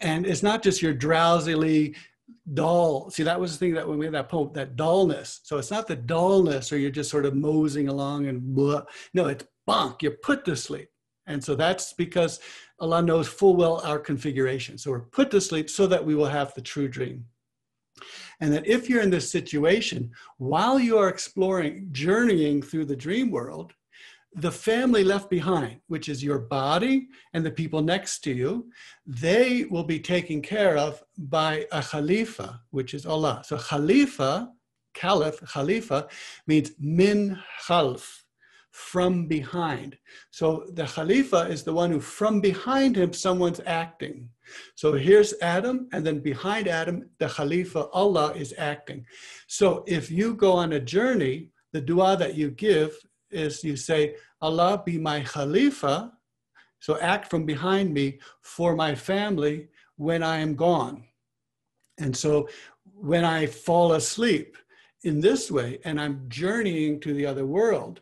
and 0.00 0.26
it's 0.26 0.42
not 0.42 0.62
just 0.62 0.80
your 0.80 0.94
drowsily 0.94 1.94
dull. 2.54 3.10
See, 3.10 3.22
that 3.24 3.40
was 3.40 3.52
the 3.52 3.58
thing 3.58 3.74
that 3.74 3.86
when 3.86 3.98
we 3.98 4.06
had 4.06 4.14
that 4.14 4.28
poem, 4.28 4.52
that 4.54 4.76
dullness. 4.76 5.40
So 5.42 5.58
it's 5.58 5.70
not 5.70 5.86
the 5.86 5.96
dullness 5.96 6.72
or 6.72 6.78
you're 6.78 6.90
just 6.90 7.10
sort 7.10 7.26
of 7.26 7.34
moseying 7.34 7.88
along 7.88 8.26
and 8.26 8.40
blah. 8.54 8.82
No, 9.14 9.26
it's 9.26 9.44
bonk, 9.68 10.02
you're 10.02 10.12
put 10.22 10.44
to 10.44 10.56
sleep. 10.56 10.88
And 11.26 11.42
so 11.42 11.54
that's 11.54 11.92
because 11.92 12.40
Allah 12.80 13.02
knows 13.02 13.28
full 13.28 13.56
well 13.56 13.80
our 13.84 13.98
configuration. 13.98 14.78
So 14.78 14.90
we're 14.90 15.00
put 15.00 15.30
to 15.32 15.40
sleep 15.40 15.68
so 15.68 15.86
that 15.86 16.04
we 16.04 16.14
will 16.14 16.26
have 16.26 16.54
the 16.54 16.60
true 16.60 16.88
dream. 16.88 17.26
And 18.40 18.52
that 18.52 18.66
if 18.66 18.88
you're 18.88 19.02
in 19.02 19.10
this 19.10 19.30
situation, 19.30 20.12
while 20.36 20.78
you 20.78 20.96
are 20.98 21.08
exploring, 21.08 21.88
journeying 21.90 22.62
through 22.62 22.84
the 22.84 22.96
dream 22.96 23.30
world, 23.30 23.72
the 24.34 24.52
family 24.52 25.02
left 25.02 25.28
behind, 25.30 25.80
which 25.88 26.08
is 26.08 26.22
your 26.22 26.38
body 26.38 27.08
and 27.32 27.44
the 27.44 27.50
people 27.50 27.82
next 27.82 28.20
to 28.20 28.32
you, 28.32 28.70
they 29.06 29.64
will 29.64 29.82
be 29.82 29.98
taken 29.98 30.40
care 30.40 30.76
of 30.76 31.02
by 31.16 31.66
a 31.72 31.82
khalifa, 31.82 32.60
which 32.70 32.94
is 32.94 33.06
Allah. 33.06 33.42
So 33.44 33.56
khalifa, 33.58 34.52
caliph, 34.94 35.40
khalifa 35.52 36.06
means 36.46 36.72
min 36.78 37.38
khalf, 37.66 38.22
from 38.78 39.26
behind. 39.26 39.98
So 40.30 40.64
the 40.74 40.84
khalifa 40.84 41.48
is 41.48 41.64
the 41.64 41.72
one 41.72 41.90
who 41.90 41.98
from 41.98 42.40
behind 42.40 42.96
him 42.96 43.12
someone's 43.12 43.60
acting. 43.66 44.28
So 44.76 44.92
here's 44.92 45.34
Adam, 45.42 45.88
and 45.92 46.06
then 46.06 46.20
behind 46.20 46.68
Adam, 46.68 47.10
the 47.18 47.28
khalifa, 47.28 47.88
Allah 47.88 48.32
is 48.34 48.54
acting. 48.56 49.04
So 49.48 49.82
if 49.88 50.12
you 50.12 50.34
go 50.34 50.52
on 50.52 50.74
a 50.74 50.80
journey, 50.80 51.50
the 51.72 51.80
dua 51.80 52.16
that 52.18 52.36
you 52.36 52.52
give 52.52 52.96
is 53.32 53.64
you 53.64 53.76
say, 53.76 54.14
Allah 54.40 54.80
be 54.86 54.96
my 54.96 55.22
Khalifa, 55.22 56.12
so 56.78 56.98
act 57.00 57.28
from 57.28 57.44
behind 57.44 57.92
me 57.92 58.20
for 58.42 58.76
my 58.76 58.94
family 58.94 59.68
when 59.96 60.22
I 60.22 60.38
am 60.38 60.54
gone. 60.54 61.02
And 61.98 62.16
so 62.16 62.48
when 62.94 63.24
I 63.24 63.46
fall 63.46 63.94
asleep 63.94 64.56
in 65.02 65.20
this 65.20 65.50
way 65.50 65.80
and 65.84 66.00
I'm 66.00 66.26
journeying 66.28 67.00
to 67.00 67.12
the 67.12 67.26
other 67.26 67.44
world, 67.44 68.00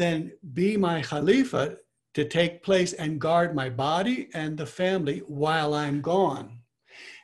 then 0.00 0.32
be 0.54 0.76
my 0.76 1.02
Khalifa 1.02 1.76
to 2.14 2.24
take 2.24 2.62
place 2.62 2.92
and 2.94 3.20
guard 3.20 3.54
my 3.54 3.68
body 3.68 4.28
and 4.34 4.56
the 4.56 4.66
family 4.66 5.18
while 5.26 5.74
I'm 5.74 6.00
gone. 6.00 6.58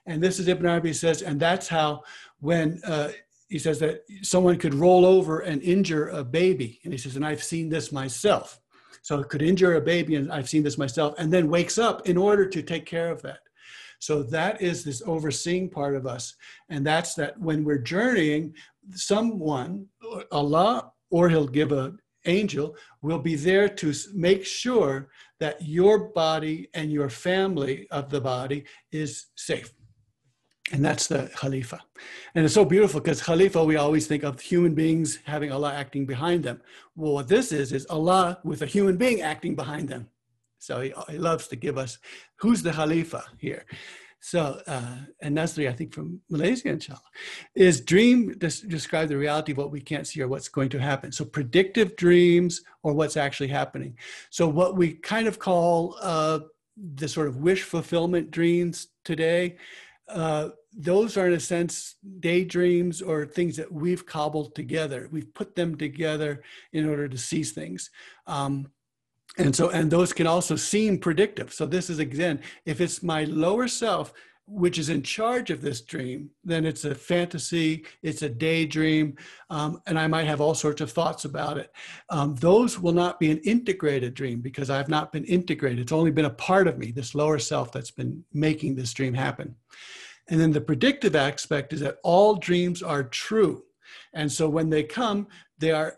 And 0.07 0.23
this 0.23 0.39
is 0.39 0.47
Ibn 0.47 0.67
Arabi 0.67 0.93
says, 0.93 1.23
and 1.23 1.41
that's 1.41 1.67
how 1.67 2.03
when 2.39 2.81
uh, 2.85 3.11
he 3.49 3.59
says 3.59 3.79
that 3.81 4.03
someone 4.23 4.59
could 4.59 4.75
roll 4.75 5.05
over 5.05 5.41
and 5.41 5.63
injure 5.63 6.09
a 6.09 6.23
baby. 6.23 6.81
And 6.85 6.93
he 6.93 6.99
says, 6.99 7.17
and 7.17 7.27
I've 7.27 7.43
seen 7.43 7.69
this 7.69 7.93
myself. 7.93 8.61
So 9.03 9.21
it 9.21 9.29
could 9.29 9.43
injure 9.43 9.77
a 9.77 9.81
baby, 9.81 10.17
and 10.17 10.33
I've 10.33 10.49
seen 10.49 10.65
this 10.65 10.79
myself, 10.79 11.15
and 11.17 11.33
then 11.33 11.49
wakes 11.49 11.79
up 11.79 12.09
in 12.09 12.17
order 12.17 12.45
to 12.49 12.63
take 12.63 12.87
care 12.87 13.11
of 13.11 13.23
that. 13.23 13.39
So 14.01 14.23
that 14.25 14.61
is 14.61 14.83
this 14.83 15.01
overseeing 15.07 15.71
part 15.71 15.95
of 15.95 16.07
us. 16.07 16.35
And 16.71 16.85
that's 16.85 17.15
that 17.15 17.39
when 17.39 17.65
we're 17.65 17.79
journeying, 17.79 18.55
someone, 18.93 19.87
Allah, 20.33 20.93
or 21.11 21.29
he'll 21.29 21.47
give 21.47 21.73
an 21.73 21.99
angel, 22.27 22.77
will 23.03 23.19
be 23.19 23.35
there 23.35 23.69
to 23.69 23.93
make 24.15 24.45
sure 24.45 25.09
that 25.41 25.61
your 25.61 26.09
body 26.11 26.69
and 26.75 26.91
your 26.91 27.09
family 27.09 27.87
of 27.91 28.11
the 28.11 28.21
body 28.21 28.65
is 28.93 29.27
safe. 29.37 29.73
And 30.73 30.85
that's 30.85 31.07
the 31.07 31.31
Khalifa. 31.37 31.81
And 32.35 32.45
it's 32.45 32.55
so 32.55 32.65
beautiful 32.65 33.01
because 33.01 33.23
Khalifa, 33.23 33.65
we 33.65 33.77
always 33.77 34.09
think 34.09 34.25
of 34.25 34.41
human 34.41 34.75
beings 34.75 35.21
having 35.25 35.53
Allah 35.53 35.73
acting 35.73 36.07
behind 36.07 36.43
them. 36.43 36.61
Well, 36.97 37.13
what 37.13 37.29
this 37.29 37.53
is, 37.53 37.73
is 37.73 37.87
Allah 37.89 38.41
with 38.43 38.63
a 38.63 38.67
human 38.67 38.97
being 38.97 39.21
acting 39.21 39.55
behind 39.55 39.89
them. 39.89 40.09
So 40.59 40.81
he, 40.81 40.93
he 41.09 41.19
loves 41.19 41.47
to 41.49 41.57
give 41.57 41.79
us 41.79 41.99
who's 42.41 42.63
the 42.63 42.73
Khalifa 42.73 43.25
here. 43.39 43.65
So, 44.21 44.61
uh, 44.67 44.97
and 45.23 45.37
Nasri, 45.37 45.69
I 45.69 45.73
think 45.73 45.93
from 45.93 46.21
Malaysia, 46.31 46.69
inshallah, 46.69 47.01
is 47.55 47.81
dream 47.81 48.37
des- 48.39 48.67
describe 48.67 49.09
the 49.09 49.17
reality 49.17 49.53
of 49.53 49.59
what 49.59 49.71
we 49.71 49.81
can't 49.81 50.07
see 50.07 50.21
or 50.21 50.29
what's 50.29 50.49
going 50.49 50.71
to 50.71 50.81
happen. 50.81 51.13
So, 51.13 51.25
predictive 51.25 51.95
dreams 51.97 52.63
or 52.83 52.93
what's 52.95 53.17
actually 53.17 53.49
happening. 53.49 53.97
So, 54.31 54.49
what 54.49 54.77
we 54.77 54.95
kind 54.95 55.29
of 55.29 55.39
call 55.39 55.97
uh, 56.03 56.41
the 56.95 57.09
sort 57.09 57.29
of 57.29 57.37
wish 57.37 57.63
fulfillment 57.63 58.31
dreams 58.31 58.89
today 59.05 59.57
uh, 60.09 60.51
those 60.73 61.17
are 61.17 61.27
in 61.27 61.33
a 61.33 61.41
sense 61.41 61.97
daydreams 62.21 63.03
or 63.03 63.27
things 63.27 63.57
that 63.57 63.73
we've 63.73 64.07
cobbled 64.07 64.55
together. 64.55 65.09
We've 65.11 65.33
put 65.35 65.57
them 65.57 65.77
together 65.77 66.43
in 66.73 66.89
order 66.89 67.09
to 67.09 67.19
seize 67.19 67.53
things. 67.53 67.91
Um, 68.27 68.69
and 69.39 69.55
so, 69.55 69.71
and 69.71 69.91
those 69.91 70.13
can 70.13 70.27
also 70.27 70.57
seem 70.57 70.99
predictive. 70.99 71.53
So 71.53 71.67
this 71.67 71.91
is 71.91 71.99
again, 71.99 72.41
if 72.65 72.81
it's 72.81 73.03
my 73.03 73.25
lower 73.25 73.69
self, 73.69 74.13
which 74.49 74.79
is 74.79 74.89
in 74.89 75.03
charge 75.03 75.51
of 75.51 75.61
this 75.61 75.81
dream, 75.81 76.31
then 76.45 76.65
it's 76.65 76.85
a 76.85 76.95
fantasy, 76.95 77.85
it's 78.03 78.23
a 78.23 78.29
daydream, 78.29 79.17
um, 79.51 79.81
and 79.87 79.99
I 79.99 80.07
might 80.07 80.27
have 80.27 80.41
all 80.41 80.55
sorts 80.55 80.81
of 80.81 80.93
thoughts 80.93 81.25
about 81.25 81.59
it. 81.59 81.73
Um, 82.11 82.37
those 82.37 82.79
will 82.79 82.93
not 82.93 83.19
be 83.19 83.33
an 83.33 83.39
integrated 83.39 84.15
dream 84.15 84.41
because 84.41 84.71
I've 84.71 84.89
not 84.89 85.13
been 85.13 85.25
integrated. 85.25 85.81
It's 85.81 85.93
only 85.93 86.13
been 86.13 86.27
a 86.27 86.31
part 86.31 86.69
of 86.69 86.79
me, 86.79 86.93
this 86.93 87.15
lower 87.15 87.41
self 87.41 87.73
that's 87.73 87.91
been 87.91 88.25
making 88.33 88.77
this 88.77 88.93
dream 88.93 89.15
happen. 89.15 89.57
And 90.29 90.41
then 90.41 90.53
the 90.53 90.61
predictive 90.61 91.17
aspect 91.17 91.73
is 91.73 91.81
that 91.81 91.99
all 92.05 92.37
dreams 92.37 92.83
are 92.83 93.05
true. 93.05 93.65
And 94.15 94.31
so 94.31 94.49
when 94.49 94.71
they 94.71 94.83
come, 94.83 95.27
they 95.59 95.71
are 95.71 95.97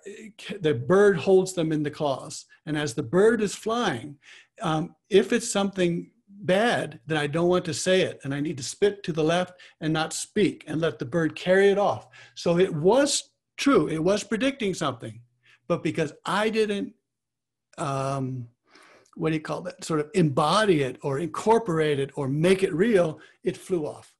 the 0.61 0.75
bird 0.75 1.17
holds 1.17 1.53
them 1.53 1.73
in 1.73 1.83
the 1.83 1.91
claws. 1.91 2.47
And 2.67 2.77
as 2.77 2.95
the 2.95 3.03
bird 3.03 3.43
is 3.43 3.55
flying, 3.55 4.17
um, 4.63 4.95
if 5.11 5.33
it's 5.33 5.51
something 5.51 6.11
bad, 6.29 7.01
then 7.07 7.19
I 7.19 7.27
don't 7.27 7.49
want 7.49 7.65
to 7.67 7.75
say 7.75 8.03
it. 8.03 8.21
And 8.23 8.35
I 8.35 8.41
need 8.41 8.57
to 8.59 8.63
spit 8.63 9.03
to 9.05 9.13
the 9.13 9.25
left 9.25 9.61
and 9.81 9.93
not 9.93 10.13
speak 10.13 10.65
and 10.67 10.81
let 10.81 10.99
the 10.99 11.05
bird 11.05 11.35
carry 11.35 11.71
it 11.71 11.79
off. 11.79 12.09
So 12.35 12.59
it 12.59 12.73
was 12.73 13.31
true, 13.57 13.89
it 13.89 14.03
was 14.03 14.23
predicting 14.23 14.75
something. 14.75 15.21
But 15.67 15.83
because 15.83 16.13
I 16.25 16.49
didn't, 16.49 16.95
um, 17.77 18.49
what 19.17 19.31
do 19.31 19.35
you 19.35 19.41
call 19.41 19.63
that, 19.63 19.85
sort 19.85 20.01
of 20.01 20.11
embody 20.15 20.83
it 20.83 20.99
or 21.03 21.19
incorporate 21.19 21.99
it 21.99 22.11
or 22.15 22.29
make 22.29 22.63
it 22.63 22.73
real, 22.73 23.19
it 23.43 23.57
flew 23.57 23.87
off. 23.87 24.15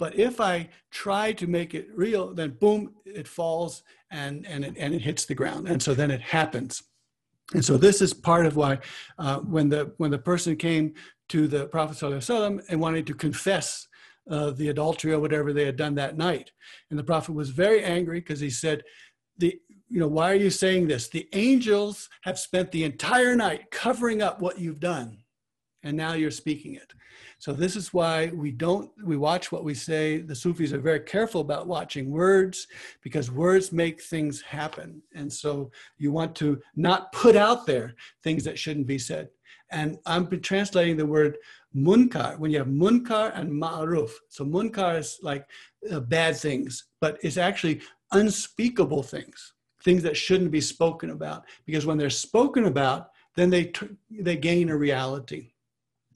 But 0.00 0.18
if 0.18 0.40
I 0.40 0.70
try 0.90 1.30
to 1.32 1.46
make 1.46 1.74
it 1.74 1.88
real, 1.94 2.32
then 2.32 2.56
boom, 2.58 2.94
it 3.04 3.28
falls 3.28 3.82
and, 4.10 4.46
and, 4.46 4.64
it, 4.64 4.74
and 4.78 4.94
it 4.94 5.02
hits 5.02 5.26
the 5.26 5.34
ground. 5.34 5.68
And 5.68 5.80
so 5.80 5.92
then 5.92 6.10
it 6.10 6.22
happens. 6.22 6.82
And 7.52 7.62
so 7.62 7.76
this 7.76 8.00
is 8.00 8.14
part 8.14 8.46
of 8.46 8.56
why 8.56 8.78
uh, 9.18 9.40
when, 9.40 9.68
the, 9.68 9.92
when 9.98 10.10
the 10.10 10.18
person 10.18 10.56
came 10.56 10.94
to 11.28 11.46
the 11.46 11.66
Prophet 11.66 12.02
and 12.02 12.80
wanted 12.80 13.06
to 13.08 13.14
confess 13.14 13.86
uh, 14.30 14.52
the 14.52 14.68
adultery 14.68 15.12
or 15.12 15.20
whatever 15.20 15.52
they 15.52 15.66
had 15.66 15.76
done 15.76 15.94
that 15.96 16.16
night. 16.16 16.50
And 16.88 16.98
the 16.98 17.04
Prophet 17.04 17.32
was 17.32 17.50
very 17.50 17.84
angry 17.84 18.20
because 18.20 18.40
he 18.40 18.50
said, 18.50 18.82
the, 19.36 19.60
you 19.90 20.00
know, 20.00 20.08
why 20.08 20.30
are 20.30 20.36
you 20.36 20.50
saying 20.50 20.88
this? 20.88 21.08
The 21.08 21.28
angels 21.34 22.08
have 22.22 22.38
spent 22.38 22.72
the 22.72 22.84
entire 22.84 23.36
night 23.36 23.70
covering 23.70 24.22
up 24.22 24.40
what 24.40 24.58
you've 24.58 24.80
done, 24.80 25.19
and 25.82 25.96
now 25.96 26.12
you're 26.12 26.30
speaking 26.30 26.74
it. 26.74 26.92
So 27.38 27.52
this 27.52 27.74
is 27.74 27.94
why 27.94 28.26
we 28.34 28.50
don't 28.50 28.90
we 29.04 29.16
watch 29.16 29.50
what 29.50 29.64
we 29.64 29.74
say. 29.74 30.18
The 30.18 30.34
Sufis 30.34 30.72
are 30.72 30.78
very 30.80 31.00
careful 31.00 31.40
about 31.40 31.66
watching 31.66 32.10
words 32.10 32.66
because 33.02 33.30
words 33.30 33.72
make 33.72 34.02
things 34.02 34.42
happen. 34.42 35.02
And 35.14 35.32
so 35.32 35.70
you 35.98 36.12
want 36.12 36.34
to 36.36 36.60
not 36.76 37.12
put 37.12 37.36
out 37.36 37.66
there 37.66 37.94
things 38.22 38.44
that 38.44 38.58
shouldn't 38.58 38.86
be 38.86 38.98
said. 38.98 39.30
And 39.70 39.98
I'm 40.04 40.28
translating 40.40 40.96
the 40.96 41.06
word 41.06 41.38
munkar 41.74 42.38
when 42.38 42.50
you 42.50 42.58
have 42.58 42.66
munkar 42.66 43.38
and 43.38 43.50
ma'ruf. 43.50 44.10
So 44.28 44.44
munkar 44.44 44.98
is 44.98 45.18
like 45.22 45.46
uh, 45.90 46.00
bad 46.00 46.36
things, 46.36 46.84
but 47.00 47.18
it's 47.22 47.36
actually 47.36 47.80
unspeakable 48.12 49.02
things, 49.02 49.54
things 49.84 50.02
that 50.02 50.16
shouldn't 50.16 50.50
be 50.50 50.60
spoken 50.60 51.10
about. 51.10 51.44
Because 51.64 51.86
when 51.86 51.98
they're 51.98 52.10
spoken 52.10 52.66
about, 52.66 53.10
then 53.36 53.48
they 53.48 53.72
they 54.10 54.36
gain 54.36 54.68
a 54.70 54.76
reality. 54.76 55.52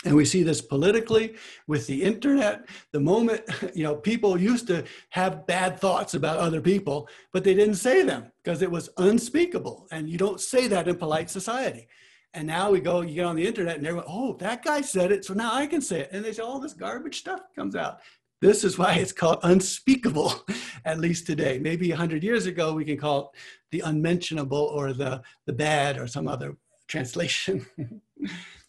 And 0.05 0.15
we 0.15 0.25
see 0.25 0.43
this 0.43 0.61
politically 0.61 1.35
with 1.67 1.87
the 1.87 2.03
internet. 2.03 2.69
The 2.93 3.01
moment, 3.01 3.43
you 3.75 3.85
know, 3.85 3.97
people 3.97 4.39
used 4.39 4.67
to 4.69 4.85
have 5.11 5.47
bad 5.47 5.81
thoughts 5.81 6.15
about 6.15 6.39
other 6.39 6.61
people, 6.61 7.09
but 7.33 7.45
they 7.45 7.55
didn't 7.55 7.77
say 7.77 8.03
them 8.03 8.31
because 8.43 8.63
it 8.63 8.71
was 8.71 8.91
unspeakable. 8.99 9.87
And 9.91 10.09
you 10.09 10.19
don't 10.19 10.41
say 10.41 10.67
that 10.69 10.89
in 10.89 10.97
polite 10.97 11.31
society. 11.31 11.89
And 12.35 12.47
now 12.49 12.71
we 12.71 12.81
go, 12.81 13.01
you 13.01 13.15
get 13.15 13.27
on 13.27 13.37
the 13.37 13.47
internet 13.47 13.79
and 13.79 13.87
everyone, 13.87 14.09
oh, 14.09 14.35
that 14.41 14.65
guy 14.65 14.81
said 14.81 15.13
it, 15.13 15.25
so 15.25 15.35
now 15.35 15.55
I 15.55 15.67
can 15.67 15.81
say 15.81 16.01
it. 16.01 16.11
And 16.13 16.41
all 16.41 16.59
this 16.59 16.75
garbage 16.75 17.21
stuff 17.21 17.41
comes 17.55 17.77
out. 17.77 18.01
This 18.41 18.65
is 18.65 18.77
why 18.77 18.95
it's 18.95 19.13
called 19.13 19.39
unspeakable, 19.45 20.35
at 20.85 20.99
least 20.99 21.27
today. 21.27 21.59
Maybe 21.59 21.89
100 21.91 22.23
years 22.23 22.47
ago, 22.47 22.75
we 22.75 22.85
can 22.85 22.99
call 22.99 23.21
it 23.21 23.41
the 23.71 23.81
unmentionable 23.89 24.59
or 24.59 24.93
the, 24.93 25.23
the 25.47 25.53
bad 25.53 25.97
or 25.97 26.09
some 26.09 26.29
other 26.29 26.57
translation. 26.89 27.65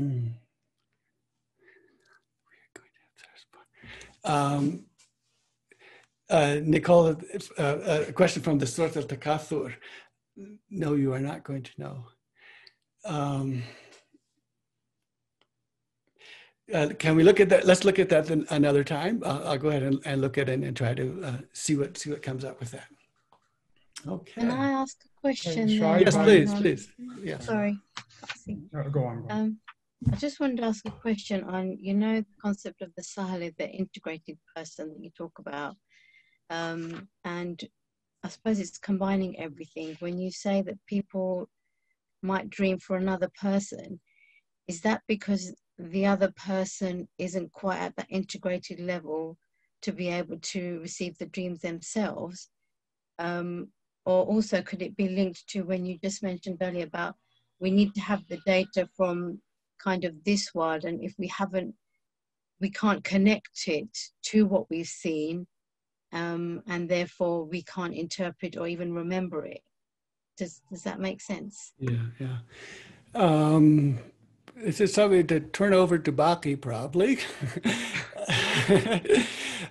hmm. 0.00 0.28
Um, 4.24 4.84
uh, 6.28 6.56
Nicole, 6.62 7.16
uh, 7.58 7.76
a 8.08 8.12
question 8.12 8.42
from 8.42 8.58
the 8.58 8.66
Surat 8.66 8.96
al-Takathur. 8.96 9.72
no, 10.70 10.94
you 10.94 11.12
are 11.12 11.20
not 11.20 11.44
going 11.44 11.62
to 11.62 11.70
know. 11.78 12.04
Um, 13.04 13.62
uh, 16.74 16.88
can 16.98 17.14
we 17.14 17.22
look 17.22 17.38
at 17.38 17.48
that? 17.50 17.64
Let's 17.64 17.84
look 17.84 18.00
at 18.00 18.08
that 18.08 18.26
then 18.26 18.44
another 18.50 18.82
time. 18.82 19.22
Uh, 19.24 19.42
I'll 19.44 19.58
go 19.58 19.68
ahead 19.68 19.84
and, 19.84 20.00
and 20.04 20.20
look 20.20 20.36
at 20.36 20.48
it 20.48 20.58
and 20.58 20.76
try 20.76 20.94
to 20.94 21.22
uh, 21.24 21.38
see 21.52 21.76
what 21.76 21.96
see 21.96 22.10
what 22.10 22.22
comes 22.22 22.44
up 22.44 22.58
with 22.58 22.72
that. 22.72 22.88
Okay. 24.08 24.40
Can 24.40 24.50
I 24.50 24.70
ask 24.70 24.96
a 25.04 25.20
question? 25.20 25.68
Hey, 25.68 25.78
then 25.78 25.80
Shai, 25.80 25.98
Yes, 26.00 26.16
please, 26.16 26.54
please. 26.54 26.88
Yes. 27.22 27.46
Sorry. 27.46 27.78
Uh, 28.76 28.82
go 28.88 29.04
on. 29.04 29.22
Go 29.22 29.28
on. 29.28 29.30
Um, 29.30 29.58
I 30.12 30.16
just 30.16 30.38
wanted 30.38 30.58
to 30.58 30.64
ask 30.64 30.86
a 30.86 30.90
question 30.92 31.42
on, 31.44 31.76
you 31.80 31.92
know, 31.92 32.20
the 32.20 32.26
concept 32.40 32.80
of 32.80 32.92
the 32.96 33.02
Sahil, 33.02 33.52
the 33.56 33.68
integrated 33.68 34.38
person 34.54 34.88
that 34.88 35.02
you 35.02 35.10
talk 35.10 35.38
about. 35.40 35.74
Um, 36.48 37.08
and 37.24 37.62
I 38.22 38.28
suppose 38.28 38.60
it's 38.60 38.78
combining 38.78 39.38
everything. 39.40 39.96
When 39.98 40.18
you 40.18 40.30
say 40.30 40.62
that 40.62 40.78
people 40.86 41.48
might 42.22 42.50
dream 42.50 42.78
for 42.78 42.96
another 42.96 43.30
person, 43.40 44.00
is 44.68 44.80
that 44.82 45.02
because 45.08 45.52
the 45.76 46.06
other 46.06 46.32
person 46.36 47.08
isn't 47.18 47.52
quite 47.52 47.78
at 47.78 47.96
that 47.96 48.06
integrated 48.08 48.78
level 48.78 49.36
to 49.82 49.92
be 49.92 50.08
able 50.08 50.38
to 50.38 50.80
receive 50.80 51.18
the 51.18 51.26
dreams 51.26 51.60
themselves? 51.60 52.48
Um, 53.18 53.68
or 54.04 54.24
also, 54.24 54.62
could 54.62 54.82
it 54.82 54.96
be 54.96 55.08
linked 55.08 55.48
to 55.48 55.62
when 55.62 55.84
you 55.84 55.98
just 55.98 56.22
mentioned 56.22 56.58
earlier 56.60 56.84
about 56.84 57.16
we 57.58 57.72
need 57.72 57.92
to 57.94 58.00
have 58.00 58.22
the 58.28 58.38
data 58.46 58.88
from 58.96 59.40
kind 59.78 60.04
of 60.04 60.24
this 60.24 60.54
world 60.54 60.84
and 60.84 61.02
if 61.02 61.14
we 61.18 61.26
haven't 61.28 61.74
we 62.60 62.70
can't 62.70 63.04
connect 63.04 63.68
it 63.68 63.88
to 64.22 64.46
what 64.46 64.68
we've 64.70 64.86
seen 64.86 65.46
um, 66.12 66.62
and 66.66 66.88
therefore 66.88 67.44
we 67.44 67.62
can't 67.62 67.94
interpret 67.94 68.56
or 68.56 68.66
even 68.66 68.92
remember 68.92 69.44
it 69.44 69.62
does 70.36 70.62
does 70.70 70.82
that 70.82 71.00
make 71.00 71.20
sense 71.20 71.72
Yeah, 71.78 72.06
yeah. 72.18 72.38
Um, 73.14 73.98
this 74.56 74.80
is 74.80 74.92
something 74.92 75.26
to 75.26 75.40
turn 75.40 75.74
over 75.74 75.98
to 75.98 76.12
Baki, 76.12 76.60
probably. 76.60 77.18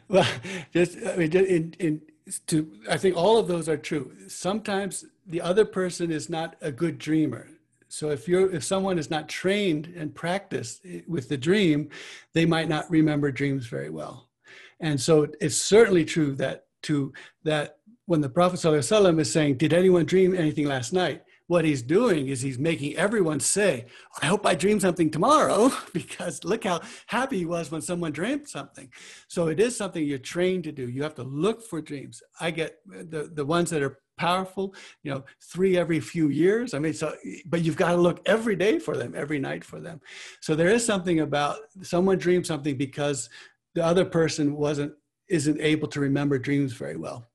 well, 0.08 0.28
just 0.74 0.98
I 1.06 1.16
mean, 1.16 1.32
just 1.32 1.48
in, 1.48 1.76
in 1.80 2.02
to 2.48 2.72
I 2.90 2.98
think 2.98 3.16
all 3.16 3.38
of 3.38 3.48
those 3.48 3.68
are 3.68 3.78
true. 3.78 4.12
Sometimes 4.28 5.06
the 5.26 5.42
other 5.42 5.66
person 5.66 6.12
is 6.12 6.30
not 6.30 6.56
a 6.62 6.72
good 6.72 7.00
dreamer. 7.00 7.48
So 7.96 8.10
if 8.10 8.28
you're 8.28 8.52
if 8.52 8.62
someone 8.66 9.00
is 9.00 9.10
not 9.10 9.30
trained 9.30 9.94
and 9.96 10.14
practiced 10.14 10.82
eh, 10.86 11.00
with 11.08 11.30
the 11.30 11.38
dream, 11.38 11.90
they 12.34 12.46
might 12.46 12.68
not 12.68 12.92
remember 12.92 13.32
dreams 13.32 13.68
very 13.68 13.90
well. 13.90 14.28
And 14.82 15.00
so 15.00 15.28
it's 15.40 15.56
certainly 15.56 16.04
true 16.04 16.36
that 16.36 16.66
to 16.84 17.14
that 17.44 17.78
when 18.06 18.20
the 18.20 18.28
Prophet 18.28 18.60
ﷺ 18.60 19.20
is 19.22 19.32
saying, 19.32 19.56
Did 19.56 19.72
anyone 19.72 20.06
dream 20.06 20.36
anything 20.36 20.68
last 20.68 20.92
night? 20.92 21.24
What 21.48 21.64
he's 21.64 21.82
doing 21.82 22.28
is 22.28 22.42
he's 22.42 22.60
making 22.60 22.98
everyone 22.98 23.40
say, 23.40 23.86
I 24.22 24.26
hope 24.26 24.46
I 24.46 24.56
dream 24.56 24.82
something 24.82 25.10
tomorrow, 25.10 25.72
because 25.94 26.44
look 26.44 26.66
how 26.66 26.82
happy 27.08 27.38
he 27.38 27.46
was 27.46 27.72
when 27.72 27.82
someone 27.82 28.12
dreamed 28.12 28.50
something. 28.50 28.92
So 29.30 29.48
it 29.48 29.62
is 29.62 29.78
something 29.78 30.04
you're 30.04 30.18
trained 30.18 30.66
to 30.66 30.74
do. 30.74 30.90
You 30.90 31.02
have 31.04 31.16
to 31.16 31.24
look 31.24 31.64
for 31.64 31.80
dreams. 31.80 32.22
I 32.42 32.52
get 32.52 32.80
eh, 32.94 33.04
the, 33.08 33.32
the 33.34 33.46
ones 33.46 33.70
that 33.70 33.82
are 33.82 34.00
powerful, 34.18 34.74
you 35.04 35.12
know, 35.12 35.24
three 35.42 35.78
every 35.78 36.00
few 36.00 36.30
years. 36.30 36.74
I 36.74 36.80
mean, 36.80 36.94
so, 36.94 37.16
but 37.46 37.62
you've 37.62 37.78
got 37.78 37.92
to 37.92 37.98
look 37.98 38.22
every 38.26 38.56
day 38.56 38.80
for 38.80 38.96
them, 38.96 39.14
every 39.16 39.40
night 39.40 39.64
for 39.64 39.80
them. 39.80 40.02
So 40.42 40.56
there 40.56 40.70
is 40.70 40.86
something 40.86 41.20
about 41.20 41.58
someone 41.82 42.18
dreamed 42.18 42.48
something 42.48 42.78
because 42.78 43.30
the 43.74 43.84
other 43.84 44.06
person 44.06 44.56
wasn't, 44.56 44.94
isn't 45.30 45.60
able 45.60 45.88
to 45.90 46.00
remember 46.00 46.38
dreams 46.38 46.74
very 46.74 46.98
well. 46.98 47.28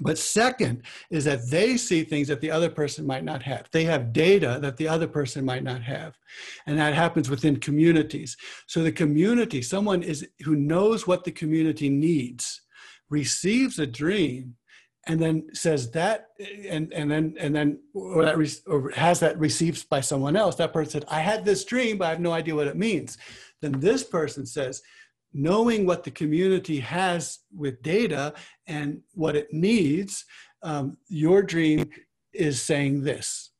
But 0.00 0.18
second 0.18 0.82
is 1.10 1.24
that 1.24 1.48
they 1.48 1.76
see 1.76 2.02
things 2.02 2.28
that 2.28 2.40
the 2.40 2.50
other 2.50 2.68
person 2.68 3.06
might 3.06 3.24
not 3.24 3.42
have. 3.42 3.70
They 3.70 3.84
have 3.84 4.12
data 4.12 4.58
that 4.60 4.76
the 4.76 4.88
other 4.88 5.06
person 5.06 5.44
might 5.44 5.62
not 5.62 5.82
have. 5.82 6.18
And 6.66 6.78
that 6.78 6.94
happens 6.94 7.30
within 7.30 7.56
communities. 7.58 8.36
So 8.66 8.82
the 8.82 8.92
community, 8.92 9.62
someone 9.62 10.02
is 10.02 10.26
who 10.44 10.56
knows 10.56 11.06
what 11.06 11.24
the 11.24 11.30
community 11.30 11.88
needs, 11.88 12.62
receives 13.08 13.78
a 13.78 13.86
dream 13.86 14.56
and 15.06 15.20
then 15.20 15.46
says 15.52 15.90
that 15.92 16.28
and 16.68 16.92
and 16.92 17.10
then 17.10 17.34
and 17.38 17.54
then 17.54 17.78
or 17.94 18.24
that 18.24 18.36
re- 18.36 18.50
or 18.66 18.90
has 18.90 19.20
that 19.20 19.38
received 19.38 19.88
by 19.88 20.00
someone 20.00 20.36
else 20.36 20.56
that 20.56 20.72
person 20.72 20.90
said 20.90 21.04
i 21.08 21.20
had 21.20 21.44
this 21.44 21.64
dream 21.64 21.98
but 21.98 22.06
i 22.06 22.10
have 22.10 22.20
no 22.20 22.32
idea 22.32 22.54
what 22.54 22.66
it 22.66 22.76
means 22.76 23.16
then 23.62 23.72
this 23.80 24.02
person 24.02 24.44
says 24.44 24.82
knowing 25.36 25.84
what 25.84 26.02
the 26.02 26.10
community 26.10 26.80
has 26.80 27.40
with 27.54 27.82
data 27.82 28.32
and 28.66 29.00
what 29.12 29.36
it 29.36 29.52
needs, 29.52 30.24
um, 30.62 30.96
your 31.08 31.42
dream 31.42 31.88
is 32.32 32.60
saying 32.60 33.02
this. 33.02 33.50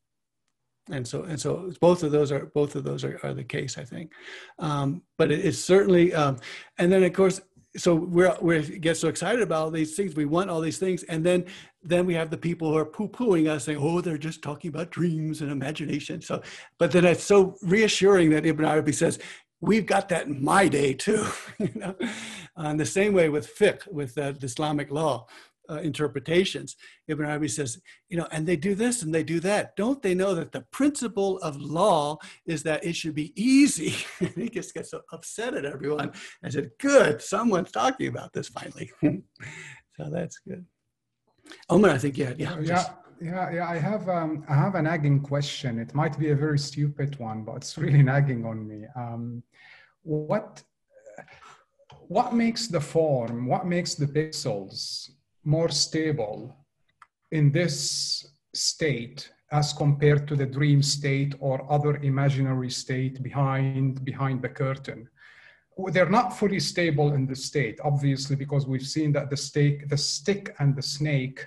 And 0.91 1.07
so, 1.07 1.25
and 1.25 1.39
so 1.39 1.71
both 1.81 2.03
of 2.03 2.13
those 2.13 2.33
are, 2.33 2.47
both 2.55 2.77
of 2.77 2.85
those 2.85 3.05
are, 3.05 3.21
are 3.23 3.35
the 3.35 3.45
case, 3.45 3.77
I 3.77 3.85
think. 3.85 4.13
Um, 4.59 5.03
but 5.19 5.31
it, 5.31 5.45
it's 5.45 5.59
certainly, 5.59 6.15
um, 6.15 6.39
and 6.79 6.91
then 6.91 7.03
of 7.03 7.13
course, 7.13 7.43
so 7.77 7.95
we're, 7.95 8.37
we 8.41 8.79
get 8.79 8.97
so 8.97 9.09
excited 9.09 9.43
about 9.43 9.63
all 9.63 9.71
these 9.71 9.97
things. 9.97 10.15
We 10.15 10.25
want 10.25 10.51
all 10.51 10.61
these 10.61 10.79
things. 10.79 11.03
And 11.05 11.25
then, 11.25 11.45
then 11.83 12.07
we 12.07 12.15
have 12.15 12.31
the 12.31 12.39
people 12.39 12.71
who 12.71 12.77
are 12.77 12.85
poo 12.85 13.09
pooing 13.09 13.49
us 13.49 13.65
saying, 13.65 13.79
oh, 13.81 14.01
they're 14.01 14.19
just 14.19 14.43
talking 14.43 14.69
about 14.69 14.91
dreams 14.91 15.41
and 15.43 15.51
imagination. 15.51 16.21
So, 16.21 16.43
but 16.79 16.93
then 16.93 17.05
it's 17.05 17.25
so 17.25 17.57
reassuring 17.63 18.31
that 18.31 18.47
Ibn 18.47 18.65
Arabi 18.65 18.93
says, 18.93 19.19
we've 19.61 19.87
got 19.87 20.09
that 20.11 20.27
in 20.27 20.43
my 20.43 20.69
day 20.69 20.95
too. 20.95 21.27
you 21.59 21.71
know, 21.75 21.95
uh, 22.57 22.75
the 22.75 22.87
same 22.87 23.13
way 23.13 23.29
with 23.29 23.55
fiqh, 23.57 23.91
with 23.91 24.17
uh, 24.19 24.33
Islamic 24.43 24.91
law 24.91 25.27
uh, 25.71 25.77
interpretations. 25.77 26.77
Ibn 27.09 27.25
Arabi 27.25 27.49
says, 27.49 27.81
you 28.09 28.17
know, 28.17 28.27
and 28.31 28.47
they 28.47 28.57
do 28.57 28.75
this 28.75 29.03
and 29.03 29.15
they 29.15 29.23
do 29.23 29.41
that. 29.41 29.77
Don't 29.77 30.03
they 30.03 30.15
know 30.15 30.35
that 30.35 30.53
the 30.53 30.63
principle 30.73 31.39
of 31.39 31.61
law 31.61 32.19
is 32.47 32.63
that 32.65 32.85
it 32.85 32.97
should 32.97 33.15
be 33.15 33.33
easy? 33.41 33.95
he 34.35 34.49
just 34.49 34.75
gets 34.75 34.91
so 34.91 35.03
upset 35.13 35.55
at 35.55 35.65
everyone. 35.65 36.13
I 36.43 36.49
said, 36.51 36.71
good, 36.79 37.23
someone's 37.23 37.73
talking 37.73 38.09
about 38.09 38.33
this 38.33 38.49
finally. 38.49 38.91
so 39.03 40.11
that's 40.11 40.39
good. 40.39 40.65
Omar, 41.69 41.91
I 41.91 41.99
think, 41.99 42.19
yeah, 42.19 42.35
yeah. 42.37 42.59
yeah. 42.61 42.85
Yeah, 43.19 43.51
yeah, 43.51 43.67
I 43.67 43.79
have 43.79 44.11
um, 44.11 44.45
I 44.47 44.55
have 44.55 44.75
a 44.75 44.83
nagging 44.83 45.21
question. 45.21 45.79
It 45.79 45.95
might 45.95 46.19
be 46.19 46.33
a 46.33 46.37
very 46.37 46.59
stupid 46.59 47.19
one, 47.19 47.45
but 47.45 47.57
it's 47.57 47.79
really 47.79 48.03
nagging 48.03 48.45
on 48.45 48.69
me. 48.69 48.85
Um, 48.95 49.43
what 50.03 50.63
what 52.09 52.35
makes 52.35 52.69
the 52.69 52.81
form, 52.81 53.47
what 53.47 53.67
makes 53.67 53.95
the 53.95 54.07
pixels 54.07 55.11
more 55.47 55.71
stable 55.71 56.57
in 57.31 57.53
this 57.53 58.27
state 58.55 59.31
as 59.53 59.73
compared 59.73 60.27
to 60.27 60.35
the 60.35 60.47
dream 60.47 60.83
state 60.83 61.35
or 61.39 61.71
other 61.73 61.97
imaginary 61.99 62.71
state 62.71 63.23
behind 63.23 64.05
behind 64.05 64.43
the 64.43 64.49
curtain? 64.49 65.09
They're 65.93 66.09
not 66.09 66.37
fully 66.37 66.61
stable 66.61 67.13
in 67.13 67.27
the 67.27 67.37
state, 67.37 67.79
obviously, 67.85 68.35
because 68.37 68.67
we've 68.67 68.87
seen 68.87 69.13
that 69.13 69.29
the 69.31 69.37
stake, 69.37 69.89
the 69.89 69.99
stick 69.99 70.55
and 70.59 70.75
the 70.75 70.83
snake 70.83 71.47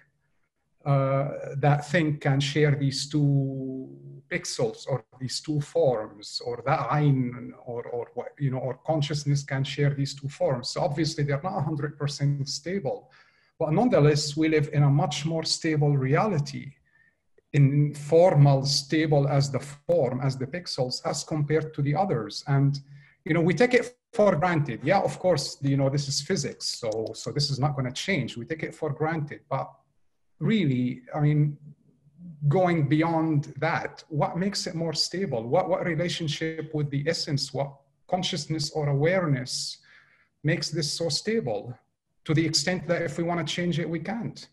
uh, 0.86 1.56
that 1.58 1.88
thing 1.90 2.18
can 2.18 2.40
share 2.40 2.76
these 2.76 3.10
two 3.10 3.90
pixels 4.32 4.88
or 4.88 5.04
these 5.20 5.42
two 5.42 5.60
forms 5.60 6.42
or 6.46 6.62
the 6.66 6.94
ein 6.94 7.54
or, 7.66 7.84
or 7.88 8.08
you 8.38 8.52
know, 8.52 8.60
or 8.60 8.76
consciousness 8.86 9.44
can 9.44 9.64
share 9.64 9.94
these 9.94 10.14
two 10.16 10.30
forms. 10.30 10.70
So 10.70 10.82
obviously 10.82 11.24
they're 11.24 11.42
not 11.44 11.66
100% 11.66 12.48
stable, 12.48 13.12
but 13.60 13.74
nonetheless, 13.74 14.38
we 14.38 14.48
live 14.48 14.70
in 14.72 14.84
a 14.84 14.90
much 14.90 15.26
more 15.26 15.44
stable 15.44 15.98
reality 15.98 16.74
in 17.54 17.94
formal 17.94 18.66
stable 18.66 19.28
as 19.28 19.52
the 19.52 19.60
form, 19.60 20.22
as 20.22 20.38
the 20.38 20.48
pixels, 20.48 21.02
as 21.06 21.24
compared 21.24 21.74
to 21.74 21.82
the 21.82 21.94
others. 21.96 22.44
And, 22.48 22.80
you 23.26 23.34
know, 23.34 23.42
we 23.42 23.54
take 23.54 23.74
it 23.74 23.98
for 24.14 24.36
granted. 24.36 24.80
Yeah, 24.84 25.00
of 25.00 25.20
course, 25.20 25.58
you 25.62 25.76
know, 25.76 25.90
this 25.90 26.08
is 26.08 26.22
physics. 26.22 26.66
So, 26.80 27.12
so 27.14 27.32
this 27.32 27.50
is 27.50 27.60
not 27.60 27.76
going 27.76 27.86
to 27.86 27.92
change. 27.92 28.38
We 28.38 28.46
take 28.46 28.64
it 28.64 28.74
for 28.74 28.92
granted, 28.92 29.42
but 29.50 29.70
really, 30.40 31.02
I 31.14 31.20
mean, 31.20 31.58
going 32.48 32.88
beyond 32.88 33.54
that, 33.58 34.04
what 34.10 34.38
makes 34.38 34.68
it 34.68 34.76
more 34.76 34.94
stable? 34.94 35.44
What, 35.44 35.68
what 35.70 35.86
relationship 35.86 36.74
with 36.74 36.90
the 36.92 37.04
essence, 37.08 37.54
what 37.54 37.74
consciousness 38.08 38.72
or 38.72 38.88
awareness 38.88 39.80
makes 40.44 40.70
this 40.70 40.92
so 40.92 41.10
stable 41.10 41.78
to 42.26 42.34
the 42.34 42.46
extent 42.46 42.88
that 42.88 43.02
if 43.02 43.18
we 43.18 43.24
want 43.24 43.46
to 43.46 43.54
change 43.54 43.80
it, 43.80 43.90
we 43.90 44.00
can't? 44.00 44.48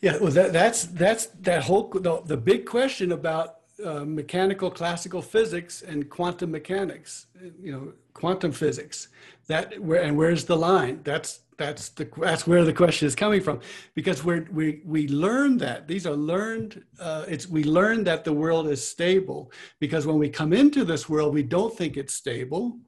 Yeah, 0.00 0.16
well, 0.16 0.32
that, 0.32 0.52
that's 0.52 0.84
that's 0.86 1.26
that 1.42 1.62
whole 1.64 1.90
the, 1.90 2.22
the 2.24 2.36
big 2.36 2.64
question 2.64 3.12
about 3.12 3.56
uh, 3.84 4.04
mechanical 4.04 4.70
classical 4.70 5.20
physics 5.20 5.82
and 5.82 6.08
quantum 6.08 6.50
mechanics. 6.50 7.26
You 7.60 7.72
know, 7.72 7.92
quantum 8.14 8.52
physics. 8.52 9.08
That 9.48 9.78
where 9.78 10.02
and 10.02 10.16
where's 10.16 10.44
the 10.46 10.56
line? 10.56 11.00
That's 11.04 11.40
that's 11.58 11.90
the 11.90 12.08
that's 12.16 12.46
where 12.46 12.64
the 12.64 12.72
question 12.72 13.06
is 13.06 13.14
coming 13.14 13.42
from, 13.42 13.60
because 13.94 14.24
we're, 14.24 14.46
we 14.50 14.80
we 14.86 15.06
learn 15.08 15.58
that 15.58 15.86
these 15.86 16.06
are 16.06 16.16
learned. 16.16 16.82
Uh, 16.98 17.26
it's 17.28 17.46
we 17.46 17.64
learn 17.64 18.02
that 18.04 18.24
the 18.24 18.32
world 18.32 18.68
is 18.68 18.86
stable 18.86 19.52
because 19.80 20.06
when 20.06 20.18
we 20.18 20.30
come 20.30 20.54
into 20.54 20.84
this 20.86 21.10
world, 21.10 21.34
we 21.34 21.42
don't 21.42 21.76
think 21.76 21.98
it's 21.98 22.14
stable, 22.14 22.78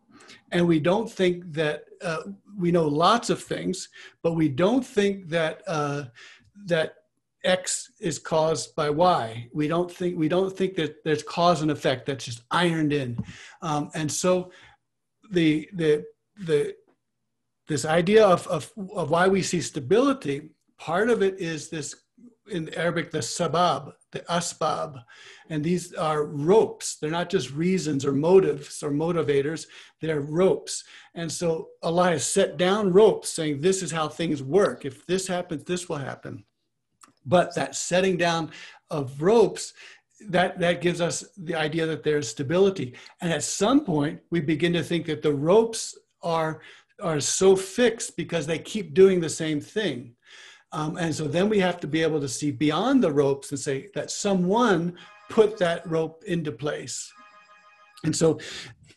and 0.52 0.66
we 0.66 0.78
don't 0.78 1.10
think 1.10 1.52
that 1.52 1.84
uh, 2.02 2.22
we 2.56 2.70
know 2.70 2.86
lots 2.86 3.30
of 3.30 3.42
things, 3.42 3.88
but 4.22 4.32
we 4.32 4.48
don't 4.48 4.86
think 4.86 5.28
that. 5.28 5.62
Uh, 5.66 6.04
that 6.66 6.94
X 7.44 7.90
is 8.00 8.18
caused 8.18 8.74
by 8.76 8.90
Y. 8.90 9.48
We 9.52 9.68
don't 9.68 9.90
think 9.90 10.18
we 10.18 10.28
don't 10.28 10.56
think 10.56 10.76
that 10.76 11.02
there's 11.04 11.22
cause 11.22 11.62
and 11.62 11.70
effect 11.70 12.06
that's 12.06 12.24
just 12.24 12.42
ironed 12.50 12.92
in, 12.92 13.18
um, 13.62 13.90
and 13.94 14.10
so 14.10 14.52
the 15.30 15.68
the 15.72 16.04
the 16.36 16.74
this 17.68 17.84
idea 17.84 18.24
of, 18.24 18.46
of 18.46 18.72
of 18.94 19.10
why 19.10 19.28
we 19.28 19.42
see 19.42 19.60
stability. 19.60 20.50
Part 20.78 21.10
of 21.10 21.22
it 21.22 21.40
is 21.40 21.68
this 21.68 21.94
in 22.52 22.72
Arabic 22.74 23.10
the 23.10 23.18
sabab, 23.18 23.92
the 24.12 24.20
asbab, 24.20 25.02
and 25.48 25.64
these 25.64 25.92
are 25.94 26.24
ropes. 26.24 26.96
They're 26.96 27.10
not 27.10 27.30
just 27.30 27.50
reasons 27.52 28.04
or 28.04 28.12
motives 28.12 28.82
or 28.82 28.90
motivators. 28.90 29.66
They're 30.00 30.20
ropes. 30.20 30.84
And 31.14 31.30
so 31.30 31.68
Allah 31.82 32.10
has 32.10 32.26
set 32.26 32.56
down 32.56 32.92
ropes, 32.92 33.30
saying 33.30 33.60
this 33.60 33.82
is 33.82 33.90
how 33.90 34.08
things 34.08 34.42
work. 34.42 34.84
If 34.84 35.06
this 35.06 35.26
happens, 35.26 35.64
this 35.64 35.88
will 35.88 35.96
happen. 35.96 36.44
But 37.26 37.54
that 37.54 37.74
setting 37.74 38.16
down 38.16 38.50
of 38.90 39.20
ropes, 39.20 39.74
that, 40.28 40.58
that 40.60 40.80
gives 40.80 41.00
us 41.00 41.24
the 41.36 41.54
idea 41.54 41.86
that 41.86 42.02
there's 42.02 42.28
stability. 42.28 42.94
And 43.20 43.32
at 43.32 43.42
some 43.42 43.84
point, 43.84 44.20
we 44.30 44.40
begin 44.40 44.72
to 44.74 44.82
think 44.82 45.06
that 45.06 45.22
the 45.22 45.32
ropes 45.32 45.98
are, 46.22 46.60
are 47.00 47.20
so 47.20 47.56
fixed 47.56 48.16
because 48.16 48.46
they 48.46 48.58
keep 48.58 48.94
doing 48.94 49.20
the 49.20 49.28
same 49.28 49.60
thing. 49.60 50.14
Um, 50.72 50.96
and 50.96 51.14
so 51.14 51.28
then 51.28 51.48
we 51.48 51.58
have 51.58 51.80
to 51.80 51.86
be 51.86 52.02
able 52.02 52.20
to 52.20 52.28
see 52.28 52.50
beyond 52.50 53.02
the 53.02 53.12
ropes 53.12 53.50
and 53.50 53.58
say 53.58 53.88
that 53.94 54.10
someone 54.10 54.96
put 55.28 55.58
that 55.58 55.88
rope 55.88 56.22
into 56.26 56.52
place. 56.52 57.12
And 58.04 58.16
so, 58.16 58.38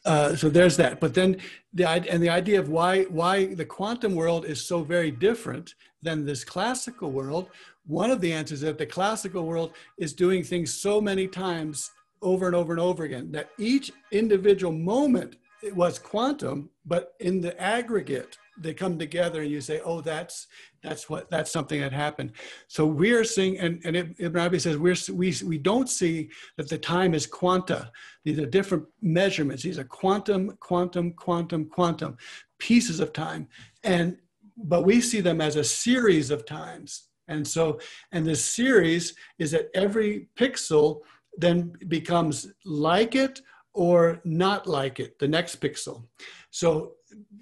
uh, 0.05 0.35
so 0.35 0.49
there's 0.49 0.77
that. 0.77 0.99
But 0.99 1.13
then 1.13 1.37
the 1.73 1.87
and 1.87 2.23
the 2.23 2.29
idea 2.29 2.59
of 2.59 2.69
why 2.69 3.03
why 3.03 3.53
the 3.53 3.65
quantum 3.65 4.15
world 4.15 4.45
is 4.45 4.65
so 4.65 4.83
very 4.83 5.11
different 5.11 5.75
than 6.01 6.25
this 6.25 6.43
classical 6.43 7.11
world 7.11 7.49
one 7.87 8.09
of 8.09 8.21
the 8.21 8.33
answers 8.33 8.59
is 8.59 8.61
that 8.61 8.77
the 8.77 8.85
classical 8.85 9.45
world 9.45 9.73
is 9.97 10.13
doing 10.13 10.43
things 10.43 10.73
so 10.73 10.99
many 10.99 11.27
times 11.27 11.91
over 12.21 12.47
and 12.47 12.55
over 12.55 12.73
and 12.73 12.81
over 12.81 13.03
again 13.03 13.31
that 13.31 13.49
each 13.59 13.91
individual 14.11 14.73
moment 14.73 15.35
was 15.73 15.99
quantum, 15.99 16.69
but 16.85 17.13
in 17.19 17.41
the 17.41 17.59
aggregate, 17.61 18.37
they 18.57 18.73
come 18.73 18.97
together 18.97 19.41
and 19.41 19.51
you 19.51 19.61
say, 19.61 19.81
oh, 19.83 20.01
that's 20.01 20.47
that's 20.81 21.09
what 21.09 21.29
that's 21.29 21.51
something 21.51 21.81
that 21.81 21.91
happened. 21.91 22.33
So 22.67 22.85
we're 22.85 23.23
seeing, 23.23 23.57
and, 23.59 23.81
and 23.85 24.15
Ibn 24.17 24.39
Arabi 24.39 24.59
says 24.59 24.77
we're 24.77 24.95
we 25.11 25.33
we 25.43 25.57
don't 25.57 25.89
see 25.89 26.29
that 26.57 26.69
the 26.69 26.77
time 26.77 27.13
is 27.13 27.25
quanta. 27.25 27.91
These 28.23 28.39
are 28.39 28.45
different 28.45 28.85
measurements. 29.01 29.63
These 29.63 29.79
are 29.79 29.83
quantum, 29.83 30.57
quantum, 30.59 31.13
quantum, 31.13 31.65
quantum 31.65 32.17
pieces 32.59 32.99
of 32.99 33.13
time, 33.13 33.47
and 33.83 34.17
but 34.57 34.85
we 34.85 35.01
see 35.01 35.21
them 35.21 35.41
as 35.41 35.55
a 35.57 35.63
series 35.63 36.31
of 36.31 36.45
times 36.45 37.09
and 37.27 37.47
so, 37.47 37.79
and 38.11 38.25
this 38.25 38.43
series 38.43 39.15
is 39.39 39.51
that 39.51 39.69
every 39.73 40.29
pixel 40.37 41.01
then 41.37 41.73
becomes 41.87 42.47
like 42.63 43.15
it 43.15 43.41
or 43.73 44.21
not 44.23 44.67
like 44.67 44.99
it, 44.99 45.19
the 45.19 45.27
next 45.27 45.59
pixel. 45.59 46.05
So, 46.51 46.93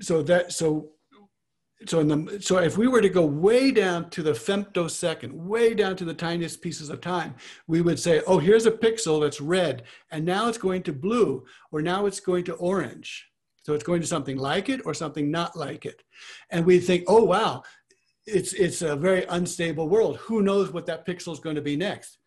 so 0.01 0.24
that, 0.24 0.51
so, 0.51 0.89
so 1.86 2.00
in 2.00 2.08
the, 2.08 2.42
so 2.42 2.58
if 2.58 2.78
we 2.78 2.88
were 2.88 3.02
to 3.02 3.10
go 3.10 3.26
way 3.26 3.72
down 3.72 4.10
to 4.12 4.24
the 4.24 4.32
femtosecond, 4.32 5.32
way 5.34 5.74
down 5.74 5.96
to 5.98 6.06
the 6.06 6.14
tiniest 6.14 6.62
pieces 6.62 6.90
of 6.90 7.02
time, 7.02 7.36
we 7.68 7.82
would 7.82 8.00
say, 8.00 8.22
oh, 8.28 8.40
here's 8.40 8.66
a 8.66 8.72
pixel 8.72 9.22
that's 9.22 9.42
red, 9.42 9.84
and 10.12 10.26
now 10.26 10.48
it's 10.48 10.58
going 10.58 10.84
to 10.84 10.94
blue, 10.94 11.46
or 11.72 11.82
now 11.82 12.06
it's 12.06 12.20
going 12.20 12.44
to 12.46 12.54
orange. 12.56 13.28
So 13.64 13.74
it's 13.74 13.84
going 13.84 14.02
to 14.02 14.08
something 14.08 14.38
like 14.38 14.70
it 14.70 14.82
or 14.86 14.94
something 14.94 15.32
not 15.32 15.56
like 15.56 15.86
it. 15.86 16.04
And 16.50 16.66
we 16.66 16.80
think, 16.80 17.06
oh, 17.08 17.24
wow, 17.24 17.64
it's 18.26 18.54
it's 18.54 18.82
a 18.82 18.96
very 18.96 19.26
unstable 19.30 19.90
world. 19.90 20.18
Who 20.18 20.42
knows 20.42 20.72
what 20.72 20.86
that 20.88 21.06
pixel 21.06 21.34
is 21.34 21.40
going 21.40 21.56
to 21.56 21.62
be 21.62 21.76
next? 21.76 22.18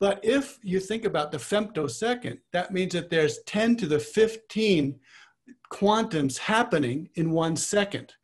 But 0.00 0.20
if 0.22 0.58
you 0.62 0.80
think 0.80 1.04
about 1.04 1.32
the 1.32 1.38
femtosecond, 1.38 2.38
that 2.52 2.72
means 2.72 2.92
that 2.92 3.10
there's 3.10 3.40
10 3.46 3.76
to 3.78 3.86
the 3.86 3.98
15 3.98 4.98
quantums 5.72 6.38
happening 6.38 7.08
in 7.16 7.30
one 7.32 7.56
second. 7.56 8.14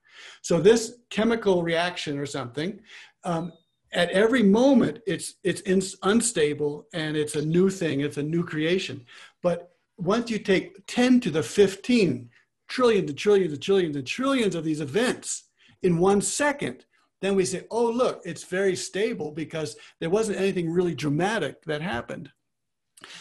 So 0.44 0.60
this 0.60 0.98
chemical 1.08 1.62
reaction 1.62 2.18
or 2.18 2.26
something, 2.26 2.78
um, 3.24 3.50
at 3.94 4.10
every 4.10 4.42
moment, 4.42 4.98
it's 5.06 5.36
it's 5.42 5.62
in, 5.62 5.80
unstable 6.02 6.86
and 6.92 7.16
it's 7.16 7.34
a 7.34 7.44
new 7.44 7.70
thing. 7.70 8.00
It's 8.00 8.18
a 8.18 8.22
new 8.22 8.44
creation. 8.44 9.06
But 9.42 9.70
once 9.96 10.30
you 10.30 10.38
take 10.38 10.86
10 10.86 11.20
to 11.20 11.30
the 11.30 11.42
15 11.42 12.28
trillions 12.68 13.08
and 13.08 13.18
trillions 13.18 13.54
and 13.54 13.62
trillions 13.62 13.96
and 13.96 14.06
trillions 14.06 14.54
of 14.54 14.64
these 14.64 14.82
events 14.82 15.44
in 15.82 15.96
one 15.96 16.20
second, 16.20 16.84
then 17.22 17.36
we 17.36 17.46
say, 17.46 17.62
oh, 17.70 17.90
look, 17.90 18.20
it's 18.26 18.44
very 18.44 18.76
stable 18.76 19.30
because 19.30 19.76
there 19.98 20.10
wasn't 20.10 20.38
anything 20.38 20.70
really 20.70 20.94
dramatic 20.94 21.62
that 21.64 21.80
happened. 21.80 22.30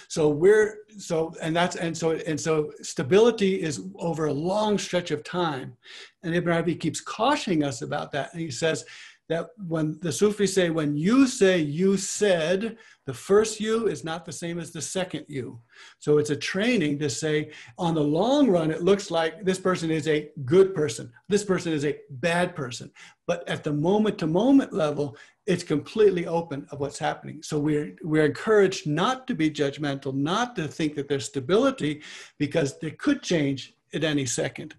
So 0.07 0.29
we're 0.29 0.79
so 0.97 1.33
and 1.41 1.55
that's 1.55 1.75
and 1.75 1.97
so 1.97 2.11
and 2.11 2.39
so 2.39 2.71
stability 2.81 3.61
is 3.61 3.81
over 3.95 4.25
a 4.25 4.33
long 4.33 4.77
stretch 4.77 5.11
of 5.11 5.23
time. 5.23 5.75
And 6.23 6.35
Ibn 6.35 6.51
Arabi 6.53 6.75
keeps 6.75 7.01
cautioning 7.01 7.63
us 7.63 7.81
about 7.81 8.11
that. 8.11 8.33
And 8.33 8.41
he 8.41 8.51
says 8.51 8.85
that 9.29 9.49
when 9.67 9.97
the 10.01 10.11
Sufis 10.11 10.53
say, 10.53 10.69
when 10.69 10.97
you 10.97 11.27
say 11.27 11.57
you 11.57 11.97
said, 11.97 12.77
the 13.05 13.13
first 13.13 13.59
you 13.59 13.87
is 13.87 14.03
not 14.03 14.25
the 14.25 14.31
same 14.31 14.59
as 14.59 14.71
the 14.71 14.81
second 14.81 15.25
you. 15.27 15.59
So 15.99 16.17
it's 16.17 16.29
a 16.29 16.35
training 16.35 16.99
to 16.99 17.09
say, 17.09 17.51
on 17.77 17.95
the 17.95 18.03
long 18.03 18.49
run, 18.49 18.71
it 18.71 18.83
looks 18.83 19.11
like 19.11 19.43
this 19.43 19.59
person 19.59 19.91
is 19.91 20.07
a 20.07 20.29
good 20.45 20.75
person, 20.75 21.11
this 21.29 21.43
person 21.43 21.73
is 21.73 21.85
a 21.85 21.97
bad 22.09 22.55
person. 22.55 22.91
But 23.25 23.47
at 23.47 23.63
the 23.63 23.73
moment 23.73 24.17
to 24.19 24.27
moment 24.27 24.73
level, 24.73 25.17
it's 25.45 25.63
completely 25.63 26.25
open 26.25 26.65
of 26.71 26.79
what's 26.79 26.99
happening. 26.99 27.43
So 27.43 27.59
we're, 27.59 27.95
we're 28.01 28.25
encouraged 28.25 28.87
not 28.87 29.27
to 29.27 29.35
be 29.35 29.51
judgmental, 29.51 30.13
not 30.13 30.55
to 30.55 30.67
think 30.67 30.95
that 30.95 31.07
there's 31.09 31.25
stability, 31.25 32.01
because 32.37 32.79
they 32.79 32.91
could 32.91 33.21
change 33.21 33.73
at 33.93 34.03
any 34.03 34.25
second. 34.25 34.75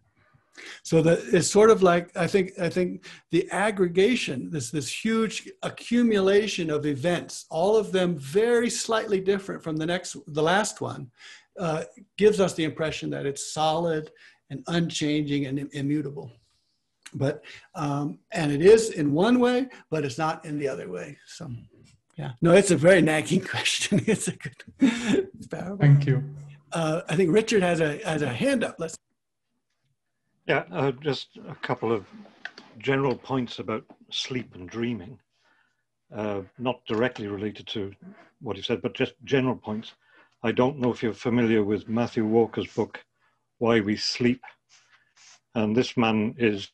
So 0.84 1.02
that 1.02 1.18
it's 1.32 1.50
sort 1.50 1.70
of 1.70 1.82
like 1.82 2.16
I 2.16 2.28
think 2.28 2.52
I 2.60 2.68
think 2.68 3.06
the 3.32 3.50
aggregation, 3.50 4.50
this 4.50 4.70
this 4.70 4.88
huge 4.88 5.50
accumulation 5.64 6.70
of 6.70 6.86
events, 6.86 7.46
all 7.50 7.76
of 7.76 7.90
them 7.90 8.16
very 8.16 8.70
slightly 8.70 9.20
different 9.20 9.64
from 9.64 9.76
the 9.76 9.86
next 9.86 10.16
the 10.28 10.42
last 10.42 10.80
one, 10.80 11.10
uh, 11.58 11.82
gives 12.16 12.38
us 12.38 12.54
the 12.54 12.64
impression 12.64 13.10
that 13.10 13.26
it's 13.26 13.52
solid 13.52 14.12
and 14.50 14.62
unchanging 14.68 15.46
and 15.46 15.68
immutable. 15.72 16.30
But 17.14 17.44
um, 17.74 18.18
and 18.32 18.50
it 18.52 18.62
is 18.62 18.90
in 18.90 19.12
one 19.12 19.38
way, 19.38 19.68
but 19.90 20.04
it's 20.04 20.18
not 20.18 20.44
in 20.44 20.58
the 20.58 20.68
other 20.68 20.88
way. 20.88 21.16
So 21.26 21.50
yeah, 22.16 22.32
no, 22.42 22.52
it's 22.52 22.70
a 22.70 22.76
very 22.76 23.02
nagging 23.02 23.40
question. 23.54 24.02
it's 24.06 24.28
a 24.28 24.32
good. 24.36 24.64
It's 24.80 25.46
Thank 25.78 26.06
you. 26.06 26.24
Uh, 26.72 27.02
I 27.08 27.16
think 27.16 27.32
Richard 27.32 27.62
has 27.62 27.80
a 27.80 27.98
has 28.04 28.22
a 28.22 28.28
hand 28.28 28.64
up. 28.64 28.76
Let's. 28.78 28.96
Yeah, 30.46 30.64
uh, 30.72 30.92
just 30.92 31.38
a 31.48 31.54
couple 31.54 31.90
of 31.92 32.04
general 32.78 33.16
points 33.16 33.60
about 33.60 33.84
sleep 34.10 34.54
and 34.54 34.68
dreaming, 34.68 35.18
uh, 36.14 36.42
not 36.58 36.84
directly 36.86 37.28
related 37.28 37.66
to 37.68 37.92
what 38.40 38.56
you 38.56 38.62
said, 38.62 38.82
but 38.82 38.94
just 38.94 39.14
general 39.24 39.56
points. 39.56 39.94
I 40.42 40.52
don't 40.52 40.78
know 40.78 40.92
if 40.92 41.02
you're 41.02 41.14
familiar 41.14 41.64
with 41.64 41.88
Matthew 41.88 42.26
Walker's 42.26 42.66
book, 42.66 43.02
Why 43.58 43.80
We 43.80 43.96
Sleep. 43.96 44.42
And 45.54 45.76
this 45.76 45.96
man 45.96 46.34
is 46.38 46.70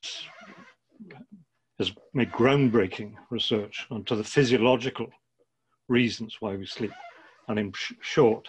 has 1.79 1.93
made 2.13 2.31
groundbreaking 2.33 3.15
research 3.31 3.87
onto 3.91 4.15
the 4.15 4.25
physiological 4.25 5.07
reasons 5.89 6.37
why 6.41 6.55
we 6.55 6.67
sleep. 6.67 6.93
And 7.49 7.59
in 7.59 7.73
sh- 7.73 7.95
short, 8.03 8.49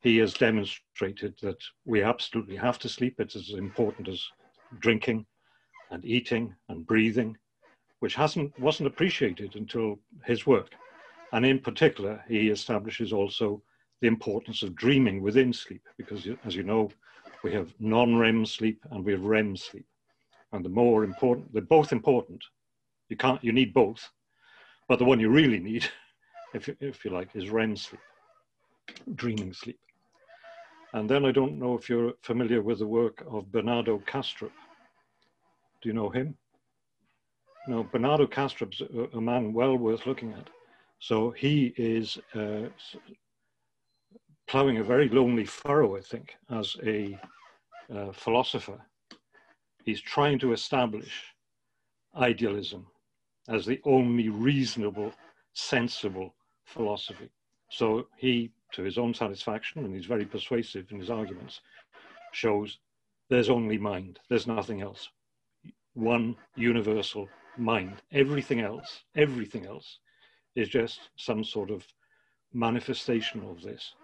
he 0.00 0.18
has 0.18 0.34
demonstrated 0.34 1.34
that 1.40 1.62
we 1.84 2.02
absolutely 2.02 2.56
have 2.56 2.78
to 2.80 2.88
sleep. 2.88 3.14
It's 3.18 3.36
as 3.36 3.50
important 3.50 4.08
as 4.08 4.24
drinking 4.80 5.24
and 5.90 6.04
eating 6.04 6.54
and 6.68 6.86
breathing, 6.86 7.36
which 8.00 8.16
hasn't 8.16 8.58
wasn't 8.58 8.88
appreciated 8.88 9.54
until 9.54 9.98
his 10.24 10.46
work. 10.46 10.70
And 11.32 11.46
in 11.46 11.60
particular, 11.60 12.22
he 12.28 12.48
establishes 12.48 13.12
also 13.12 13.62
the 14.00 14.08
importance 14.08 14.62
of 14.62 14.74
dreaming 14.74 15.22
within 15.22 15.52
sleep, 15.52 15.82
because 15.96 16.26
as 16.44 16.54
you 16.54 16.64
know, 16.64 16.90
we 17.44 17.52
have 17.52 17.74
non-REM 17.78 18.46
sleep 18.46 18.82
and 18.90 19.04
we 19.04 19.12
have 19.12 19.24
REM 19.24 19.54
sleep. 19.56 19.86
And 20.52 20.64
the 20.64 20.70
more 20.70 21.04
important, 21.04 21.52
they're 21.52 21.62
both 21.62 21.92
important. 21.92 22.42
You 23.10 23.16
can't, 23.16 23.44
you 23.44 23.52
need 23.52 23.74
both. 23.74 24.10
But 24.88 24.98
the 24.98 25.04
one 25.04 25.20
you 25.20 25.28
really 25.28 25.60
need, 25.60 25.86
if 26.54 26.66
you, 26.66 26.76
if 26.80 27.04
you 27.04 27.10
like, 27.10 27.28
is 27.34 27.50
REM 27.50 27.76
sleep, 27.76 28.00
dreaming 29.14 29.52
sleep. 29.52 29.78
And 30.94 31.08
then 31.08 31.26
I 31.26 31.32
don't 31.32 31.58
know 31.58 31.76
if 31.76 31.88
you're 31.88 32.14
familiar 32.22 32.62
with 32.62 32.78
the 32.78 32.86
work 32.86 33.22
of 33.30 33.52
Bernardo 33.52 33.98
Kastrup, 34.06 34.52
do 35.82 35.88
you 35.88 35.92
know 35.92 36.08
him? 36.08 36.34
No, 37.68 37.82
Bernardo 37.82 38.26
Kastrup's 38.26 38.80
a, 38.80 39.16
a 39.16 39.20
man 39.20 39.52
well 39.52 39.76
worth 39.76 40.06
looking 40.06 40.32
at. 40.32 40.48
So 40.98 41.30
he 41.30 41.74
is 41.76 42.18
uh, 42.34 42.68
plowing 44.46 44.78
a 44.78 44.84
very 44.84 45.08
lonely 45.08 45.44
furrow, 45.44 45.96
I 45.96 46.00
think, 46.00 46.36
as 46.50 46.76
a 46.86 47.18
uh, 47.92 48.12
philosopher. 48.12 48.80
He's 49.84 50.00
trying 50.00 50.38
to 50.40 50.52
establish 50.52 51.34
idealism 52.16 52.86
as 53.48 53.66
the 53.66 53.80
only 53.84 54.28
reasonable 54.28 55.12
sensible 55.52 56.34
philosophy. 56.64 57.30
So 57.70 58.06
he, 58.16 58.50
to 58.72 58.82
his 58.82 58.98
own 58.98 59.14
satisfaction, 59.14 59.84
and 59.84 59.94
he's 59.94 60.06
very 60.06 60.24
persuasive 60.24 60.90
in 60.90 60.98
his 60.98 61.10
arguments, 61.10 61.60
shows 62.32 62.78
there's 63.28 63.50
only 63.50 63.78
mind, 63.78 64.20
there's 64.28 64.46
nothing 64.46 64.80
else. 64.80 65.08
One 65.94 66.36
universal 66.56 67.28
mind. 67.56 68.02
Everything 68.12 68.60
else, 68.60 69.04
everything 69.16 69.66
else 69.66 69.98
is 70.56 70.68
just 70.68 71.10
some 71.16 71.44
sort 71.44 71.70
of 71.70 71.86
manifestation 72.52 73.42
of 73.44 73.62
this, 73.62 73.94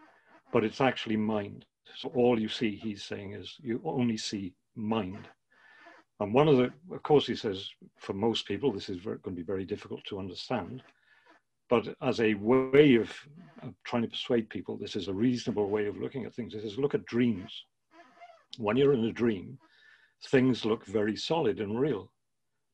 but 0.52 0.64
it's 0.64 0.80
actually 0.80 1.16
mind. 1.16 1.64
So 1.96 2.10
all 2.14 2.38
you 2.38 2.48
see, 2.48 2.76
he's 2.76 3.02
saying, 3.02 3.34
is 3.34 3.56
you 3.62 3.80
only 3.84 4.16
see 4.16 4.54
mind. 4.74 5.28
And 6.20 6.34
one 6.34 6.48
of 6.48 6.58
the, 6.58 6.70
of 6.92 7.02
course, 7.02 7.26
he 7.26 7.34
says, 7.34 7.68
for 7.98 8.12
most 8.12 8.46
people, 8.46 8.72
this 8.72 8.88
is 8.88 8.98
very, 8.98 9.18
going 9.18 9.34
to 9.34 9.42
be 9.42 9.46
very 9.46 9.64
difficult 9.64 10.04
to 10.04 10.18
understand. 10.18 10.82
But 11.68 11.94
as 12.02 12.20
a 12.20 12.34
way 12.34 12.96
of, 12.96 13.10
of 13.62 13.74
trying 13.84 14.02
to 14.02 14.08
persuade 14.08 14.50
people, 14.50 14.76
this 14.76 14.96
is 14.96 15.08
a 15.08 15.14
reasonable 15.14 15.70
way 15.70 15.86
of 15.86 15.96
looking 15.96 16.24
at 16.24 16.34
things. 16.34 16.52
He 16.52 16.60
says, 16.60 16.78
look 16.78 16.94
at 16.94 17.06
dreams. 17.06 17.64
When 18.58 18.76
you're 18.76 18.92
in 18.92 19.04
a 19.04 19.12
dream, 19.12 19.58
things 20.26 20.64
look 20.64 20.84
very 20.84 21.16
solid 21.16 21.60
and 21.60 21.80
real. 21.80 22.10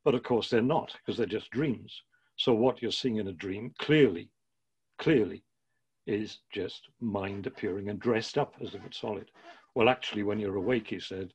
But 0.04 0.14
of 0.14 0.22
course, 0.22 0.48
they're 0.48 0.62
not 0.62 0.92
because 0.92 1.16
they're 1.16 1.26
just 1.26 1.50
dreams. 1.50 2.02
So 2.36 2.52
what 2.52 2.82
you're 2.82 2.90
seeing 2.90 3.16
in 3.16 3.28
a 3.28 3.32
dream 3.32 3.72
clearly, 3.78 4.30
clearly 4.98 5.44
is 6.06 6.38
just 6.52 6.88
mind 7.00 7.46
appearing 7.46 7.88
and 7.88 7.98
dressed 7.98 8.38
up 8.38 8.54
as 8.62 8.74
if 8.74 8.84
it's 8.84 9.00
solid. 9.00 9.30
Well, 9.74 9.88
actually, 9.88 10.22
when 10.22 10.38
you're 10.38 10.56
awake, 10.56 10.88
he 10.88 11.00
said, 11.00 11.32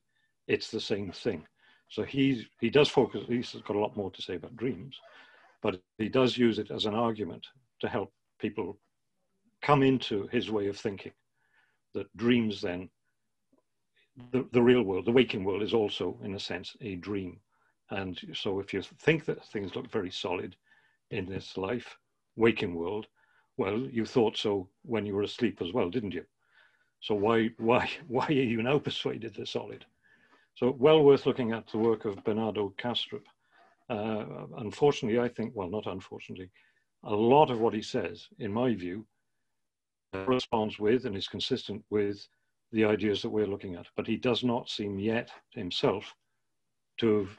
it's 0.48 0.70
the 0.70 0.80
same 0.80 1.12
thing. 1.12 1.46
So 1.88 2.02
he's, 2.02 2.44
he 2.60 2.70
does 2.70 2.88
focus, 2.88 3.24
he's 3.28 3.52
got 3.66 3.76
a 3.76 3.80
lot 3.80 3.96
more 3.96 4.10
to 4.10 4.22
say 4.22 4.36
about 4.36 4.56
dreams, 4.56 4.98
but 5.62 5.80
he 5.98 6.08
does 6.08 6.38
use 6.38 6.58
it 6.58 6.70
as 6.70 6.86
an 6.86 6.94
argument 6.94 7.46
to 7.80 7.88
help 7.88 8.12
people 8.40 8.78
come 9.60 9.82
into 9.82 10.26
his 10.32 10.50
way 10.50 10.68
of 10.68 10.76
thinking. 10.76 11.12
That 11.94 12.14
dreams 12.16 12.62
then, 12.62 12.88
the, 14.32 14.46
the 14.52 14.62
real 14.62 14.82
world, 14.82 15.04
the 15.04 15.12
waking 15.12 15.44
world 15.44 15.62
is 15.62 15.74
also, 15.74 16.18
in 16.24 16.34
a 16.34 16.40
sense, 16.40 16.74
a 16.80 16.96
dream. 16.96 17.38
And 17.90 18.18
so 18.32 18.58
if 18.58 18.72
you 18.72 18.82
think 19.00 19.26
that 19.26 19.44
things 19.44 19.76
look 19.76 19.90
very 19.90 20.10
solid 20.10 20.56
in 21.10 21.26
this 21.26 21.58
life, 21.58 21.98
waking 22.36 22.74
world, 22.74 23.06
well, 23.56 23.78
you 23.78 24.06
thought 24.06 24.36
so 24.36 24.68
when 24.82 25.06
you 25.06 25.14
were 25.14 25.22
asleep 25.22 25.60
as 25.60 25.72
well, 25.72 25.90
didn't 25.90 26.14
you? 26.14 26.24
So 27.00 27.14
why, 27.14 27.50
why, 27.58 27.90
why 28.08 28.26
are 28.26 28.32
you 28.32 28.62
now 28.62 28.78
persuaded 28.78 29.34
they're 29.34 29.46
solid? 29.46 29.84
So 30.54 30.76
well 30.78 31.02
worth 31.02 31.26
looking 31.26 31.52
at 31.52 31.66
the 31.68 31.78
work 31.78 32.04
of 32.04 32.22
Bernardo 32.24 32.74
Kastrup. 32.78 33.24
Uh, 33.88 34.46
unfortunately, 34.58 35.18
I 35.18 35.28
think, 35.28 35.52
well, 35.54 35.68
not 35.68 35.86
unfortunately, 35.86 36.50
a 37.04 37.14
lot 37.14 37.50
of 37.50 37.60
what 37.60 37.74
he 37.74 37.82
says, 37.82 38.28
in 38.38 38.52
my 38.52 38.74
view, 38.74 39.04
corresponds 40.12 40.78
with 40.78 41.06
and 41.06 41.16
is 41.16 41.26
consistent 41.26 41.82
with 41.90 42.26
the 42.70 42.84
ideas 42.84 43.22
that 43.22 43.30
we're 43.30 43.46
looking 43.46 43.74
at. 43.74 43.86
But 43.96 44.06
he 44.06 44.16
does 44.16 44.44
not 44.44 44.68
seem 44.68 44.98
yet 44.98 45.30
himself 45.50 46.14
to 46.98 47.20
have 47.20 47.38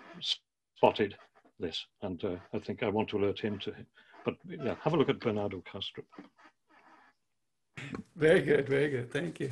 spotted 0.76 1.16
this. 1.60 1.86
And 2.02 2.24
uh, 2.24 2.36
I 2.54 2.60
think 2.60 2.84
I 2.84 2.90
want 2.90 3.10
to 3.10 3.18
alert 3.18 3.40
him 3.40 3.58
to. 3.60 3.74
But 4.24 4.36
yeah, 4.48 4.76
have 4.82 4.94
a 4.94 4.98
look 4.98 5.10
at 5.10 5.20
Bernardo 5.20 5.62
Kastrup. 5.72 6.06
Very 8.16 8.42
good, 8.42 8.70
very 8.70 8.90
good. 8.90 9.12
Thank 9.12 9.40
you. 9.40 9.52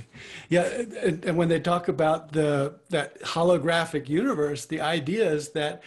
Yeah, 0.49 0.63
and, 0.63 1.25
and, 1.25 1.37
when 1.37 1.49
they 1.49 1.59
talk 1.59 1.87
about 1.87 2.31
the 2.31 2.75
that 2.89 3.19
holographic 3.21 4.07
universe, 4.07 4.65
the 4.65 4.81
idea 4.81 5.29
is 5.31 5.49
that 5.49 5.81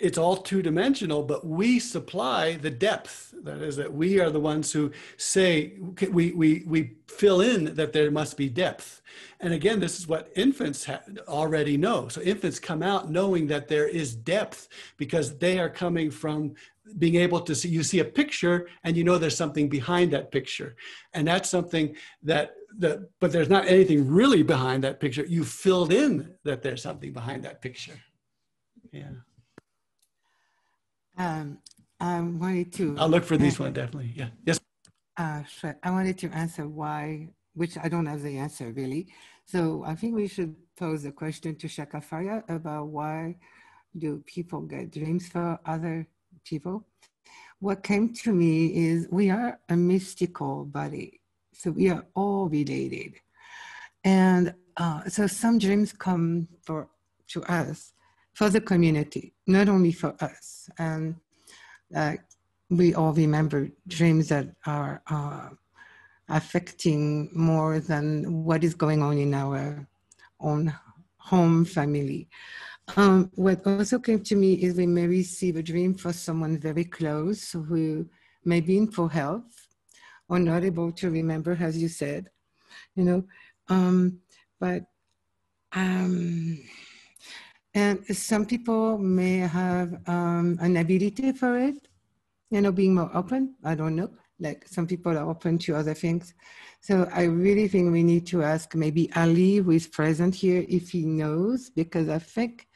it's 0.00 0.18
all 0.18 0.36
two 0.38 0.62
dimensional, 0.62 1.22
but 1.22 1.46
we 1.46 1.78
supply 1.78 2.54
the 2.54 2.70
depth. 2.70 3.34
That 3.42 3.60
is, 3.60 3.76
that 3.76 3.92
we 3.92 4.18
are 4.18 4.30
the 4.30 4.40
ones 4.40 4.72
who 4.72 4.90
say, 5.18 5.78
we, 6.10 6.32
we, 6.32 6.64
we 6.66 6.96
fill 7.06 7.42
in 7.42 7.74
that 7.74 7.92
there 7.92 8.10
must 8.10 8.36
be 8.36 8.48
depth. 8.48 9.02
And 9.40 9.52
again, 9.52 9.78
this 9.78 9.98
is 9.98 10.08
what 10.08 10.32
infants 10.36 10.88
already 11.28 11.76
know. 11.76 12.08
So 12.08 12.22
infants 12.22 12.58
come 12.58 12.82
out 12.82 13.10
knowing 13.10 13.46
that 13.48 13.68
there 13.68 13.88
is 13.88 14.14
depth 14.14 14.68
because 14.96 15.36
they 15.38 15.58
are 15.58 15.70
coming 15.70 16.10
from 16.10 16.54
being 16.98 17.16
able 17.16 17.40
to 17.42 17.54
see, 17.54 17.68
you 17.68 17.82
see 17.82 18.00
a 18.00 18.04
picture 18.04 18.68
and 18.84 18.96
you 18.96 19.04
know 19.04 19.18
there's 19.18 19.36
something 19.36 19.68
behind 19.68 20.12
that 20.12 20.32
picture. 20.32 20.76
And 21.12 21.28
that's 21.28 21.50
something 21.50 21.94
that, 22.22 22.54
that 22.78 23.00
but 23.20 23.32
there's 23.32 23.50
not 23.50 23.66
anything 23.66 24.08
really 24.08 24.42
behind 24.42 24.82
that 24.84 24.98
picture. 24.98 25.26
You 25.26 25.44
filled 25.44 25.92
in 25.92 26.34
that 26.44 26.62
there's 26.62 26.82
something 26.82 27.12
behind 27.12 27.44
that 27.44 27.60
picture. 27.60 28.00
Yeah. 28.92 29.10
Um, 31.20 31.58
I 32.00 32.18
wanted 32.18 32.72
to. 32.74 32.96
I'll 32.98 33.08
look 33.08 33.24
for 33.24 33.36
these 33.36 33.58
one 33.58 33.74
definitely. 33.74 34.12
Yeah. 34.16 34.30
Yes. 34.46 34.58
Uh, 35.18 35.42
sure. 35.44 35.76
I 35.82 35.90
wanted 35.90 36.16
to 36.18 36.30
answer 36.30 36.66
why, 36.66 37.28
which 37.52 37.76
I 37.76 37.88
don't 37.90 38.06
have 38.06 38.22
the 38.22 38.38
answer 38.38 38.72
really. 38.72 39.08
So 39.44 39.84
I 39.86 39.94
think 39.96 40.14
we 40.14 40.28
should 40.28 40.56
pose 40.78 41.04
a 41.04 41.12
question 41.12 41.56
to 41.56 41.66
Sheikha 41.66 42.02
Fariha 42.02 42.48
about 42.48 42.86
why 42.86 43.36
do 43.98 44.22
people 44.24 44.62
get 44.62 44.92
dreams 44.92 45.28
for 45.28 45.58
other 45.66 46.06
people? 46.46 46.86
What 47.58 47.82
came 47.82 48.14
to 48.24 48.32
me 48.32 48.88
is 48.88 49.06
we 49.10 49.28
are 49.28 49.60
a 49.68 49.76
mystical 49.76 50.64
body, 50.64 51.20
so 51.52 51.70
we 51.70 51.90
are 51.90 52.06
all 52.14 52.48
related, 52.48 53.16
and 54.04 54.54
uh, 54.78 55.04
so 55.06 55.26
some 55.26 55.58
dreams 55.58 55.92
come 55.92 56.48
for 56.62 56.88
to 57.28 57.42
us 57.44 57.92
for 58.34 58.48
the 58.48 58.60
community, 58.60 59.34
not 59.46 59.68
only 59.68 59.92
for 59.92 60.14
us. 60.20 60.68
And 60.78 61.16
uh, 61.94 62.14
we 62.70 62.94
all 62.94 63.12
remember 63.12 63.68
dreams 63.88 64.28
that 64.28 64.48
are 64.66 65.02
uh, 65.10 65.50
affecting 66.28 67.28
more 67.34 67.80
than 67.80 68.44
what 68.44 68.62
is 68.62 68.74
going 68.74 69.02
on 69.02 69.18
in 69.18 69.34
our 69.34 69.86
own 70.40 70.72
home 71.18 71.64
family. 71.64 72.28
Um, 72.96 73.30
what 73.34 73.64
also 73.66 73.98
came 73.98 74.22
to 74.24 74.36
me 74.36 74.54
is 74.54 74.76
we 74.76 74.86
may 74.86 75.06
receive 75.06 75.56
a 75.56 75.62
dream 75.62 75.94
for 75.94 76.12
someone 76.12 76.58
very 76.58 76.84
close 76.84 77.52
who 77.52 78.08
may 78.44 78.60
be 78.60 78.78
in 78.78 78.88
poor 78.88 79.08
health 79.08 79.68
or 80.28 80.38
not 80.38 80.64
able 80.64 80.92
to 80.92 81.10
remember, 81.10 81.56
as 81.60 81.76
you 81.76 81.88
said, 81.88 82.30
you 82.94 83.04
know. 83.04 83.24
Um, 83.68 84.20
but 84.58 84.84
um, 85.72 86.58
and 87.74 88.04
some 88.06 88.46
people 88.46 88.98
may 88.98 89.38
have 89.38 90.00
um, 90.08 90.58
an 90.60 90.76
ability 90.76 91.32
for 91.32 91.58
it, 91.58 91.88
you 92.50 92.60
know, 92.60 92.72
being 92.72 92.94
more 92.94 93.10
open. 93.14 93.54
I 93.64 93.74
don't 93.74 93.94
know. 93.94 94.10
Like 94.40 94.66
some 94.66 94.86
people 94.86 95.16
are 95.16 95.28
open 95.28 95.58
to 95.58 95.76
other 95.76 95.94
things. 95.94 96.34
So 96.80 97.08
I 97.12 97.24
really 97.24 97.68
think 97.68 97.92
we 97.92 98.02
need 98.02 98.26
to 98.28 98.42
ask 98.42 98.74
maybe 98.74 99.10
Ali, 99.14 99.56
who 99.56 99.70
is 99.70 99.86
present 99.86 100.34
here, 100.34 100.64
if 100.68 100.90
he 100.90 101.04
knows, 101.04 101.70
because 101.70 102.08
I 102.08 102.18
think 102.18 102.66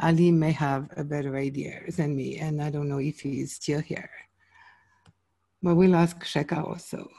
Ali 0.00 0.30
may 0.30 0.52
have 0.52 0.88
a 0.96 1.02
better 1.02 1.36
idea 1.36 1.80
than 1.96 2.14
me, 2.14 2.38
and 2.38 2.62
I 2.62 2.70
don't 2.70 2.88
know 2.88 2.98
if 2.98 3.20
he 3.20 3.40
is 3.40 3.54
still 3.54 3.80
here. 3.80 4.10
But 5.60 5.74
we'll 5.74 5.96
ask 5.96 6.22
Sheikha 6.22 6.64
also. 6.64 7.10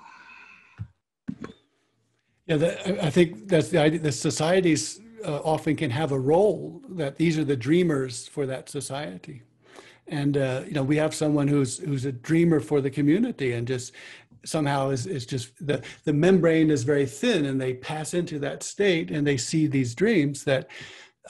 Yeah, 2.45 2.55
that, 2.57 3.03
I 3.03 3.09
think 3.09 3.49
that's 3.49 3.67
the 3.67 3.79
idea. 3.79 3.99
The 3.99 4.13
societies 4.13 5.01
uh, 5.25 5.41
often 5.43 5.75
can 5.75 5.91
have 5.91 6.11
a 6.11 6.19
role 6.19 6.81
that 6.89 7.17
these 7.17 7.37
are 7.37 7.43
the 7.43 7.55
dreamers 7.55 8.27
for 8.27 8.45
that 8.45 8.69
society. 8.69 9.43
And 10.07 10.37
uh, 10.37 10.63
you 10.65 10.73
know 10.73 10.83
we 10.83 10.97
have 10.97 11.13
someone 11.13 11.47
who's 11.47 11.77
who's 11.77 12.05
a 12.05 12.11
dreamer 12.11 12.59
for 12.59 12.81
the 12.81 12.89
community 12.89 13.53
and 13.53 13.67
just 13.67 13.93
somehow 14.45 14.89
is, 14.89 15.05
is 15.05 15.25
just 15.25 15.53
the 15.65 15.83
the 16.05 16.13
membrane 16.13 16.71
is 16.71 16.83
very 16.83 17.05
thin 17.05 17.45
and 17.45 17.59
they 17.59 17.75
pass 17.75 18.13
into 18.13 18.39
that 18.39 18.63
state 18.63 19.11
and 19.11 19.25
they 19.25 19.37
see 19.37 19.67
these 19.67 19.93
dreams 19.93 20.43
that 20.45 20.69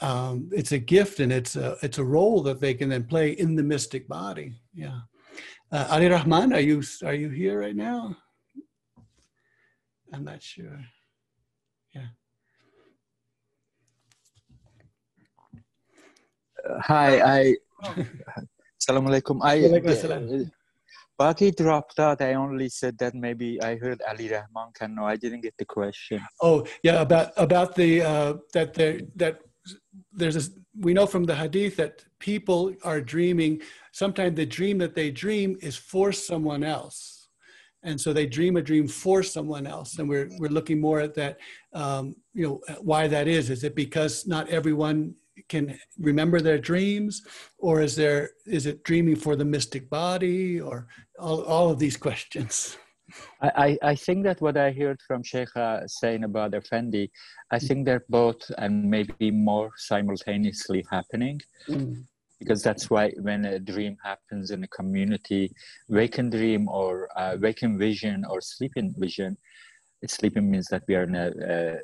um, 0.00 0.48
it's 0.52 0.72
a 0.72 0.78
gift 0.78 1.20
and 1.20 1.30
it's 1.32 1.56
a 1.56 1.76
it's 1.82 1.98
a 1.98 2.04
role 2.04 2.42
that 2.42 2.60
they 2.60 2.72
can 2.72 2.88
then 2.88 3.04
play 3.04 3.32
in 3.32 3.54
the 3.54 3.62
mystic 3.62 4.08
body. 4.08 4.54
Yeah. 4.72 5.00
Uh, 5.72 5.86
ali 5.90 6.06
rahman 6.08 6.52
are 6.52 6.60
you 6.60 6.82
are 7.04 7.14
you 7.14 7.28
here 7.28 7.60
right 7.60 7.76
now? 7.76 8.16
I'm 10.12 10.24
not 10.24 10.42
sure 10.42 10.80
yeah 11.94 12.06
hi, 16.80 17.20
I. 17.20 17.56
Assalamualaikum. 18.80 19.40
I. 19.42 19.64
Uh, 19.64 20.44
Baki 21.20 21.54
dropped 21.54 22.00
out. 22.00 22.22
I 22.22 22.32
only 22.32 22.70
said 22.70 22.96
that 22.98 23.14
maybe 23.14 23.60
I 23.62 23.76
heard 23.76 24.00
Ali 24.08 24.30
Rahman 24.30 24.72
can 24.72 24.94
know. 24.94 25.04
I 25.04 25.16
didn't 25.16 25.42
get 25.42 25.54
the 25.58 25.66
question. 25.66 26.20
Oh 26.40 26.66
yeah, 26.82 27.02
about 27.02 27.32
about 27.36 27.74
the 27.74 28.00
uh, 28.00 28.34
that 28.54 28.72
there 28.72 29.00
that 29.16 29.42
there's 30.12 30.36
a, 30.36 30.50
we 30.78 30.94
know 30.94 31.06
from 31.06 31.24
the 31.24 31.34
hadith 31.34 31.76
that 31.76 32.04
people 32.18 32.72
are 32.84 33.02
dreaming. 33.02 33.60
Sometimes 33.92 34.36
the 34.36 34.46
dream 34.46 34.78
that 34.78 34.94
they 34.94 35.10
dream 35.10 35.58
is 35.60 35.76
for 35.76 36.10
someone 36.10 36.64
else, 36.64 37.28
and 37.82 38.00
so 38.00 38.14
they 38.14 38.24
dream 38.24 38.56
a 38.56 38.62
dream 38.62 38.88
for 38.88 39.22
someone 39.22 39.66
else. 39.66 39.98
And 39.98 40.08
we're 40.08 40.30
we're 40.38 40.48
looking 40.48 40.80
more 40.80 41.00
at 41.00 41.14
that. 41.16 41.36
Um, 41.74 42.16
you 42.32 42.46
know 42.46 42.60
why 42.80 43.08
that 43.08 43.28
is. 43.28 43.50
Is 43.50 43.62
it 43.62 43.74
because 43.74 44.26
not 44.26 44.48
everyone 44.48 45.16
can 45.48 45.78
remember 45.98 46.40
their 46.40 46.58
dreams, 46.58 47.22
or 47.58 47.80
is 47.80 47.96
there 47.96 48.30
is 48.46 48.66
it 48.66 48.82
dreaming 48.84 49.16
for 49.16 49.36
the 49.36 49.44
mystic 49.44 49.88
body, 49.90 50.60
or 50.60 50.88
all, 51.18 51.42
all 51.42 51.70
of 51.70 51.78
these 51.78 51.96
questions? 51.96 52.76
I, 53.42 53.78
I 53.82 53.94
think 53.94 54.24
that 54.24 54.40
what 54.40 54.56
I 54.56 54.70
heard 54.70 55.00
from 55.06 55.22
Sheikha 55.22 55.88
saying 55.88 56.24
about 56.24 56.54
Effendi, 56.54 57.10
I 57.50 57.58
mm. 57.58 57.66
think 57.66 57.84
they're 57.84 58.04
both 58.08 58.40
and 58.58 58.88
maybe 58.88 59.30
more 59.30 59.70
simultaneously 59.76 60.84
happening. 60.90 61.40
Mm. 61.68 62.04
Because 62.38 62.62
that's 62.62 62.88
why 62.88 63.10
when 63.20 63.44
a 63.44 63.58
dream 63.58 63.96
happens 64.02 64.50
in 64.50 64.64
a 64.64 64.68
community, 64.68 65.52
waking 65.88 66.30
dream 66.30 66.68
or 66.68 67.08
uh, 67.16 67.36
waking 67.38 67.78
vision 67.78 68.24
or 68.30 68.40
sleeping 68.40 68.94
vision, 68.96 69.36
sleeping 70.06 70.50
means 70.50 70.66
that 70.68 70.84
we 70.88 70.94
are 70.94 71.02
in 71.02 71.16
a 71.16 71.76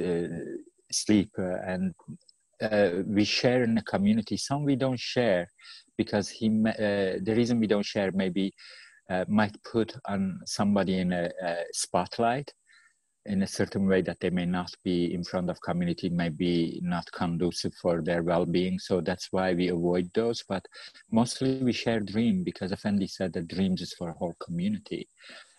uh, 0.00 0.28
sleep 0.92 1.30
uh, 1.38 1.56
and 1.66 1.94
uh, 2.62 2.90
we 3.06 3.24
share 3.24 3.62
in 3.62 3.78
a 3.78 3.82
community. 3.82 4.36
Some 4.36 4.64
we 4.64 4.76
don't 4.76 5.00
share 5.00 5.48
because 5.96 6.28
he. 6.28 6.48
Uh, 6.48 7.18
the 7.22 7.34
reason 7.36 7.60
we 7.60 7.66
don't 7.66 7.86
share 7.86 8.10
maybe 8.12 8.52
uh, 9.10 9.24
might 9.28 9.56
put 9.64 9.94
on 10.06 10.40
somebody 10.46 10.98
in 10.98 11.12
a, 11.12 11.30
a, 11.42 11.56
spotlight 11.72 12.52
in 13.26 13.42
a 13.42 13.46
certain 13.46 13.86
way 13.86 14.02
that 14.02 14.20
they 14.20 14.30
may 14.30 14.44
not 14.44 14.70
be 14.82 15.14
in 15.14 15.24
front 15.24 15.48
of 15.48 15.60
community 15.62 16.10
may 16.10 16.28
be 16.28 16.78
not 16.82 17.10
conducive 17.12 17.72
for 17.80 18.02
their 18.02 18.22
well-being 18.22 18.78
so 18.78 19.00
that's 19.00 19.28
why 19.30 19.54
we 19.54 19.68
avoid 19.68 20.10
those 20.14 20.44
but 20.46 20.66
mostly 21.10 21.56
we 21.62 21.72
share 21.72 22.00
dream 22.00 22.44
because 22.44 22.70
effendi 22.70 23.06
said 23.06 23.32
that 23.32 23.48
dreams 23.48 23.80
is 23.80 23.94
for 23.94 24.10
a 24.10 24.14
whole 24.14 24.34
community 24.44 25.08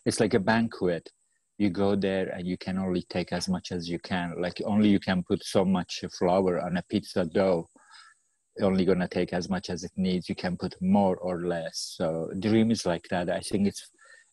it's 0.06 0.20
like 0.20 0.36
a 0.36 0.40
banquet 0.40 1.10
you 1.58 1.70
go 1.70 1.96
there 1.96 2.28
and 2.30 2.46
you 2.46 2.58
can 2.58 2.78
only 2.78 3.04
take 3.10 3.32
as 3.32 3.48
much 3.48 3.72
as 3.72 3.90
you 3.90 4.00
can. 4.00 4.34
Like 4.40 4.62
only 4.66 4.90
you 4.90 5.00
can 5.00 5.24
put 5.24 5.44
so 5.44 5.64
much 5.64 6.04
flour 6.18 6.60
on 6.60 6.78
a 6.78 6.84
pizza 6.90 7.26
dough 7.26 7.68
only 8.62 8.86
going 8.86 9.00
to 9.00 9.08
take 9.08 9.34
as 9.34 9.50
much 9.50 9.70
as 9.70 9.84
it 9.84 9.92
needs. 9.98 10.30
You 10.30 10.36
can 10.36 10.58
put 10.58 10.76
more 10.82 11.18
or 11.18 11.46
less. 11.46 11.94
So 11.98 12.32
dream 12.40 12.72
is 12.72 12.86
like 12.86 13.06
that. 13.10 13.30
I 13.30 13.40
think 13.40 13.68
it's 13.68 13.90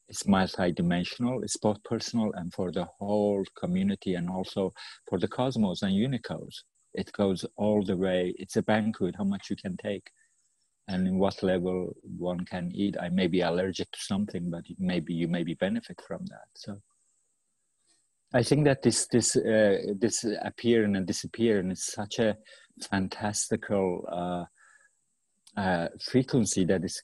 it's 0.08 0.26
multi-dimensional 0.26 1.42
it's 1.42 1.56
both 1.56 1.82
personal 1.84 2.32
and 2.34 2.52
for 2.52 2.70
the 2.70 2.86
whole 2.98 3.44
community 3.56 4.14
and 4.14 4.28
also 4.28 4.72
for 5.08 5.18
the 5.18 5.28
cosmos 5.28 5.82
and 5.82 5.92
unicos. 5.92 6.64
It 6.94 7.10
goes 7.12 7.46
all 7.56 7.82
the 7.82 7.96
way. 7.96 8.34
It's 8.36 8.56
a 8.56 8.62
banquet 8.62 9.14
how 9.16 9.24
much 9.24 9.48
you 9.48 9.56
can 9.56 9.76
take 9.76 10.10
and 10.88 11.06
in 11.06 11.18
what 11.18 11.42
level 11.42 11.94
one 12.18 12.44
can 12.44 12.70
eat. 12.74 12.96
I 13.00 13.08
may 13.08 13.26
be 13.26 13.40
allergic 13.40 13.90
to 13.92 13.98
something 14.00 14.50
but 14.50 14.64
maybe 14.78 15.14
you 15.14 15.28
maybe 15.28 15.54
benefit 15.54 16.00
from 16.06 16.26
that. 16.26 16.48
So 16.56 16.78
I 18.34 18.42
think 18.42 18.64
that 18.64 18.82
this 18.82 19.06
this 19.08 19.36
uh, 19.36 19.76
this 19.98 20.24
appearing 20.42 20.96
and 20.96 21.06
disappearing 21.06 21.70
is 21.70 21.84
such 21.84 22.18
a 22.18 22.36
fantastical 22.90 24.04
uh, 24.10 25.60
uh, 25.60 25.88
frequency 26.00 26.64
that 26.64 26.84
is 26.84 27.02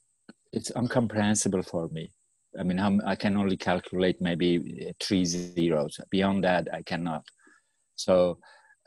it's 0.53 0.73
incomprehensible 0.77 1.63
for 1.63 1.89
me. 1.89 2.11
I 2.59 2.63
mean, 2.63 2.81
I'm, 2.81 3.03
i 3.05 3.15
can 3.15 3.37
only 3.37 3.59
calculate 3.59 4.21
maybe 4.21 4.93
three 5.01 5.25
zeros. 5.27 6.01
Beyond 6.11 6.45
that, 6.45 6.67
I 6.73 6.83
cannot. 6.83 7.25
So 7.97 8.39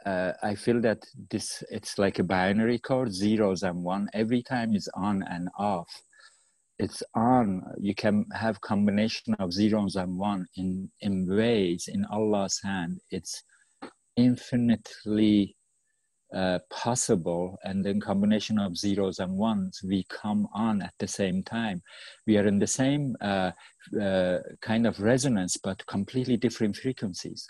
uh, 0.06 0.32
I 0.42 0.56
feel 0.56 0.82
that 0.82 1.04
this 1.30 1.64
it's 1.70 2.00
like 2.00 2.18
a 2.18 2.24
binary 2.24 2.80
code, 2.80 3.14
zeros 3.14 3.62
and 3.62 3.84
one. 3.84 4.10
Every 4.14 4.42
time 4.42 4.74
is 4.74 4.90
on 4.96 5.24
and 5.30 5.48
off 5.60 5.90
it's 6.82 7.04
on. 7.14 7.64
You 7.80 7.94
can 7.94 8.26
have 8.34 8.60
combination 8.62 9.36
of 9.36 9.54
zeros 9.54 9.96
and 9.96 10.18
one 10.18 10.48
in 10.56 10.90
in 11.02 11.28
ways 11.28 11.88
in 11.88 12.06
allah's 12.12 12.60
hand. 12.64 13.00
It's 13.12 13.44
infinitely 14.16 15.56
uh, 16.34 16.60
possible. 16.72 17.58
And 17.64 17.86
then 17.86 18.00
combination 18.00 18.58
of 18.58 18.78
zeros 18.78 19.20
and 19.20 19.38
ones 19.38 19.82
we 19.84 20.06
come 20.10 20.48
on 20.54 20.82
at 20.82 20.94
the 20.98 21.08
same 21.08 21.44
time. 21.44 21.84
We 22.26 22.38
are 22.38 22.48
in 22.48 22.58
the 22.58 22.74
same 22.82 23.16
uh, 23.22 23.52
uh, 24.02 24.40
kind 24.62 24.88
of 24.88 25.00
resonance 25.00 25.58
but 25.58 25.86
completely 25.86 26.38
different 26.38 26.76
frequencies 26.78 27.48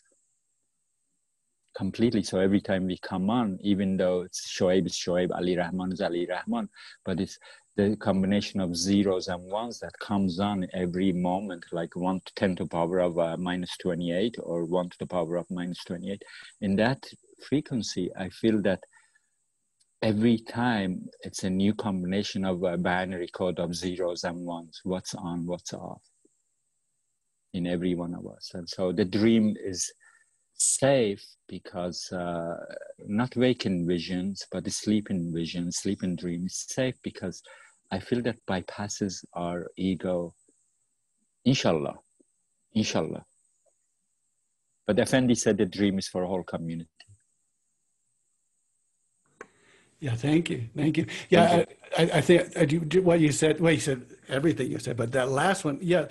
completely 1.76 2.22
so 2.22 2.40
every 2.40 2.62
time 2.62 2.86
we 2.86 2.98
come 2.98 3.30
on 3.30 3.58
even 3.62 3.96
though 3.98 4.22
it's 4.22 4.52
shoaib 4.52 4.86
is 4.86 4.94
shoaib 4.94 5.32
ali 5.36 5.56
rahman 5.56 5.92
is 5.92 6.02
ali 6.02 6.26
rahman 6.30 6.68
but 7.06 7.20
it's 7.20 7.38
the 7.78 7.96
combination 7.98 8.60
of 8.60 8.76
zeros 8.76 9.28
and 9.28 9.44
ones 9.50 9.80
that 9.80 9.98
comes 10.00 10.40
on 10.40 10.68
every 10.74 11.12
moment, 11.14 11.64
like 11.72 11.96
1 11.96 12.22
to 12.26 12.34
10 12.36 12.56
to 12.58 12.64
the 12.64 12.70
power 12.70 13.00
of 13.00 13.18
uh, 13.18 13.38
minus 13.38 13.78
28 13.78 14.36
or 14.44 14.66
1 14.66 14.90
to 14.90 14.98
the 15.00 15.08
power 15.08 15.38
of 15.38 15.50
minus 15.50 15.84
28. 15.86 16.22
In 16.62 16.76
that 16.76 17.06
frequency, 17.48 18.12
I 18.18 18.30
feel 18.30 18.62
that 18.64 18.84
every 20.02 20.38
time 20.38 21.08
it's 21.22 21.44
a 21.44 21.50
new 21.50 21.74
combination 21.74 22.44
of 22.44 22.64
a 22.64 22.78
binary 22.78 23.28
code 23.28 23.60
of 23.60 23.76
zeros 23.76 24.26
and 24.26 24.46
ones, 24.46 24.82
what's 24.84 25.16
on, 25.16 25.46
what's 25.46 25.74
off 25.74 26.02
in 27.54 27.68
every 27.68 27.96
one 27.96 28.14
of 28.16 28.28
us. 28.28 28.52
And 28.54 28.68
so 28.68 28.92
the 28.92 29.06
dream 29.06 29.56
is 29.64 29.92
safe 30.62 31.26
because 31.48 32.12
uh, 32.12 32.56
not 33.08 33.36
waking 33.36 33.88
visions, 33.88 34.46
but 34.52 34.64
the 34.64 34.72
sleeping 34.72 35.32
vision, 35.34 35.72
sleeping 35.72 36.16
dream 36.16 36.46
is 36.46 36.66
safe 36.70 36.96
because 37.04 37.42
I 37.92 38.00
feel 38.00 38.22
that 38.24 38.38
bypasses 38.50 39.26
our 39.34 39.68
ego. 39.78 40.34
Inshallah, 41.46 41.96
inshallah. 42.74 43.26
But 44.88 45.00
Effendi 45.00 45.36
said 45.36 45.58
the 45.58 45.66
dream 45.66 45.98
is 46.00 46.08
for 46.08 46.24
a 46.24 46.28
whole 46.28 46.44
community. 46.44 46.90
Yeah, 50.00 50.16
thank 50.16 50.50
you, 50.50 50.68
thank 50.76 50.98
you. 50.98 51.06
Yeah, 51.30 51.48
thank 51.48 51.70
you. 51.70 51.76
I, 51.98 52.18
I, 52.18 52.22
think 52.22 52.58
I 52.58 52.66
do, 52.66 53.02
what 53.04 53.20
you 53.20 53.32
said. 53.32 53.60
Well, 53.60 53.74
you 53.74 53.80
said 53.80 54.04
everything 54.28 54.72
you 54.72 54.80
said, 54.80 54.98
but 54.98 55.12
that 55.12 55.30
last 55.30 55.64
one, 55.64 55.78
yeah, 55.82 56.08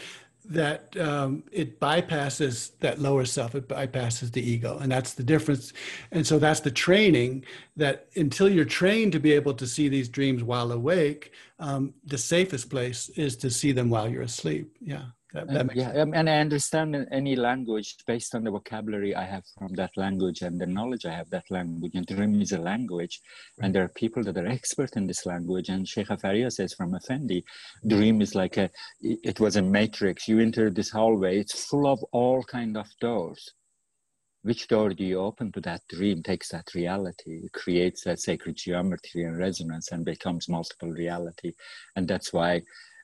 that 0.51 0.97
um, 0.99 1.45
it 1.53 1.79
bypasses 1.79 2.73
that 2.81 2.99
lower 2.99 3.25
self, 3.25 3.55
it 3.55 3.69
bypasses 3.69 4.33
the 4.33 4.43
ego. 4.43 4.79
And 4.79 4.91
that's 4.91 5.15
the 5.15 5.23
difference. 5.23 5.73
And 6.11 6.27
so 6.27 6.39
that's 6.39 6.61
the 6.61 6.73
training 6.73 7.45
that 7.77 8.09
until 8.17 8.49
you're 8.49 8.65
trained 8.65 9.13
to 9.13 9.21
be 9.21 9.33
able 9.33 9.55
to 9.55 9.67
see 9.67 9.89
these 9.89 10.09
dreams 10.09 10.43
while 10.43 10.73
awake, 10.73 11.33
um, 11.61 11.95
the 12.05 12.19
safest 12.19 12.69
place 12.69 13.09
is 13.11 13.37
to 13.37 13.51
see 13.51 13.71
them 13.71 13.91
while 13.91 14.09
you're 14.09 14.23
asleep. 14.23 14.77
Yeah. 14.81 15.05
That, 15.33 15.49
uh, 15.49 15.53
that 15.53 15.77
yeah, 15.77 15.87
sense. 15.87 15.99
Um, 15.99 16.15
and 16.15 16.29
I 16.29 16.39
understand 16.39 17.07
any 17.13 17.37
language 17.37 17.97
based 18.07 18.35
on 18.35 18.45
the 18.45 18.51
vocabulary 18.51 19.15
I 19.15 19.25
have 19.25 19.45
from 19.59 19.75
that 19.75 19.91
language 19.97 20.43
and 20.43 20.61
the 20.61 20.67
knowledge 20.67 21.07
I 21.07 21.13
have 21.13 21.31
that 21.31 21.51
language. 21.51 21.93
And 21.95 22.07
dream 22.07 22.41
is 22.41 22.53
a 22.53 22.61
language, 22.61 23.21
right. 23.59 23.67
and 23.67 23.75
there 23.75 23.85
are 23.85 23.89
people 23.89 24.25
that 24.25 24.37
are 24.37 24.47
expert 24.47 24.97
in 24.97 25.07
this 25.07 25.27
language. 25.27 25.69
And 25.69 25.87
Sheikh 25.87 26.09
Fariha 26.09 26.51
says 26.51 26.75
from 26.75 26.95
Effendi, 26.95 27.45
dream 27.87 28.21
is 28.21 28.35
like 28.35 28.57
a, 28.57 28.71
it 29.01 29.39
was 29.39 29.57
a 29.57 29.63
matrix. 29.63 30.27
You 30.27 30.41
enter 30.41 30.71
this 30.71 30.91
hallway, 30.91 31.39
it's 31.39 31.65
full 31.65 31.87
of 31.87 32.03
all 32.13 32.43
kind 32.43 32.77
of 32.77 32.87
doors. 33.01 33.55
Which 34.43 34.69
door 34.69 34.89
do 34.95 35.05
you 35.05 35.21
open 35.21 35.53
to 35.53 35.61
that 35.63 35.83
dream 35.91 36.23
takes 36.23 36.49
that 36.49 36.75
reality, 36.75 37.43
it 37.45 37.53
creates 37.53 38.05
that 38.05 38.21
sacred 38.21 38.57
geometry 38.57 39.25
and 39.25 39.37
resonance 39.37 39.93
and 39.93 40.03
becomes 40.03 40.49
multiple 40.49 40.89
reality. 40.89 41.53
And 41.95 42.09
that's 42.09 42.33
why 42.33 42.63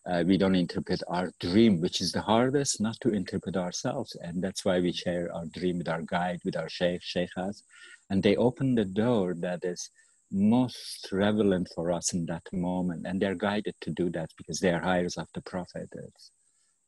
uh, 0.09 0.23
we 0.27 0.39
don't 0.39 0.55
interpret 0.55 1.03
our 1.09 1.33
dream, 1.41 1.81
which 1.81 2.01
is 2.01 2.13
the 2.13 2.21
hardest 2.21 2.81
not 2.81 2.97
to 3.01 3.11
interpret 3.11 3.57
ourselves. 3.57 4.17
And 4.23 4.43
that's 4.43 4.65
why 4.65 4.79
we 4.79 4.93
share 4.93 5.33
our 5.35 5.47
dream 5.47 5.79
with 5.79 5.89
our 5.89 6.03
guide, 6.03 6.41
with 6.45 6.57
our 6.57 6.69
sheikh, 6.69 7.03
sheikhas. 7.03 7.63
And 8.11 8.23
they 8.23 8.37
open 8.37 8.75
the 8.75 8.85
door 8.85 9.35
that 9.41 9.65
is 9.65 9.91
most 10.31 11.09
relevant 11.11 11.69
for 11.75 11.91
us 11.91 12.13
in 12.13 12.25
that 12.27 12.45
moment. 12.53 13.07
And 13.07 13.21
they're 13.21 13.35
guided 13.35 13.75
to 13.81 13.91
do 13.91 14.11
that 14.11 14.31
because 14.37 14.61
they 14.61 14.71
are 14.71 14.81
hires 14.81 15.17
of 15.17 15.27
the 15.35 15.43
prophet. 15.43 15.89
It's 15.93 16.31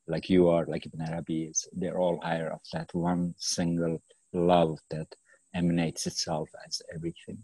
like 0.07 0.29
you 0.29 0.47
are, 0.47 0.65
like 0.65 0.85
Ibn 0.85 1.01
Arabi 1.01 1.43
is. 1.45 1.67
They're 1.73 1.99
all 1.99 2.19
higher 2.23 2.51
of 2.51 2.61
that 2.71 2.89
one 2.93 3.35
single 3.37 4.01
love 4.31 4.77
that 4.91 5.07
emanates 5.53 6.07
itself 6.07 6.49
as 6.65 6.81
everything. 6.95 7.39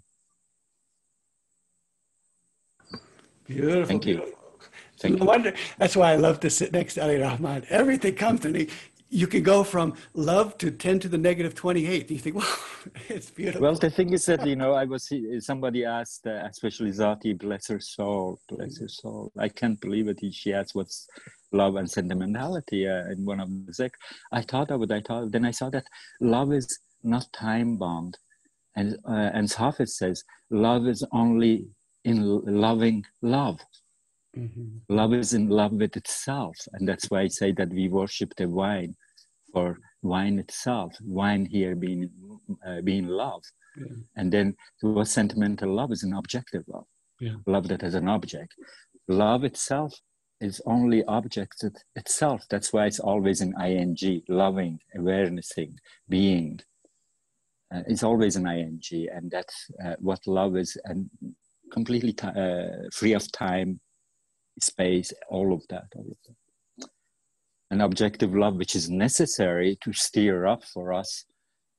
Beautiful. 3.46 3.86
Thank 3.86 4.06
you. 4.06 4.36
Thank 5.00 5.20
no 5.20 5.26
wonder 5.26 5.54
that's 5.78 5.96
why 5.96 6.14
I 6.14 6.16
love 6.16 6.40
to 6.42 6.50
sit 6.50 6.72
next 6.72 6.96
to 6.96 7.04
Ali 7.04 7.18
Rahman. 7.18 7.66
Everything 7.70 8.16
comes 8.16 8.42
to 8.42 8.50
me. 8.50 8.68
You 9.10 9.28
can 9.28 9.44
go 9.44 9.64
from 9.64 9.94
love 10.14 10.58
to 10.58 10.72
10 10.72 11.00
to 11.02 11.08
the 11.08 11.18
negative 11.18 11.54
28. 11.54 12.10
You 12.12 12.18
think, 12.18 12.36
well, 12.38 12.58
it's 13.08 13.30
beautiful. 13.30 13.62
Well, 13.62 13.76
the 13.76 13.90
thing 13.90 14.12
is 14.14 14.26
that, 14.26 14.46
you 14.46 14.56
know, 14.56 14.74
I 14.74 14.86
was, 14.86 15.10
somebody 15.40 15.86
asked, 15.86 16.26
uh, 16.28 16.48
especially 16.50 16.92
Zati, 16.92 17.38
bless 17.38 17.68
her 17.68 17.80
soul, 17.80 18.40
bless 18.50 18.80
her 18.80 18.88
soul. 18.88 19.32
I 19.38 19.48
can't 19.48 19.80
believe 19.80 20.08
it. 20.08 20.20
She 20.34 20.54
asked 20.54 20.76
what's 20.76 21.08
love 21.52 21.76
and 21.76 21.90
sentimentality 21.90 22.88
uh, 22.88 23.06
in 23.12 23.24
one 23.26 23.40
of 23.40 23.50
the 23.66 23.74
zik. 23.74 23.94
I 24.32 24.42
thought 24.42 24.72
of 24.72 24.82
it, 24.84 24.92
I 24.92 25.02
thought, 25.02 25.32
then 25.32 25.46
I 25.46 25.52
saw 25.52 25.70
that 25.70 25.86
love 26.20 26.52
is 26.52 26.80
not 27.04 27.32
time 27.32 27.78
bound. 27.78 28.18
And, 28.76 28.98
uh, 29.08 29.32
and 29.34 29.50
Hafiz 29.52 29.98
says, 29.98 30.24
love 30.50 30.88
is 30.88 31.06
only 31.14 31.68
in 32.04 32.42
loving 32.46 33.06
love. 33.22 33.60
Mm-hmm. 34.38 34.94
Love 34.94 35.14
is 35.14 35.34
in 35.34 35.50
love 35.50 35.74
with 35.74 35.96
itself. 35.98 36.56
And 36.74 36.88
that's 36.88 37.10
why 37.10 37.22
I 37.22 37.28
say 37.28 37.52
that 37.54 37.70
we 37.70 37.88
worship 37.88 38.34
the 38.36 38.48
wine 38.48 38.96
for 39.54 39.78
wine 40.02 40.40
itself, 40.40 40.94
wine 41.02 41.46
here 41.46 41.76
being, 41.76 42.10
uh, 42.68 42.82
being 42.82 43.08
love. 43.08 43.44
Yeah. 43.78 43.96
And 44.16 44.32
then 44.32 44.56
what 44.82 45.08
sentimental 45.08 45.74
love 45.74 45.92
is 45.92 46.04
an 46.04 46.14
objective 46.14 46.64
love, 46.68 46.88
Yeah. 47.20 47.36
love 47.48 47.68
that 47.70 47.82
has 47.82 47.96
an 47.96 48.08
object. 48.08 48.54
Love 49.08 49.44
itself 49.44 49.94
is 50.42 50.62
only 50.66 51.04
object 51.06 51.64
itself. 51.96 52.42
That's 52.50 52.74
why 52.74 52.86
it's 52.88 53.00
always 53.00 53.42
an 53.42 53.54
ing, 53.62 54.24
loving, 54.28 54.80
awarenessing, 54.96 55.78
being. 56.10 56.60
Uh, 57.74 57.84
it's 57.88 58.04
always 58.04 58.36
an 58.36 58.48
ing, 58.48 58.82
and 59.16 59.32
that's 59.32 59.72
uh, 59.84 59.96
what 60.00 60.20
love 60.28 60.56
is, 60.58 60.78
and 60.86 61.10
completely 61.72 62.14
ti 62.14 62.28
uh, 62.28 62.90
free 62.94 63.14
of 63.14 63.32
time, 63.32 63.80
space, 64.60 65.14
all 65.30 65.54
of 65.54 65.64
that, 65.70 65.88
all 65.96 66.08
of 66.10 66.18
that. 66.28 66.90
An 67.72 67.82
objective 67.82 68.34
love, 68.34 68.56
which 68.56 68.76
is 68.76 68.90
necessary 68.90 69.78
to 69.82 69.92
steer 69.94 70.46
up 70.46 70.64
for 70.64 70.94
us 70.94 71.26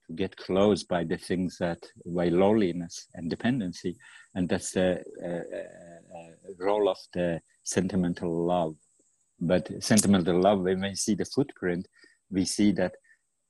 to 0.07 0.13
get 0.13 0.37
close 0.37 0.85
by 0.85 1.05
the 1.05 1.17
things 1.17 1.59
that, 1.59 1.79
by 2.05 2.29
loneliness 2.29 3.09
and 3.15 3.31
dependency, 3.31 3.97
and 4.35 4.49
that's 4.49 4.73
the 4.73 5.03
uh, 5.23 5.57
uh, 5.57 6.19
uh, 6.19 6.55
role 6.59 6.89
of 6.89 6.99
the 7.15 7.41
sentimental 7.63 8.47
love. 8.47 8.77
But 9.41 9.71
sentimental 9.83 10.41
love, 10.41 10.61
when 10.63 10.81
we 10.81 10.95
see 10.95 11.15
the 11.15 11.25
footprint, 11.25 11.87
we 12.31 12.45
see 12.45 12.73
that 12.73 12.95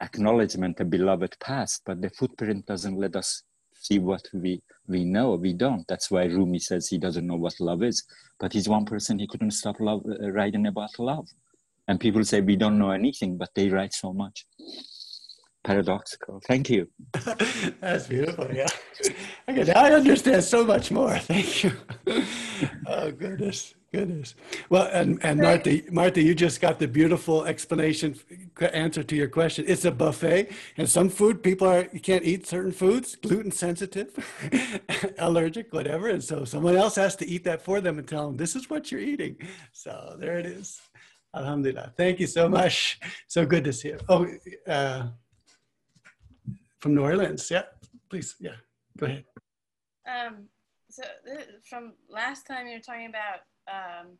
acknowledgement 0.02 0.80
of 0.80 0.90
beloved 0.90 1.36
past, 1.40 1.82
but 1.86 2.00
the 2.00 2.10
footprint 2.10 2.66
doesn't 2.66 2.98
let 2.98 3.16
us 3.16 3.42
see 3.86 3.98
what 3.98 4.24
we 4.32 4.60
we 4.88 5.04
know. 5.04 5.34
We 5.34 5.52
don't. 5.52 5.84
That's 5.88 6.10
why 6.10 6.24
Rumi 6.24 6.58
says 6.58 6.88
he 6.88 6.98
doesn't 6.98 7.26
know 7.26 7.36
what 7.36 7.54
love 7.60 7.82
is. 7.82 8.04
But 8.38 8.52
he's 8.52 8.68
one 8.68 8.84
person 8.84 9.18
he 9.18 9.26
couldn't 9.26 9.52
stop 9.52 9.76
love, 9.80 10.02
uh, 10.06 10.30
writing 10.30 10.66
about 10.66 10.98
love. 10.98 11.26
And 11.88 12.00
people 12.00 12.24
say 12.24 12.40
we 12.40 12.56
don't 12.56 12.78
know 12.78 12.90
anything, 12.90 13.36
but 13.36 13.50
they 13.54 13.68
write 13.68 13.94
so 13.94 14.12
much. 14.12 14.46
Paradoxical. 15.64 16.40
Thank 16.46 16.70
you. 16.70 16.88
That's 17.80 18.06
beautiful. 18.06 18.48
Yeah. 18.52 18.68
Okay, 19.48 19.72
I 19.72 19.92
understand 19.92 20.42
so 20.42 20.64
much 20.64 20.90
more. 20.90 21.16
Thank 21.32 21.62
you. 21.62 21.72
oh 22.88 23.12
goodness, 23.12 23.75
goodness. 23.96 24.34
Well, 24.68 24.88
and 24.92 25.18
and 25.24 25.40
Martha, 25.40 25.80
Martha, 25.90 26.22
you 26.22 26.34
just 26.34 26.60
got 26.60 26.78
the 26.78 26.88
beautiful 26.88 27.44
explanation, 27.44 28.16
answer 28.60 29.02
to 29.02 29.14
your 29.16 29.28
question. 29.28 29.64
It's 29.66 29.84
a 29.84 29.90
buffet, 29.90 30.50
and 30.76 30.88
some 30.88 31.08
food 31.08 31.42
people 31.42 31.66
are 31.66 31.88
you 31.92 32.00
can't 32.00 32.24
eat 32.24 32.46
certain 32.46 32.72
foods, 32.72 33.16
gluten 33.16 33.52
sensitive, 33.52 34.08
allergic, 35.18 35.72
whatever, 35.72 36.08
and 36.08 36.22
so 36.22 36.44
someone 36.44 36.76
else 36.76 36.96
has 36.96 37.16
to 37.16 37.26
eat 37.26 37.44
that 37.44 37.62
for 37.62 37.80
them 37.80 37.98
and 37.98 38.06
tell 38.06 38.26
them 38.26 38.36
this 38.36 38.54
is 38.56 38.68
what 38.70 38.90
you're 38.90 39.06
eating. 39.12 39.36
So 39.72 39.92
there 40.20 40.38
it 40.38 40.46
is. 40.46 40.80
Alhamdulillah. 41.34 41.92
Thank 41.96 42.20
you 42.20 42.26
so 42.26 42.48
much. 42.48 42.98
So 43.28 43.44
good 43.46 43.64
to 43.64 43.72
see 43.72 43.88
you. 43.88 43.98
Oh. 44.08 44.26
Uh, 44.66 45.08
from 46.80 46.94
New 46.94 47.02
Orleans. 47.02 47.50
Yeah, 47.50 47.66
please. 48.10 48.36
Yeah, 48.38 48.58
go 48.98 49.06
ahead. 49.06 49.24
Um, 50.06 50.34
so 50.88 51.02
th- 51.26 51.48
from 51.68 51.94
last 52.08 52.46
time 52.46 52.66
you 52.68 52.74
were 52.76 52.86
talking 52.88 53.06
about 53.06 53.40
um, 53.68 54.18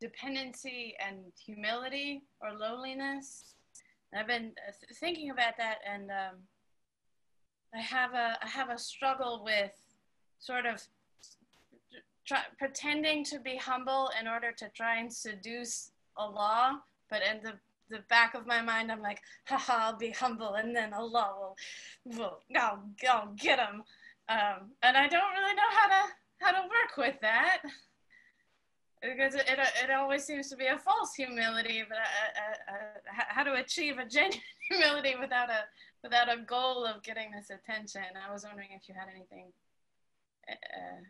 dependency 0.00 0.94
and 1.04 1.18
humility 1.44 2.22
or 2.40 2.52
loneliness. 2.52 3.54
And 4.12 4.20
I've 4.20 4.28
been 4.28 4.52
uh, 4.68 4.72
thinking 5.00 5.30
about 5.30 5.56
that, 5.58 5.78
and 5.90 6.10
um, 6.10 6.36
I 7.74 7.80
have 7.80 8.14
a 8.14 8.38
I 8.42 8.48
have 8.48 8.70
a 8.70 8.78
struggle 8.78 9.42
with 9.44 9.72
sort 10.38 10.66
of 10.66 10.82
try, 12.26 12.42
pretending 12.58 13.24
to 13.24 13.40
be 13.40 13.56
humble 13.56 14.10
in 14.20 14.28
order 14.28 14.52
to 14.52 14.68
try 14.76 14.98
and 14.98 15.12
seduce 15.12 15.90
Allah, 16.16 16.82
but 17.10 17.22
in 17.22 17.42
the 17.42 17.54
the 17.90 18.00
back 18.08 18.34
of 18.34 18.46
my 18.46 18.62
mind, 18.62 18.90
I'm 18.90 19.02
like, 19.02 19.20
haha, 19.46 19.90
I'll 19.90 19.96
be 19.96 20.10
humble, 20.10 20.54
and 20.54 20.74
then 20.74 20.94
Allah 20.94 21.34
will, 21.38 21.56
will 22.16 22.38
I'll, 22.56 22.82
I'll 23.10 23.34
get 23.36 23.58
him. 23.58 23.82
Um, 24.28 24.70
and 24.82 24.96
I 24.96 25.06
don't 25.06 25.32
really 25.32 25.54
know 25.54 25.70
how 25.70 25.88
to 25.88 26.02
how 26.40 26.50
to 26.52 26.68
work 26.68 26.96
with 26.96 27.20
that 27.20 27.58
because 29.04 29.34
it, 29.34 29.44
it, 29.48 29.90
always 29.90 30.24
seems 30.24 30.48
to 30.50 30.56
be 30.56 30.66
a 30.66 30.78
false 30.78 31.14
humility. 31.14 31.82
But 31.88 31.98
I, 31.98 32.72
I, 32.72 32.74
I, 32.74 33.24
how 33.28 33.44
to 33.44 33.54
achieve 33.54 33.98
a 33.98 34.04
genuine 34.08 34.40
humility 34.68 35.14
without 35.20 35.50
a 35.50 35.64
without 36.02 36.32
a 36.32 36.40
goal 36.42 36.84
of 36.84 37.02
getting 37.02 37.30
this 37.30 37.50
attention? 37.50 38.02
I 38.26 38.32
was 38.32 38.44
wondering 38.44 38.68
if 38.72 38.88
you 38.88 38.94
had 38.94 39.08
anything 39.14 39.52
uh, 40.48 41.00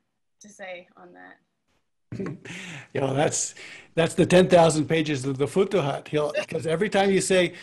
to 0.40 0.48
say 0.48 0.88
on 0.96 1.12
that 1.14 1.36
you 2.94 3.00
know 3.00 3.14
that's 3.14 3.54
that's 3.94 4.14
the 4.14 4.26
10,000 4.26 4.86
pages 4.86 5.24
of 5.24 5.38
the 5.38 5.46
Futuhat. 5.46 6.04
Because 6.04 6.66
every 6.66 6.88
time 6.88 7.10
you 7.10 7.20
say 7.20 7.54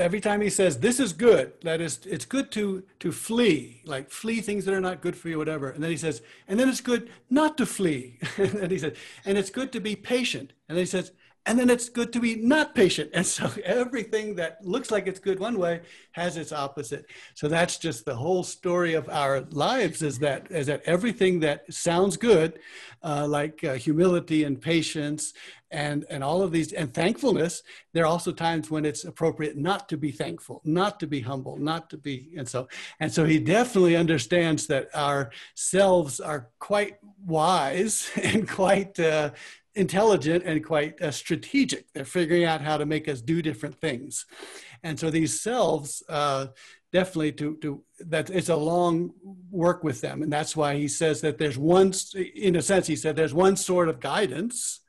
every 0.00 0.20
time 0.20 0.40
he 0.40 0.50
says 0.50 0.78
this 0.78 0.98
is 0.98 1.12
good 1.12 1.52
that 1.62 1.80
is 1.80 2.00
it's 2.06 2.24
good 2.24 2.50
to 2.52 2.82
to 2.98 3.12
flee 3.12 3.82
like 3.84 4.10
flee 4.10 4.40
things 4.40 4.64
that 4.64 4.74
are 4.74 4.80
not 4.80 5.00
good 5.00 5.16
for 5.16 5.28
you 5.28 5.38
whatever. 5.38 5.70
And 5.70 5.82
then 5.82 5.90
he 5.90 5.96
says 5.96 6.22
and 6.48 6.58
then 6.58 6.68
it's 6.68 6.80
good 6.80 7.10
not 7.28 7.56
to 7.58 7.66
flee. 7.66 8.18
And 8.38 8.70
he 8.70 8.78
says 8.78 8.96
and 9.24 9.38
it's 9.38 9.50
good 9.50 9.72
to 9.72 9.80
be 9.80 9.94
patient. 9.96 10.52
And 10.68 10.76
then 10.76 10.82
he 10.82 10.90
says 10.90 11.12
and 11.46 11.58
then 11.58 11.70
it's 11.70 11.88
good 11.88 12.12
to 12.12 12.20
be 12.20 12.36
not 12.36 12.74
patient. 12.74 13.10
And 13.14 13.26
so 13.26 13.50
everything 13.64 14.34
that 14.36 14.64
looks 14.64 14.90
like 14.90 15.06
it's 15.06 15.20
good 15.20 15.40
one 15.40 15.58
way 15.58 15.80
has 16.12 16.36
its 16.36 16.52
opposite. 16.52 17.06
So 17.34 17.48
that's 17.48 17.78
just 17.78 18.04
the 18.04 18.14
whole 18.14 18.42
story 18.42 18.94
of 18.94 19.08
our 19.08 19.42
lives 19.50 20.02
is 20.02 20.18
that 20.18 20.50
is 20.50 20.66
that 20.66 20.82
everything 20.84 21.40
that 21.40 21.72
sounds 21.72 22.16
good 22.16 22.58
uh, 23.02 23.26
like 23.26 23.64
uh, 23.64 23.74
humility 23.74 24.44
and 24.44 24.60
patience 24.60 25.32
and 25.70 26.04
and 26.10 26.24
all 26.24 26.42
of 26.42 26.52
these 26.52 26.72
and 26.72 26.92
thankfulness 26.92 27.62
there 27.92 28.04
are 28.04 28.08
also 28.08 28.32
times 28.32 28.70
when 28.70 28.84
it's 28.84 29.04
appropriate 29.04 29.56
not 29.56 29.88
to 29.88 29.96
be 29.96 30.10
thankful 30.10 30.60
not 30.64 30.98
to 30.98 31.06
be 31.06 31.20
humble 31.20 31.56
not 31.56 31.88
to 31.90 31.96
be 31.96 32.32
and 32.36 32.48
so 32.48 32.68
and 32.98 33.12
so 33.12 33.24
he 33.24 33.38
definitely 33.38 33.96
understands 33.96 34.66
that 34.66 34.88
our 34.94 35.30
selves 35.54 36.20
are 36.20 36.48
quite 36.58 36.96
wise 37.24 38.10
and 38.22 38.48
quite 38.48 38.98
uh, 38.98 39.30
intelligent 39.74 40.44
and 40.44 40.64
quite 40.64 41.00
uh, 41.00 41.10
strategic. 41.10 41.92
They're 41.92 42.04
figuring 42.04 42.44
out 42.44 42.60
how 42.60 42.76
to 42.76 42.86
make 42.86 43.08
us 43.08 43.20
do 43.20 43.42
different 43.42 43.80
things. 43.80 44.26
And 44.82 44.98
so 44.98 45.10
these 45.10 45.40
selves, 45.40 46.02
uh, 46.08 46.48
definitely 46.92 47.32
to, 47.32 47.56
to 47.58 47.82
that 48.00 48.30
it's 48.30 48.48
a 48.48 48.56
long 48.56 49.12
work 49.50 49.84
with 49.84 50.00
them. 50.00 50.22
And 50.22 50.32
that's 50.32 50.56
why 50.56 50.76
he 50.76 50.88
says 50.88 51.20
that 51.20 51.38
there's 51.38 51.58
one, 51.58 51.92
in 52.34 52.56
a 52.56 52.62
sense, 52.62 52.86
he 52.86 52.96
said 52.96 53.14
there's 53.14 53.34
one 53.34 53.56
sort 53.56 53.88
of 53.88 54.00
guidance. 54.00 54.80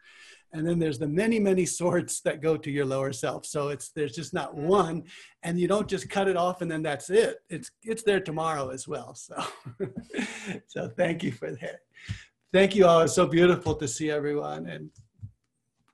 And 0.54 0.68
then 0.68 0.80
there's 0.80 1.00
the 1.00 1.08
many, 1.08 1.40
many 1.40 1.66
sorts 1.66 2.22
that 2.22 2.42
go 2.42 2.58
to 2.58 2.70
your 2.70 2.86
lower 2.86 3.14
self. 3.14 3.46
So 3.46 3.70
it's 3.70 3.90
there's 3.90 4.14
just 4.14 4.34
not 4.34 4.56
one, 4.56 5.04
and 5.44 5.60
you 5.60 5.68
don't 5.68 5.88
just 5.88 6.10
cut 6.10 6.28
it 6.28 6.36
off 6.36 6.62
and 6.62 6.70
then 6.70 6.84
that's 6.84 7.10
it. 7.10 7.38
It's 7.50 7.72
it's 7.84 8.04
there 8.04 8.20
tomorrow 8.20 8.70
as 8.70 8.88
well. 8.88 9.16
So, 9.26 9.36
so 10.68 10.90
thank 10.98 11.24
you 11.24 11.32
for 11.32 11.52
that 11.52 11.80
thank 12.54 12.76
you 12.76 12.86
all. 12.86 13.02
It's 13.02 13.14
so 13.14 13.26
beautiful 13.26 13.76
to 13.76 13.88
see 13.88 14.12
everyone, 14.12 14.68
and 14.68 14.90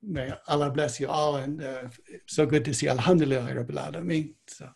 may 0.01 0.33
Allah 0.47 0.71
bless 0.71 0.99
you 0.99 1.07
all. 1.07 1.37
And 1.37 1.63
uh, 1.63 1.83
so 2.25 2.45
good 2.45 2.65
to 2.65 2.73
see. 2.73 2.87
Alhamdulillah, 2.87 3.53
Rabbil 3.53 3.91
Alameen. 3.91 4.33
So. 4.47 4.69